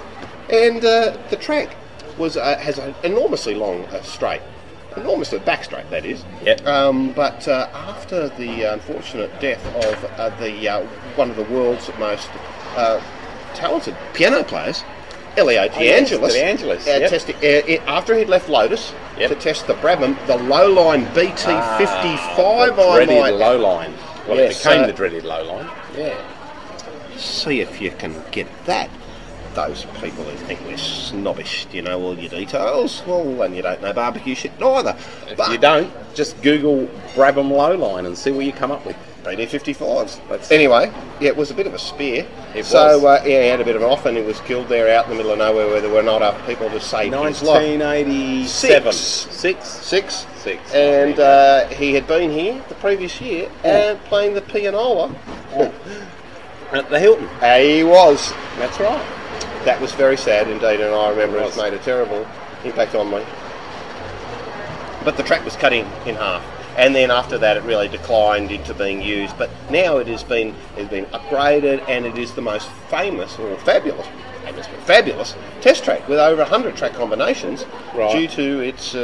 And 0.49 0.83
uh, 0.83 1.17
the 1.29 1.37
track 1.37 1.75
was 2.17 2.37
uh, 2.37 2.57
has 2.57 2.77
an 2.77 2.93
enormously 3.03 3.55
long 3.55 3.85
uh, 3.85 4.01
straight, 4.01 4.41
enormously 4.95 5.39
back 5.39 5.63
straight 5.63 5.89
that 5.89 6.05
is. 6.05 6.23
Yep. 6.43 6.65
Um, 6.67 7.13
but 7.13 7.47
uh, 7.47 7.69
after 7.73 8.29
the 8.29 8.63
unfortunate 8.73 9.31
death 9.39 9.65
of 9.85 10.03
uh, 10.19 10.29
the 10.39 10.69
uh, 10.69 10.85
one 11.15 11.29
of 11.29 11.35
the 11.35 11.45
world's 11.45 11.89
most 11.97 12.29
uh, 12.75 13.01
talented 13.53 13.95
piano 14.13 14.43
players. 14.43 14.83
Elio 15.37 15.61
Oh, 15.73 15.79
yes, 15.79 16.11
Angelis, 16.11 16.87
uh, 16.87 16.89
yep. 16.99 17.09
testing, 17.09 17.35
uh, 17.35 17.39
it- 17.41 17.81
after 17.87 18.15
he'd 18.15 18.27
left 18.27 18.49
Lotus 18.49 18.91
Yep. 19.17 19.29
to 19.29 19.35
test 19.35 19.67
the 19.67 19.75
Brabham, 19.75 20.15
the 20.27 20.33
Lowline 20.37 21.05
BT55, 21.13 22.77
Ah, 22.77 22.91
I 22.91 22.95
dreaded 23.05 23.17
might 23.19 23.33
low 23.35 23.57
line. 23.57 23.93
Well, 24.27 24.37
Yes, 24.37 24.59
it 24.59 24.63
became 24.69 24.83
uh, 24.83 24.87
the 24.87 24.93
dreaded 24.93 25.23
low 25.23 25.43
line. 25.43 25.67
Yeah. 25.97 26.13
see 27.17 27.61
if 27.61 27.79
you 27.79 27.91
can 27.91 28.15
get 28.31 28.47
that. 28.65 28.89
Those 29.53 29.85
people 30.01 30.23
who 30.23 30.35
think 30.47 30.59
we're 30.65 30.77
snobbish, 30.77 31.65
do 31.69 31.77
you 31.77 31.83
know 31.83 32.01
all 32.01 32.17
your 32.17 32.29
details? 32.29 33.03
Well, 33.05 33.41
and 33.43 33.55
you 33.55 33.61
don't 33.61 33.81
know 33.81 33.91
barbecue 33.93 34.33
shit 34.33 34.57
neither. 34.59 34.95
If 35.29 35.37
But 35.37 35.51
you 35.51 35.57
don't, 35.57 35.91
just 36.15 36.41
Google 36.41 36.87
Brabham 37.15 37.51
low 37.51 37.75
line 37.75 38.05
and 38.05 38.17
see 38.17 38.31
what 38.31 38.45
you 38.45 38.53
come 38.53 38.71
up 38.71 38.85
with. 38.85 38.95
BT-55s. 39.23 40.19
That's- 40.27 40.51
anyway, 40.51 40.91
yeah, 41.19 41.29
it 41.29 41.37
was 41.37 41.51
a 41.51 41.53
bit 41.53 41.67
of 41.67 41.73
a 41.73 41.79
spear. 41.79 42.25
It 42.55 42.65
so 42.65 42.99
was. 42.99 43.21
Uh, 43.21 43.23
yeah, 43.25 43.41
he 43.41 43.47
had 43.47 43.61
a 43.61 43.65
bit 43.65 43.75
of 43.75 43.81
an 43.81 43.89
off, 43.89 44.05
and 44.05 44.17
he 44.17 44.23
was 44.23 44.39
killed 44.41 44.67
there 44.67 44.95
out 44.95 45.05
in 45.05 45.11
the 45.11 45.17
middle 45.17 45.31
of 45.31 45.37
nowhere 45.37 45.67
where 45.67 45.81
there 45.81 45.91
were 45.91 46.01
not 46.01 46.17
enough 46.17 46.45
people 46.47 46.69
to 46.69 46.79
save 46.79 47.13
his 47.13 47.41
life. 47.43 47.79
1987. 47.79 48.91
Six. 48.93 49.27
Six? 49.31 49.67
Six. 49.69 50.25
Six. 50.37 50.73
And 50.73 51.19
uh, 51.19 51.67
he 51.67 51.93
had 51.93 52.07
been 52.07 52.31
here 52.31 52.63
the 52.67 52.75
previous 52.75 53.21
year 53.21 53.49
and 53.63 53.99
playing 54.05 54.33
the 54.33 54.41
pianola. 54.41 55.13
At 56.71 56.89
the 56.89 56.99
Hilton. 56.99 57.25
Uh, 57.41 57.59
he 57.59 57.83
was. 57.83 58.31
That's 58.57 58.79
right. 58.79 59.05
That 59.65 59.79
was 59.79 59.91
very 59.91 60.17
sad 60.17 60.47
indeed, 60.47 60.79
and 60.79 60.95
I 60.95 61.09
remember 61.09 61.37
It 61.37 61.53
it 61.53 61.57
made 61.57 61.73
a 61.73 61.79
terrible 61.79 62.25
impact 62.63 62.95
on 62.95 63.11
me. 63.11 63.23
But 65.03 65.17
the 65.17 65.23
track 65.23 65.43
was 65.45 65.55
cut 65.55 65.73
in, 65.73 65.85
in 66.05 66.15
half, 66.15 66.43
and 66.77 66.95
then 66.95 67.11
after 67.11 67.37
that, 67.37 67.57
it 67.57 67.63
really 67.63 67.87
declined 67.87 68.51
into 68.51 68.73
being 68.73 69.01
used. 69.01 69.37
But 69.37 69.49
now 69.69 69.97
it 69.97 70.07
has 70.07 70.23
been 70.23 70.53
has 70.77 70.87
been 70.89 71.05
upgraded, 71.07 71.83
and 71.87 72.05
it 72.05 72.17
is 72.17 72.33
the 72.33 72.41
most 72.41 72.69
famous 72.89 73.37
or 73.39 73.55
fabulous, 73.57 74.07
famous 74.43 74.67
but 74.67 74.79
fabulous 74.81 75.35
test 75.61 75.83
track 75.83 76.07
with 76.07 76.19
over 76.19 76.43
hundred 76.43 76.75
track 76.75 76.93
combinations 76.93 77.65
Right. 77.93 78.11
due 78.13 78.27
to 78.29 78.59
its 78.61 78.95
uh, 78.95 78.99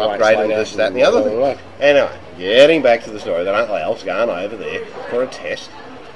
upgrade 0.00 0.38
and 0.38 0.50
this, 0.50 0.74
that, 0.74 0.88
and 0.88 0.96
the 0.96 1.02
other 1.02 1.22
thing. 1.22 1.58
Anyway, 1.80 2.18
getting 2.38 2.82
back 2.82 3.02
to 3.04 3.10
the 3.10 3.18
story, 3.18 3.42
that 3.44 3.54
Uncle 3.54 3.76
Al's 3.76 4.02
going 4.02 4.28
over 4.30 4.56
there 4.56 4.84
for 5.10 5.22
a 5.22 5.26
test 5.26 5.70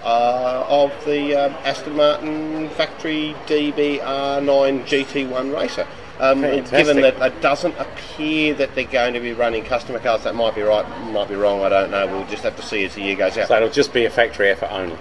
uh, 0.05 0.65
of 0.69 0.93
the 1.05 1.35
um, 1.35 1.53
Aston 1.65 1.97
Martin 1.97 2.69
factory 2.71 3.35
DBR9 3.47 4.85
GT1 4.85 5.55
racer. 5.55 5.87
Um, 6.19 6.41
given 6.41 7.01
that 7.03 7.21
it 7.21 7.41
doesn't 7.43 7.75
appear 7.79 8.55
that 8.55 8.75
they're 8.75 8.85
going 8.85 9.15
to 9.15 9.21
be 9.21 9.33
running 9.35 9.65
customer 9.65 9.99
cars, 9.99 10.25
that 10.25 10.35
might 10.35 10.55
be 10.55 10.63
right, 10.63 10.87
might 11.11 11.29
be 11.29 11.35
wrong. 11.35 11.63
I 11.63 11.69
don't 11.69 11.91
know. 11.91 12.07
We'll 12.07 12.27
just 12.27 12.43
have 12.45 12.57
to 12.57 12.63
see 12.63 12.85
as 12.85 12.95
the 12.95 13.03
year 13.03 13.17
goes 13.17 13.37
out. 13.37 13.49
So 13.49 13.57
it'll 13.57 13.69
just 13.69 13.93
be 13.93 14.05
a 14.07 14.11
factory 14.11 14.49
effort 14.49 14.71
only. 14.73 14.97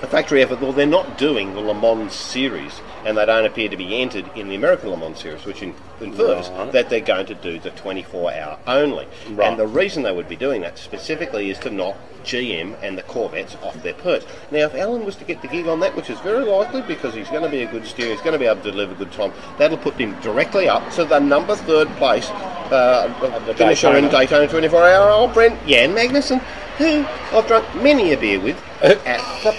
A 0.00 0.06
factory 0.06 0.42
effort. 0.42 0.60
Well, 0.60 0.72
they're 0.72 0.86
not 0.86 1.18
doing 1.18 1.54
the 1.54 1.60
Le 1.60 1.74
Mans 1.74 2.12
series, 2.12 2.80
and 3.04 3.18
they 3.18 3.26
don't 3.26 3.44
appear 3.44 3.68
to 3.68 3.76
be 3.76 4.00
entered 4.00 4.30
in 4.36 4.48
the 4.48 4.54
American 4.54 4.90
Le 4.90 4.96
Mans 4.96 5.18
series, 5.20 5.44
which 5.44 5.60
in, 5.60 5.74
infers 6.00 6.50
Right. 6.50 6.70
that 6.70 6.88
they're 6.88 7.00
going 7.00 7.26
to 7.26 7.34
do 7.34 7.58
the 7.58 7.72
24-hour 7.72 8.58
only. 8.68 9.08
Right. 9.30 9.48
And 9.48 9.58
the 9.58 9.66
reason 9.66 10.04
they 10.04 10.12
would 10.12 10.28
be 10.28 10.36
doing 10.36 10.60
that 10.60 10.78
specifically 10.78 11.50
is 11.50 11.58
to 11.58 11.70
knock 11.70 11.96
GM 12.28 12.76
and 12.82 12.96
the 12.96 13.02
Corvettes 13.02 13.56
off 13.62 13.82
their 13.82 13.94
perch. 13.94 14.22
Now, 14.50 14.66
if 14.66 14.74
Alan 14.74 15.04
was 15.04 15.16
to 15.16 15.24
get 15.24 15.40
the 15.42 15.48
gig 15.48 15.66
on 15.66 15.80
that, 15.80 15.96
which 15.96 16.10
is 16.10 16.20
very 16.20 16.44
likely 16.44 16.82
because 16.82 17.14
he's 17.14 17.28
going 17.28 17.42
to 17.42 17.48
be 17.48 17.62
a 17.62 17.70
good 17.70 17.86
steer, 17.86 18.10
he's 18.10 18.20
going 18.20 18.34
to 18.34 18.38
be 18.38 18.44
able 18.44 18.62
to 18.62 18.70
deliver 18.70 18.92
a 18.92 18.96
good 18.96 19.12
time, 19.12 19.32
that'll 19.58 19.78
put 19.78 19.94
him 19.94 20.18
directly 20.20 20.68
up 20.68 20.92
to 20.92 21.04
the 21.04 21.18
number 21.18 21.56
third 21.56 21.88
place 21.96 22.28
uh, 22.70 23.08
the 23.46 23.54
finisher 23.54 23.96
in 23.96 24.04
Daytona. 24.04 24.46
Daytona 24.46 24.48
24 24.48 24.88
hour, 24.88 25.10
old 25.10 25.32
Brent 25.32 25.66
Jan 25.66 25.94
Magnussen, 25.94 26.40
who 26.76 27.04
I've 27.36 27.46
drunk 27.46 27.66
many 27.82 28.12
a 28.12 28.18
beer 28.18 28.40
with 28.40 28.62
at 28.82 29.02
the 29.42 29.52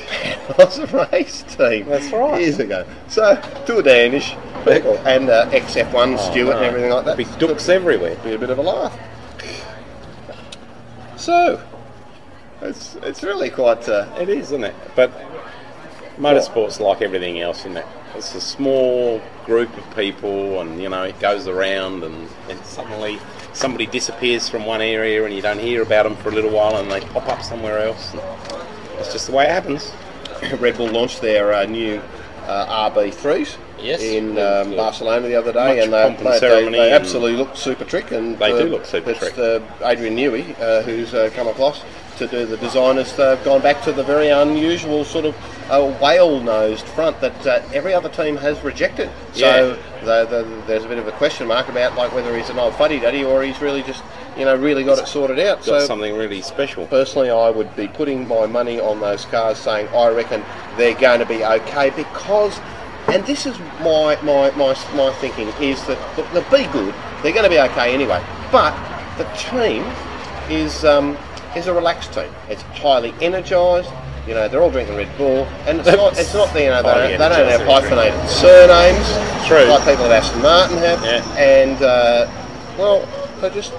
Panoz 0.53 1.12
race 1.12 1.43
team. 1.43 1.88
That's 1.88 2.12
right. 2.12 2.41
Years 2.41 2.60
ago. 2.60 2.86
So, 3.08 3.36
to 3.65 3.77
a 3.77 3.84
Danish 3.84 4.36
people 4.60 4.97
and 5.08 5.29
uh, 5.29 5.49
XF1 5.51 6.19
Stewart 6.19 6.58
and 6.58 6.65
everything 6.65 6.91
like 6.91 7.05
that. 7.05 7.17
Big 7.17 7.39
ducks 7.39 7.67
everywhere. 7.69 8.15
Be 8.23 8.34
a 8.34 8.38
bit 8.38 8.49
of 8.49 8.60
a 8.60 8.62
laugh. 8.62 8.97
So, 11.17 11.62
it's, 12.62 12.95
it's 12.95 13.24
really 13.24 13.50
quite. 13.50 13.88
Uh, 13.88 14.08
It 14.19 14.30
is, 14.30 14.48
isn't 14.48 14.63
it? 14.63 14.76
But 14.95 15.12
motorsport's 16.17 16.80
like 16.80 17.02
everything 17.02 17.39
else, 17.39 17.60
isn't 17.60 17.78
it? 17.78 17.86
It's 18.15 18.34
a 18.36 18.41
small 18.41 19.22
group 19.45 19.76
of 19.78 19.95
people, 19.95 20.60
and 20.62 20.82
you 20.82 20.89
know 20.89 21.04
it 21.04 21.19
goes 21.19 21.48
around, 21.48 22.04
and 22.04 22.28
then 22.48 22.62
suddenly 22.63 23.19
somebody 23.54 23.86
disappears 23.86 24.50
from 24.50 24.65
one 24.65 24.82
area, 24.82 25.24
and 25.26 25.34
you 25.34 25.41
don't 25.41 25.60
hear 25.60 25.82
about 25.82 26.04
them 26.04 26.15
for 26.17 26.30
a 26.30 26.32
little 26.32 26.52
while, 26.52 26.78
and 26.78 26.91
they 26.91 27.02
pop 27.02 27.28
up 27.30 27.43
somewhere 27.43 27.80
else. 27.80 28.12
And 28.13 28.22
it's 29.00 29.12
just 29.12 29.28
the 29.28 29.34
way 29.34 29.45
it 29.45 29.52
happens. 29.52 29.91
Red 30.60 30.78
Bull 30.78 30.88
launched 30.88 31.22
their 31.22 31.54
uh, 31.54 31.65
new 31.65 32.02
uh, 32.45 32.89
RB3s 32.89 33.58
Yes. 33.82 34.02
in 34.02 34.38
um, 34.38 34.76
Barcelona 34.76 35.28
the 35.28 35.36
other 35.36 35.54
day, 35.54 35.82
and 35.82 35.93
they, 35.93 36.15
they, 36.22 36.39
they, 36.39 36.69
they 36.72 36.91
absolutely 36.91 37.38
look 37.38 37.56
super 37.56 37.86
trick. 37.86 38.12
And 38.12 38.38
They 38.38 38.52
uh, 38.52 38.58
do 38.58 38.65
look 38.65 38.86
super 38.86 39.13
trick. 39.13 39.34
Adrian 39.82 40.17
Newey, 40.17 40.60
uh, 40.60 40.82
who's 40.82 41.13
uh, 41.13 41.30
come 41.34 41.48
across 41.48 41.82
to 42.19 42.27
do 42.27 42.45
the 42.45 42.58
design, 42.58 42.97
has 42.97 43.12
gone 43.43 43.62
back 43.62 43.82
to 43.84 43.91
the 43.91 44.03
very 44.03 44.29
unusual 44.29 45.03
sort 45.03 45.25
of 45.25 45.36
uh, 45.69 45.91
whale-nosed 46.01 46.86
front 46.88 47.19
that 47.21 47.47
uh, 47.47 47.62
every 47.73 47.93
other 47.93 48.10
team 48.10 48.36
has 48.38 48.62
rejected. 48.62 49.10
So 49.34 49.77
the, 50.03 50.25
the, 50.25 50.63
there's 50.67 50.86
a 50.86 50.88
bit 50.88 50.97
of 50.97 51.08
a 51.08 51.12
question 51.13 51.47
mark 51.47 51.69
about 51.69 51.95
like 51.95 52.13
whether 52.13 52.36
he's 52.38 52.49
an 52.49 52.60
old 52.60 52.75
fuddy-duddy 52.75 53.23
or 53.23 53.43
he's 53.43 53.62
really 53.62 53.84
just 53.84 54.03
you 54.38 54.45
know 54.45 54.55
really 54.55 54.84
got 54.84 54.99
it 54.99 55.08
sorted 55.08 55.39
out. 55.39 55.58
Got 55.60 55.65
so 55.65 55.79
something 55.79 56.15
really 56.15 56.41
special. 56.41 56.86
Personally, 56.88 57.29
I 57.29 57.49
would 57.49 57.75
be 57.75 57.88
putting 57.88 58.27
my 58.27 58.45
money 58.45 58.79
on 58.79 58.99
those 58.99 59.25
cars, 59.25 59.58
saying 59.58 59.88
I 59.89 60.10
reckon 60.10 60.43
they're 60.77 60.99
going 60.99 61.19
to 61.19 61.25
be 61.25 61.43
okay 61.43 61.89
because, 61.91 62.60
and 63.08 63.25
this 63.25 63.45
is 63.45 63.58
my 63.82 64.17
my 64.23 64.51
my, 64.51 64.75
my 64.95 65.12
thinking 65.19 65.47
is 65.62 65.84
that 65.88 66.17
look, 66.17 66.29
they'll 66.32 66.65
be 66.65 66.71
good. 66.71 66.93
They're 67.23 67.34
going 67.34 67.43
to 67.43 67.49
be 67.49 67.60
okay 67.60 67.93
anyway. 67.93 68.23
But 68.51 68.75
the 69.17 69.25
team 69.36 69.84
is 70.49 70.84
um, 70.84 71.17
is 71.55 71.67
a 71.67 71.73
relaxed 71.73 72.13
team. 72.13 72.29
It's 72.49 72.62
highly 72.62 73.13
energised. 73.21 73.89
You 74.27 74.35
know, 74.35 74.47
they're 74.47 74.62
all 74.62 74.69
drinking 74.69 74.95
Red 74.95 75.15
Bull, 75.17 75.45
and 75.65 75.79
it's 75.79 75.88
not. 75.88 76.19
It's 76.19 76.33
not 76.33 76.53
the, 76.53 76.62
you 76.62 76.69
know 76.69 76.83
they 76.83 76.89
don't, 76.89 77.12
they 77.12 77.17
don't 77.29 77.47
have 77.47 77.62
hyphenated 77.62 78.29
surnames 78.29 79.47
True. 79.47 79.63
like 79.65 79.79
people 79.88 80.05
at 80.05 80.12
Aston 80.12 80.41
Martin 80.41 80.77
have. 80.77 81.03
Yeah. 81.03 81.35
And 81.38 81.81
uh, 81.81 82.29
well, 82.77 83.07
they 83.41 83.49
just 83.49 83.73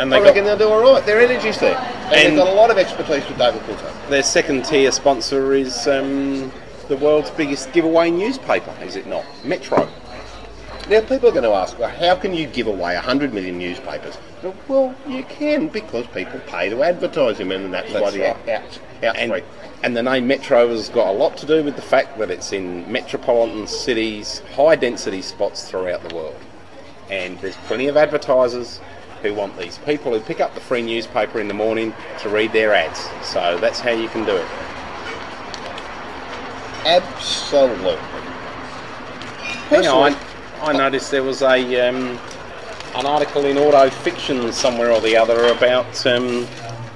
And 0.00 0.12
I 0.12 0.18
they 0.18 0.24
reckon 0.24 0.44
got 0.44 0.58
they'll 0.58 0.68
do 0.68 0.74
all 0.74 0.94
right. 0.94 1.04
Their 1.06 1.20
energy's 1.20 1.60
there, 1.60 1.76
and, 1.76 2.14
And- 2.14 2.32
they've 2.36 2.44
got 2.44 2.48
a 2.52 2.56
lot 2.56 2.70
of 2.70 2.78
expertise 2.78 3.26
with 3.28 3.38
David 3.38 3.60
Coulthard. 3.62 4.08
their 4.08 4.22
second 4.24 4.64
tier 4.64 4.90
sponsor 4.90 5.52
is 5.54 5.86
um, 5.86 6.50
the 6.88 6.96
world's 6.96 7.30
biggest 7.30 7.72
giveaway 7.72 8.10
newspaper, 8.10 8.74
is 8.82 8.96
it 8.96 9.06
not? 9.06 9.24
Metro. 9.44 9.88
Now, 10.88 11.00
people 11.00 11.28
are 11.28 11.32
going 11.32 11.42
to 11.42 11.50
ask, 11.50 11.76
well, 11.78 11.88
how 11.88 12.14
can 12.14 12.32
you 12.32 12.46
give 12.46 12.68
away 12.68 12.94
100 12.94 13.34
million 13.34 13.58
newspapers? 13.58 14.16
Well, 14.68 14.94
you 15.08 15.24
can 15.24 15.66
because 15.66 16.06
people 16.06 16.38
pay 16.46 16.68
to 16.68 16.82
advertise 16.84 17.38
them, 17.38 17.50
and 17.50 17.74
that's, 17.74 17.92
That's 17.92 18.02
why 18.04 18.10
the 18.12 18.20
right. 18.20 18.48
out, 18.48 18.78
out 19.02 19.16
And, 19.16 19.32
free. 19.32 19.42
and 19.82 19.96
the 19.96 20.02
name 20.04 20.28
Metro 20.28 20.68
has 20.68 20.88
got 20.88 21.08
a 21.08 21.12
lot 21.12 21.36
to 21.38 21.46
do 21.46 21.64
with 21.64 21.74
the 21.74 21.82
fact 21.82 22.16
that 22.18 22.30
it's 22.30 22.52
in 22.52 22.90
metropolitan 22.90 23.66
cities, 23.66 24.42
high 24.54 24.76
density 24.76 25.22
spots 25.22 25.68
throughout 25.68 26.08
the 26.08 26.14
world. 26.14 26.36
And 27.10 27.36
there's 27.40 27.56
plenty 27.66 27.88
of 27.88 27.96
advertisers 27.96 28.80
who 29.22 29.34
want 29.34 29.58
these 29.58 29.78
people 29.78 30.12
who 30.12 30.20
pick 30.20 30.40
up 30.40 30.54
the 30.54 30.60
free 30.60 30.82
newspaper 30.82 31.40
in 31.40 31.48
the 31.48 31.54
morning 31.54 31.94
to 32.20 32.28
read 32.28 32.52
their 32.52 32.72
ads. 32.72 33.08
So 33.26 33.58
that's 33.58 33.80
how 33.80 33.90
you 33.90 34.08
can 34.08 34.24
do 34.24 34.36
it. 34.36 34.46
Absolutely. 36.86 37.96
Hang 39.68 39.86
on, 39.88 40.16
I 40.62 40.72
noticed 40.72 41.10
there 41.10 41.22
was 41.22 41.42
a 41.42 41.88
um, 41.88 42.18
an 42.94 43.06
article 43.06 43.44
in 43.44 43.58
Auto 43.58 43.76
Action 44.08 44.52
somewhere 44.52 44.90
or 44.90 45.00
the 45.00 45.16
other 45.16 45.46
about 45.52 46.06
um, 46.06 46.44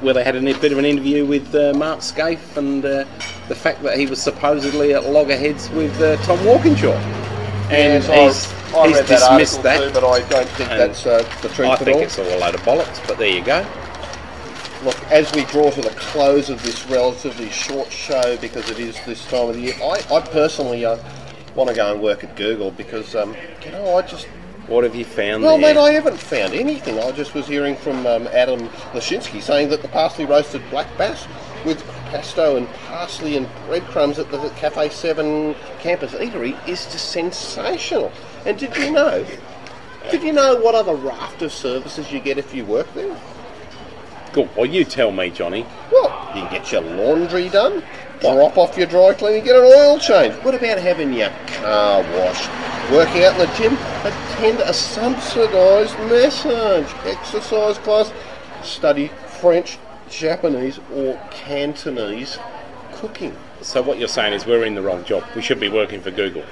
where 0.00 0.14
they 0.14 0.24
had 0.24 0.34
a 0.36 0.40
bit 0.40 0.72
of 0.72 0.78
an 0.78 0.84
interview 0.84 1.26
with 1.26 1.54
uh, 1.54 1.72
Mark 1.76 2.00
Skaife 2.00 2.56
and 2.56 2.84
uh, 2.84 3.04
the 3.48 3.54
fact 3.54 3.82
that 3.82 3.98
he 3.98 4.06
was 4.06 4.20
supposedly 4.20 4.94
at 4.94 5.04
loggerheads 5.10 5.68
with 5.70 5.98
uh, 6.00 6.16
Tom 6.24 6.42
Walkinshaw. 6.44 6.94
And 7.70 8.02
yes, 8.02 8.08
I- 8.08 8.24
he's, 8.24 8.74
I 8.74 8.86
he's 8.88 8.96
read 8.96 9.06
that 9.06 9.28
dismissed 9.28 9.62
that. 9.62 9.78
too, 9.82 9.90
but 10.00 10.04
I 10.04 10.26
don't 10.28 10.48
think 10.50 10.70
And 10.70 10.80
that's 10.80 11.04
uh, 11.06 11.18
the 11.42 11.48
truth 11.50 11.68
I 11.70 11.76
think 11.76 11.96
all. 11.96 12.02
it's 12.02 12.18
all 12.18 12.26
a 12.26 12.38
load 12.38 12.54
of 12.54 12.60
bollocks, 12.62 13.06
but 13.06 13.18
there 13.18 13.28
you 13.28 13.44
go. 13.44 13.66
Look, 14.84 14.96
as 15.10 15.30
we 15.34 15.44
draw 15.44 15.70
to 15.70 15.80
the 15.82 15.90
close 15.90 16.48
of 16.48 16.62
this 16.62 16.86
relatively 16.86 17.50
short 17.50 17.92
show, 17.92 18.38
because 18.38 18.70
it 18.70 18.78
is 18.78 18.96
this 19.04 19.26
time 19.26 19.50
of 19.50 19.54
the 19.56 19.60
year, 19.60 19.74
I, 19.82 20.02
I 20.14 20.20
personally 20.20 20.86
uh, 20.86 20.96
want 21.60 21.68
to 21.68 21.76
go 21.76 21.92
and 21.92 22.00
work 22.02 22.24
at 22.24 22.34
Google 22.36 22.70
because, 22.70 23.14
um, 23.14 23.36
you 23.64 23.70
know, 23.70 23.94
I 23.96 24.00
just 24.02 24.26
What 24.66 24.82
have 24.84 24.94
you 24.94 25.04
found 25.04 25.42
Well, 25.42 25.58
there? 25.58 25.74
mate, 25.74 25.80
I 25.80 25.90
haven't 25.90 26.18
found 26.18 26.54
anything. 26.54 26.98
I 26.98 27.10
just 27.12 27.34
was 27.34 27.46
hearing 27.46 27.76
from 27.76 28.06
um, 28.06 28.28
Adam 28.28 28.68
Lashinsky 28.94 29.42
saying 29.42 29.68
that 29.68 29.82
the 29.82 29.88
parsley 29.88 30.24
roasted 30.24 30.62
black 30.70 30.86
bass 30.96 31.26
with 31.66 31.84
pesto 32.10 32.56
and 32.56 32.66
parsley 32.86 33.36
and 33.36 33.46
breadcrumbs 33.66 34.18
at 34.18 34.30
the 34.30 34.38
Cafe 34.50 34.88
7 34.88 35.54
campus 35.80 36.12
eatery 36.12 36.56
is 36.66 36.86
just 36.86 37.10
sensational. 37.10 38.10
And 38.46 38.58
did 38.58 38.74
you 38.76 38.90
know? 38.92 39.26
Did 40.10 40.22
you 40.22 40.32
know 40.32 40.56
what 40.56 40.74
other 40.74 40.94
raft 40.94 41.42
of 41.42 41.52
services 41.52 42.10
you 42.10 42.20
get 42.20 42.38
if 42.38 42.54
you 42.54 42.64
work 42.64 42.92
there? 42.94 43.14
Good. 44.32 44.48
Well, 44.56 44.66
you 44.66 44.84
tell 44.84 45.10
me, 45.10 45.28
Johnny. 45.28 45.66
Well, 45.92 46.08
you 46.34 46.42
can 46.42 46.52
get 46.52 46.72
your 46.72 46.80
laundry 46.82 47.48
done, 47.50 47.82
drop 48.20 48.58
off 48.58 48.76
your 48.76 48.86
dry 48.86 49.14
cleaning, 49.14 49.44
get 49.44 49.56
an 49.56 49.62
oil 49.62 49.98
change. 49.98 50.34
What 50.44 50.54
about 50.54 50.78
having 50.78 51.12
your 51.12 51.30
car 51.46 52.02
washed? 52.02 52.50
Working 52.92 53.24
out 53.24 53.38
in 53.40 53.46
the 53.46 53.54
gym, 53.56 53.74
attend 54.04 54.60
a 54.60 54.72
subsidised 54.72 55.98
massage, 56.00 56.92
exercise 57.06 57.78
class, 57.78 58.12
study 58.62 59.10
French, 59.40 59.78
Japanese, 60.08 60.78
or 60.94 61.20
Cantonese 61.30 62.38
cooking. 62.92 63.36
So 63.62 63.82
what 63.82 63.98
you're 63.98 64.08
saying 64.08 64.32
is 64.32 64.46
we're 64.46 64.64
in 64.64 64.74
the 64.74 64.82
wrong 64.82 65.04
job. 65.04 65.24
We 65.34 65.42
should 65.42 65.60
be 65.60 65.68
working 65.68 66.00
for 66.00 66.10
Google. 66.10 66.44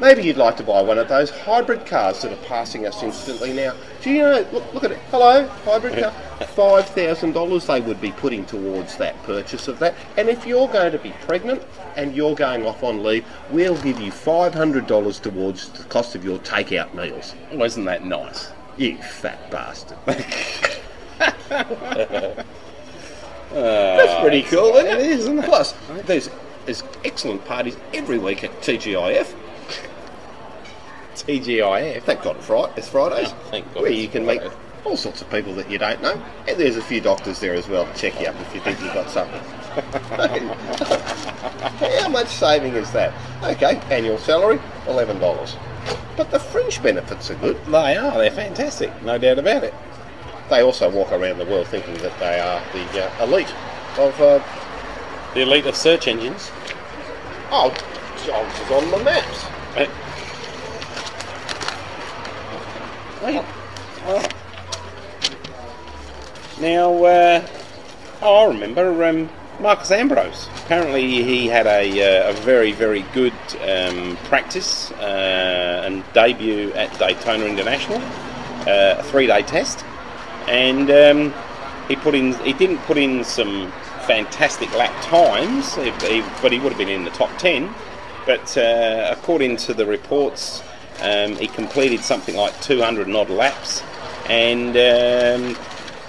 Maybe 0.00 0.22
you'd 0.22 0.36
like 0.36 0.56
to 0.56 0.62
buy 0.62 0.82
one 0.82 0.98
of 0.98 1.08
those 1.08 1.30
hybrid 1.30 1.86
cars 1.86 2.22
that 2.22 2.32
are 2.32 2.44
passing 2.46 2.86
us 2.86 3.02
instantly 3.02 3.52
now. 3.52 3.74
Do 4.02 4.10
you 4.10 4.22
know? 4.22 4.46
Look, 4.52 4.74
look 4.74 4.84
at 4.84 4.92
it. 4.92 4.98
Hello, 5.10 5.46
hybrid 5.64 6.02
car. 6.02 6.12
Five 6.54 6.86
thousand 6.88 7.32
dollars 7.32 7.66
they 7.66 7.80
would 7.80 8.00
be 8.00 8.12
putting 8.12 8.46
towards 8.46 8.96
that 8.96 9.22
purchase 9.24 9.68
of 9.68 9.78
that. 9.80 9.94
And 10.16 10.28
if 10.28 10.46
you're 10.46 10.68
going 10.68 10.92
to 10.92 10.98
be 10.98 11.10
pregnant 11.22 11.62
and 11.96 12.16
you're 12.16 12.34
going 12.34 12.64
off 12.66 12.82
on 12.82 13.02
leave, 13.02 13.26
we'll 13.50 13.80
give 13.82 14.00
you 14.00 14.10
five 14.10 14.54
hundred 14.54 14.86
dollars 14.86 15.20
towards 15.20 15.68
the 15.68 15.84
cost 15.84 16.14
of 16.14 16.24
your 16.24 16.38
takeout 16.38 16.94
meals. 16.94 17.34
Wasn't 17.52 17.84
that 17.86 18.04
nice? 18.04 18.52
You 18.78 18.96
fat 18.96 19.50
bastard. 19.50 19.98
That's 23.52 24.20
pretty 24.20 24.42
cool, 24.44 24.76
isn't 24.76 24.86
it? 24.86 25.00
It 25.00 25.06
is, 25.10 25.20
isn't 25.20 25.40
it? 25.40 25.44
Plus, 25.44 25.74
there's 26.06 26.30
there's 26.64 26.82
excellent 27.04 27.44
parties 27.44 27.76
every 27.92 28.18
week 28.18 28.44
at 28.44 28.50
TGIF. 28.62 29.34
TGIF. 31.22 32.02
Thank 32.02 32.22
God 32.22 32.36
it's 32.36 32.46
Friday. 32.46 32.72
It's 32.76 32.88
Fridays. 32.88 33.28
Oh, 33.30 33.36
thank 33.50 33.72
God 33.74 33.82
Where 33.82 33.92
you 33.92 34.08
can 34.08 34.26
meet 34.26 34.40
all 34.84 34.96
sorts 34.96 35.20
of 35.22 35.30
people 35.30 35.52
that 35.54 35.70
you 35.70 35.78
don't 35.78 36.00
know, 36.00 36.20
and 36.48 36.58
there's 36.58 36.76
a 36.76 36.82
few 36.82 37.00
doctors 37.00 37.38
there 37.40 37.54
as 37.54 37.68
well 37.68 37.84
to 37.86 37.94
check 37.98 38.18
you 38.20 38.26
up 38.26 38.34
if 38.40 38.54
you 38.54 38.60
think 38.62 38.80
you've 38.80 38.94
got 38.94 39.10
something. 39.10 39.40
How 42.00 42.08
much 42.08 42.28
saving 42.28 42.74
is 42.74 42.90
that? 42.92 43.12
Okay, 43.44 43.76
annual 43.94 44.18
salary 44.18 44.58
eleven 44.88 45.18
dollars, 45.20 45.54
but 46.16 46.30
the 46.30 46.38
fringe 46.40 46.82
benefits 46.82 47.30
are 47.30 47.36
good. 47.36 47.56
They 47.66 47.96
are. 47.96 48.16
They're 48.18 48.30
fantastic. 48.30 48.90
No 49.02 49.18
doubt 49.18 49.38
about 49.38 49.62
it. 49.64 49.74
They 50.48 50.62
also 50.62 50.90
walk 50.90 51.12
around 51.12 51.38
the 51.38 51.44
world 51.46 51.68
thinking 51.68 51.94
that 51.98 52.18
they 52.18 52.40
are 52.40 52.60
the 52.72 53.04
uh, 53.06 53.24
elite 53.24 53.54
of. 53.98 54.20
Uh, 54.20 54.40
The 55.34 55.42
elite 55.42 55.66
of 55.66 55.76
search 55.76 56.08
engines. 56.08 56.50
oh, 57.52 57.70
is 58.16 58.28
on 58.72 58.90
the 58.90 58.98
maps. 59.04 59.44
Uh, 59.76 59.86
well, 62.50 62.58
well. 62.58 63.09
Now, 66.58 67.04
uh, 67.04 67.46
oh, 68.22 68.44
I 68.44 68.46
remember 68.46 69.04
um, 69.04 69.28
Marcos 69.60 69.90
Ambrose. 69.90 70.48
Apparently, 70.64 71.22
he 71.22 71.46
had 71.46 71.66
a, 71.66 72.26
uh, 72.26 72.30
a 72.30 72.32
very, 72.32 72.72
very 72.72 73.02
good 73.12 73.34
um, 73.68 74.16
practice 74.24 74.90
uh, 74.92 75.82
and 75.84 76.02
debut 76.14 76.72
at 76.72 76.98
Daytona 76.98 77.44
International, 77.44 77.98
uh, 78.66 78.96
a 78.98 79.02
three-day 79.02 79.42
test, 79.42 79.84
and 80.48 80.90
um, 80.90 81.34
he 81.88 81.96
put 81.96 82.14
in. 82.14 82.32
He 82.44 82.54
didn't 82.54 82.78
put 82.78 82.96
in 82.96 83.22
some 83.24 83.70
fantastic 84.06 84.74
lap 84.74 84.94
times, 85.04 85.76
but 85.76 86.52
he 86.52 86.58
would 86.58 86.72
have 86.72 86.78
been 86.78 86.88
in 86.88 87.04
the 87.04 87.10
top 87.10 87.36
ten. 87.36 87.74
But 88.24 88.56
uh, 88.56 89.14
according 89.16 89.56
to 89.58 89.74
the 89.74 89.84
reports, 89.84 90.62
um, 91.00 91.36
he 91.36 91.46
completed 91.46 92.00
something 92.00 92.36
like 92.36 92.58
200 92.60 93.06
and 93.06 93.16
odd 93.16 93.30
laps, 93.30 93.82
and 94.28 94.76
um, 94.76 95.56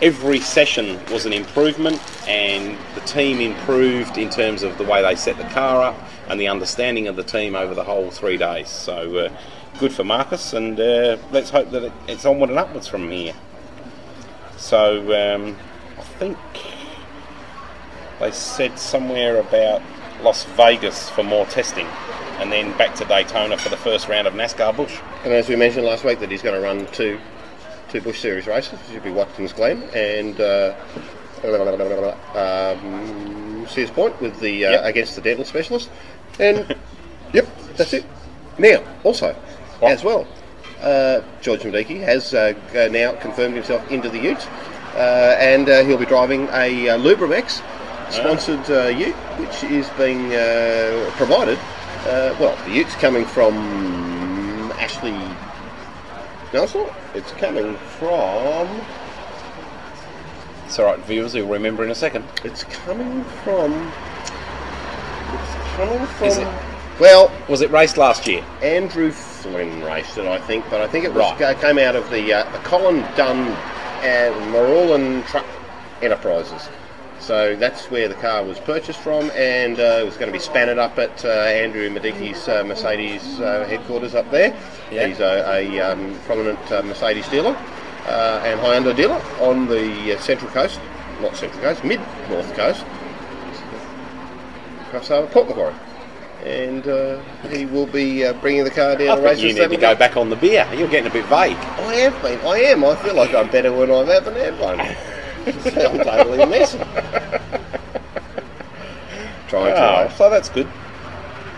every 0.02 0.40
session 0.40 1.00
was 1.12 1.26
an 1.26 1.34
improvement, 1.34 2.02
and 2.28 2.78
the 2.96 3.02
team 3.02 3.40
improved 3.40 4.18
in 4.18 4.30
terms 4.30 4.64
of 4.64 4.78
the 4.78 4.84
way 4.84 5.02
they 5.02 5.16
set 5.16 5.38
the 5.38 5.44
car 5.46 5.82
up 5.82 5.96
and 6.28 6.40
the 6.40 6.48
understanding 6.48 7.08
of 7.08 7.16
the 7.16 7.24
team 7.24 7.56
over 7.56 7.74
the 7.74 7.84
whole 7.84 8.10
three 8.10 8.38
days. 8.38 8.70
So 8.70 9.18
uh, 9.18 9.32
good 9.80 9.94
for 9.94 10.04
Marcos, 10.04 10.54
and 10.54 10.80
uh, 10.80 11.18
let's 11.32 11.50
hope 11.50 11.72
that 11.72 11.84
it, 11.84 11.94
it's 12.08 12.26
onward 12.26 12.50
and 12.50 12.60
upwards 12.60 12.88
from 12.88 13.10
here. 13.10 13.34
So 14.58 15.36
um, 15.36 15.58
I 15.98 16.02
think 16.02 16.38
they 18.20 18.32
said 18.32 18.78
somewhere 18.78 19.38
about 19.40 19.82
Las 20.24 20.44
Vegas 20.56 21.10
for 21.10 21.24
more 21.24 21.46
testing, 21.48 21.88
and 22.40 22.52
then 22.52 22.76
back 22.78 22.96
to 22.96 23.06
Daytona 23.06 23.58
for 23.58 23.70
the 23.70 23.78
first 23.78 24.08
round 24.08 24.28
of 24.28 24.34
NASCAR 24.34 24.76
Busch. 24.76 24.98
And 25.24 25.34
as 25.34 25.50
we 25.50 25.56
mentioned 25.56 25.86
last 25.86 26.04
week, 26.04 26.20
that 26.20 26.30
he's 26.32 26.42
going 26.42 26.56
to 26.56 26.62
run 26.62 26.86
two 26.88 27.20
two 27.90 28.02
Busch 28.02 28.20
Series 28.20 28.48
races. 28.48 28.80
It 28.90 28.94
should 28.94 29.04
be 29.04 29.12
Watkins 29.12 29.52
Glen 29.54 29.84
and 29.94 30.40
uh, 30.40 30.74
um, 32.36 33.68
Sears 33.68 33.92
Point 33.92 34.20
with 34.22 34.40
the 34.40 34.66
uh, 34.66 34.72
Yep. 34.72 34.86
against 34.86 35.16
the 35.16 35.22
dental 35.22 35.46
specialist. 35.46 35.90
And 36.40 36.76
yep, 37.34 37.48
that's 37.76 37.94
it. 37.94 38.06
Now, 38.58 38.84
also, 39.04 39.34
What? 39.80 39.92
as 39.92 40.04
well, 40.04 40.28
uh, 40.82 41.22
George 41.42 41.62
Miedecke 41.62 42.02
has 42.02 42.34
uh, 42.34 42.54
now 42.92 43.14
confirmed 43.16 43.56
himself 43.56 43.90
into 43.92 44.10
the 44.10 44.20
Ute, 44.20 44.48
uh, 44.96 45.36
and 45.40 45.70
uh, 45.70 45.84
he'll 45.84 45.98
be 45.98 46.06
driving 46.06 46.48
a 46.52 46.90
uh, 46.90 46.98
Lubramex 46.98 47.62
sponsored 48.12 48.70
uh, 48.70 48.88
Ute, 48.88 49.16
which 49.39 49.64
is 49.72 49.89
being 49.97 50.34
uh, 50.34 51.09
provided. 51.16 51.57
Uh, 52.05 52.36
well, 52.39 52.55
the 52.66 52.72
Ute's 52.74 52.95
coming 52.95 53.26
from 53.26 54.72
Ashley. 54.80 55.12
No, 56.53 56.64
it's 56.64 56.74
not. 56.76 56.93
It's 57.14 57.32
coming 57.34 57.76
from. 57.99 58.68
It's 60.66 60.80
all 60.80 60.86
right, 60.86 60.99
viewers. 60.99 61.36
You'll 61.36 61.47
remember 61.47 61.84
in 61.84 61.91
a 61.91 61.95
second. 61.95 62.26
It's 62.43 62.64
coming 62.64 63.24
from. 63.43 63.72
It's 65.34 65.76
coming 65.76 66.05
from. 66.07 66.28
Is 66.28 66.38
it? 66.38 66.47
Well, 66.99 67.32
Was 67.49 67.62
it 67.62 67.72
raced 67.72 67.97
last 67.97 68.28
year? 68.28 68.43
Andrew 68.62 69.12
Flynn 69.12 69.84
raced 69.84 70.18
it, 70.18 70.28
I 70.28 70.38
think, 70.39 70.66
but 70.70 70.82
I 70.82 70.88
think 70.88 71.03
it 71.05 71.14
was 71.14 71.18
Right. 71.39 71.41
uh, 71.41 71.53
came 71.59 71.80
out 71.80 71.95
of 71.95 72.09
the 72.12 72.32
uh, 72.34 72.51
the 72.51 72.59
Colin 72.59 72.99
Dunn 73.16 73.47
and 74.03 74.36
Marulin 74.53 75.26
Truck 75.28 75.45
Enterprises. 76.01 76.70
So 77.22 77.56
that's 77.56 77.92
where 77.92 78.08
the 78.08 78.16
car 78.16 78.44
was 78.44 78.60
purchased 78.60 79.00
from, 79.00 79.30
and 79.32 79.80
uh, 79.80 80.00
it 80.02 80.06
was 80.06 80.16
going 80.18 80.28
to 80.28 80.34
be 80.34 80.40
spanned 80.40 80.80
up 80.80 80.98
at 80.98 81.24
uh, 81.24 81.30
Andrew 81.30 81.88
Miedecke's 81.90 82.48
uh, 82.48 82.64
Mercedes 82.64 83.40
uh, 83.40 83.64
headquarters 83.70 84.16
up 84.16 84.30
there. 84.32 84.58
Yeah. 84.92 85.06
He's 85.06 85.20
a, 85.20 85.46
a 85.48 85.80
um, 85.80 86.20
prominent 86.26 86.60
uh, 86.72 86.82
Mercedes 86.82 87.28
dealer 87.30 87.56
uh, 88.08 88.42
and 88.44 88.60
Hyundai 88.60 88.96
dealer 88.96 89.22
on 89.40 89.68
the 89.68 90.16
uh, 90.16 90.20
Central 90.20 90.50
Coast, 90.50 90.80
not 91.22 91.36
Central 91.36 91.62
Coast, 91.62 91.84
Mid 91.84 92.00
North 92.30 92.52
Coast, 92.56 92.84
across 94.88 95.12
over 95.12 95.28
Port 95.28 95.48
Macquarie. 95.48 95.76
And 96.44 96.88
uh, 96.88 97.22
he 97.50 97.68
will 97.68 97.86
be 97.86 98.26
uh, 98.26 98.34
bringing 98.34 98.64
the 98.64 98.72
car 98.72 98.96
down 98.96 99.20
I 99.20 99.22
the 99.22 99.30
think 99.30 99.42
you 99.42 99.54
need 99.54 99.70
to 99.70 99.78
go 99.78 99.94
back 99.94 100.18
on 100.18 100.32
the 100.32 100.36
beer. 100.36 100.68
You're 100.76 100.88
getting 100.88 101.12
a 101.12 101.14
bit 101.14 101.26
vague. 101.26 101.56
I 101.56 101.94
have 101.98 102.20
been. 102.24 102.40
I 102.40 102.58
am. 102.62 102.84
I 102.84 102.96
feel 102.96 103.14
like 103.14 103.36
I'm 103.36 103.52
better 103.52 103.72
when 103.72 103.92
I 103.92 104.12
haven't 104.12 104.36
had 104.36 104.60
one. 104.60 104.80
I'm 105.48 106.00
totally 106.00 106.46
messing. 106.46 106.82
Trying 109.48 109.76
to. 109.76 109.82
Oh, 109.82 110.06
uh, 110.06 110.10
so 110.10 110.30
that's 110.30 110.50
good. 110.50 110.68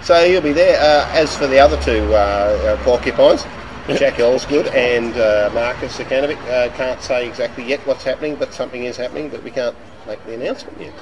So 0.02 0.28
he'll 0.28 0.42
be 0.42 0.52
there. 0.54 0.80
Uh, 0.82 1.08
as 1.14 1.36
for 1.38 1.48
the 1.48 1.60
other 1.60 1.82
two 1.82 2.14
uh, 2.14 2.18
uh, 2.18 2.84
porcupines, 2.84 3.44
Jack 3.88 4.16
Elsegood 4.16 4.74
and 4.74 5.16
uh, 5.18 5.50
Marcus 5.54 5.98
Zukanovic, 5.98 6.38
uh, 6.50 6.76
can't 6.76 7.02
say 7.02 7.28
exactly 7.28 7.66
yet 7.66 7.80
what's 7.88 8.04
happening, 8.04 8.36
but 8.36 8.54
something 8.54 8.84
is 8.84 8.98
happening, 8.98 9.30
but 9.30 9.44
we 9.44 9.52
can't 9.52 9.76
make 10.08 10.24
the 10.26 10.34
announcement 10.36 10.80
yet. 10.80 10.94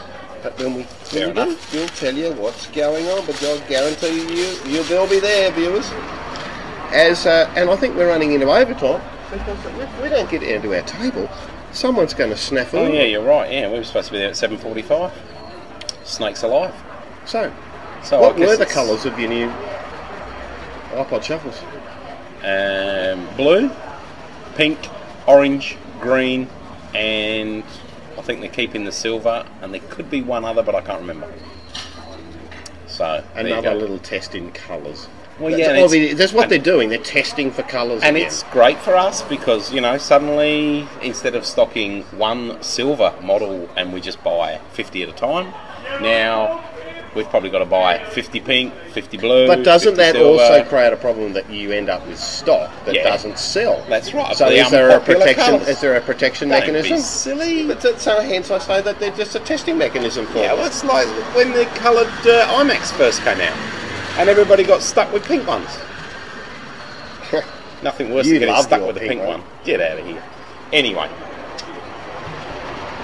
But 0.44 0.58
when 0.58 0.74
we, 0.74 0.84
when 0.84 1.30
we 1.30 1.34
do, 1.34 1.58
we'll 1.74 1.88
tell 1.90 2.16
you 2.16 2.34
what's 2.34 2.68
going 2.68 3.08
on, 3.08 3.26
but 3.26 3.42
I'll 3.44 3.60
guarantee 3.68 4.22
you, 4.22 4.58
you 4.66 4.84
they'll 4.84 5.08
be 5.08 5.20
there, 5.20 5.52
viewers. 5.52 5.90
As 6.92 7.26
uh, 7.26 7.52
And 7.56 7.70
I 7.70 7.76
think 7.76 7.96
we're 7.96 8.10
running 8.10 8.34
into 8.34 8.50
overtime, 8.52 9.02
because 9.32 10.02
we 10.02 10.10
don't 10.10 10.30
get 10.30 10.42
down 10.42 10.62
to 10.64 10.76
our 10.76 10.82
table, 10.84 11.30
someone's 11.72 12.14
going 12.14 12.30
to 12.30 12.36
snafu. 12.36 12.74
Oh 12.76 12.88
yeah, 12.88 13.04
you're 13.04 13.24
right. 13.24 13.52
Yeah, 13.52 13.70
we 13.70 13.78
were 13.78 13.84
supposed 13.84 14.08
to 14.08 14.14
be 14.14 14.20
there 14.20 14.30
at 14.30 14.36
7:45. 14.36 15.12
Snakes 16.04 16.44
alive. 16.44 16.74
So, 17.26 17.52
So 18.04 18.20
what 18.20 18.36
I 18.36 18.40
guess 18.40 18.48
were 18.50 18.56
the 18.58 18.64
it's, 18.64 18.74
colours 18.74 19.06
of 19.06 19.20
your 19.20 19.30
new 19.30 19.50
iPod 20.94 21.24
shuffles? 21.24 21.62
Um, 22.44 23.28
blue, 23.38 23.70
pink, 24.56 24.80
orange, 25.28 25.78
green, 26.00 26.48
and 26.96 27.64
I 28.18 28.22
think 28.24 28.42
they're 28.42 28.50
keeping 28.50 28.84
the 28.84 28.92
silver, 28.92 29.46
and 29.62 29.74
there 29.74 29.82
could 29.90 30.10
be 30.10 30.22
one 30.22 30.44
other, 30.44 30.64
but 30.64 30.74
I 30.76 30.82
can't 30.82 31.00
remember. 31.00 31.32
So 32.88 33.24
there 33.36 33.48
you 33.48 33.54
Another 33.54 33.72
go. 33.74 33.78
little 33.78 34.00
test 34.00 34.36
in 34.36 34.52
colours. 34.52 35.08
Well, 35.42 35.58
yeah, 35.58 35.70
and 35.72 35.78
well, 35.78 35.92
it's- 35.94 36.18
that's 36.18 36.34
what 36.34 36.50
they're 36.50 36.60
doing. 36.60 36.90
They're 36.90 37.00
testing 37.00 37.52
for 37.52 37.64
colours. 37.64 38.04
And 38.04 38.16
again. 38.16 38.28
it's 38.28 38.44
great 38.44 38.78
for 38.80 38.96
us 38.96 39.24
because, 39.24 39.74
you 39.74 39.82
know, 39.82 39.98
suddenly 39.98 40.88
instead 41.02 41.36
of 41.36 41.46
stocking 41.46 42.04
one 42.16 42.62
silver 42.62 43.14
model 43.24 43.68
and 43.76 43.92
we 43.92 44.02
just 44.02 44.24
buy 44.24 44.60
50 44.74 45.04
at 45.04 45.10
a 45.10 45.14
time, 45.14 45.52
now 46.02 46.64
we've 47.16 47.28
probably 47.30 47.50
got 47.50 47.60
to 47.60 47.66
buy 47.66 47.98
50 48.12 48.40
pink, 48.40 48.74
50 48.94 49.18
blue. 49.18 49.48
But 49.48 49.64
doesn't 49.64 49.96
50 49.96 49.98
that 49.98 50.14
silver. 50.16 50.42
also 50.44 50.64
create 50.70 50.94
a 50.94 50.96
problem 50.98 51.34
that 51.34 51.50
you 51.50 51.72
end 51.72 51.90
up 51.90 52.06
with 52.08 52.20
stock 52.20 52.70
that 52.86 52.94
Yeah. 52.96 53.04
doesn't 53.10 53.38
sell? 53.40 53.84
That's 53.90 54.14
right, 54.14 54.36
So 54.36 54.46
the 54.46 54.58
is 54.58 54.70
there 54.70 54.92
a 54.92 55.00
protection? 55.00 55.36
colours. 55.58 55.68
Is 55.68 55.82
there 55.82 55.96
a 55.96 56.02
protection 56.02 56.50
Don't 56.50 56.60
mechanism? 56.60 56.98
be 56.98 57.02
silly. 57.02 57.66
But 57.68 57.82
that- 57.82 58.00
so 58.00 58.22
hence 58.22 58.50
I 58.52 58.60
say 58.60 58.82
that 58.82 59.00
they're 59.00 59.12
just 59.12 59.36
a 59.36 59.40
testing 59.40 59.78
mechanism 59.78 60.26
for. 60.28 60.38
Yeah, 60.38 60.54
it. 60.54 60.58
well, 60.58 60.68
it's 60.68 60.84
like 60.86 61.08
when 61.36 61.52
the 61.52 61.66
coloured 61.76 62.08
uh, 62.28 62.46
iMacs 62.60 62.92
first 62.94 63.24
came 63.24 63.42
out 63.42 63.58
and 64.22 64.30
everybody 64.30 64.64
got 64.64 64.84
stuck 64.84 65.12
with 65.12 65.26
pink 65.26 65.48
ones. 65.48 65.68
Nothing 67.84 68.14
worse 68.14 68.28
you 68.28 68.34
than 68.34 68.50
getting 68.50 68.64
stuck 68.64 68.86
with 68.86 68.98
a 68.98 69.00
pink, 69.00 69.14
pink 69.14 69.24
one. 69.24 69.44
Get 69.64 69.82
out 69.82 69.98
of 69.98 70.06
here. 70.06 70.24
Anyway. 70.72 71.10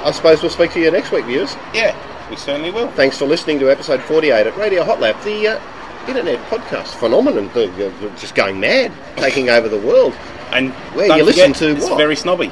I 0.04 0.12
suppose 0.12 0.44
we'll 0.44 0.52
speak 0.52 0.72
to 0.74 0.80
you 0.80 0.92
next 0.92 1.12
week, 1.12 1.26
viewers. 1.26 1.56
Yeah, 1.74 1.98
we 2.30 2.36
certainly 2.36 2.70
will. 2.70 2.90
Thanks 2.92 3.18
for 3.18 3.26
listening 3.26 3.58
to 3.60 3.72
episode 3.72 4.00
48 4.02 4.46
at 4.46 4.58
Radio 4.58 4.84
Hot 4.84 5.00
Lap, 5.00 5.20
the 5.24 5.48
uh, 5.48 6.08
internet 6.08 6.38
podcast 6.50 6.94
phenomenon, 7.00 7.50
the, 7.56 7.88
uh, 7.88 8.16
just 8.18 8.36
going 8.36 8.60
mad, 8.60 8.92
taking 9.16 9.50
over 9.50 9.68
the 9.68 9.80
world. 9.80 10.14
And 10.52 10.72
where 10.94 11.08
you 11.08 11.26
forget, 11.26 11.26
listen 11.26 11.54
to 11.54 11.76
it's 11.78 11.90
what? 11.90 11.98
very 11.98 12.16
snobby. 12.16 12.52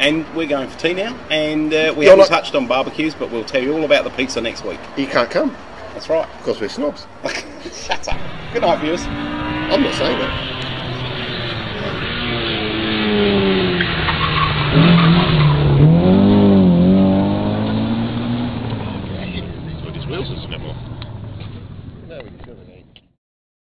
And 0.00 0.26
we're 0.34 0.48
going 0.48 0.68
for 0.68 0.78
tea 0.80 0.94
now, 0.94 1.16
and 1.30 1.72
uh, 1.72 1.94
we 1.96 2.06
You're 2.06 2.16
haven't 2.16 2.30
not... 2.30 2.40
touched 2.40 2.56
on 2.56 2.66
barbecues, 2.66 3.14
but 3.14 3.30
we'll 3.30 3.44
tell 3.44 3.62
you 3.62 3.72
all 3.72 3.84
about 3.84 4.02
the 4.02 4.10
pizza 4.10 4.40
next 4.40 4.64
week. 4.64 4.80
You 4.96 5.06
can't 5.06 5.30
come. 5.30 5.54
That's 5.94 6.08
right. 6.08 6.28
Because 6.38 6.60
we're 6.60 6.68
snobs. 6.68 7.06
Shut 7.72 8.08
up. 8.08 8.20
Good 8.52 8.62
night, 8.62 8.80
viewers. 8.80 9.02
I'm 9.06 9.82
not 9.82 9.94
saying 9.94 10.18
that. 10.18 10.50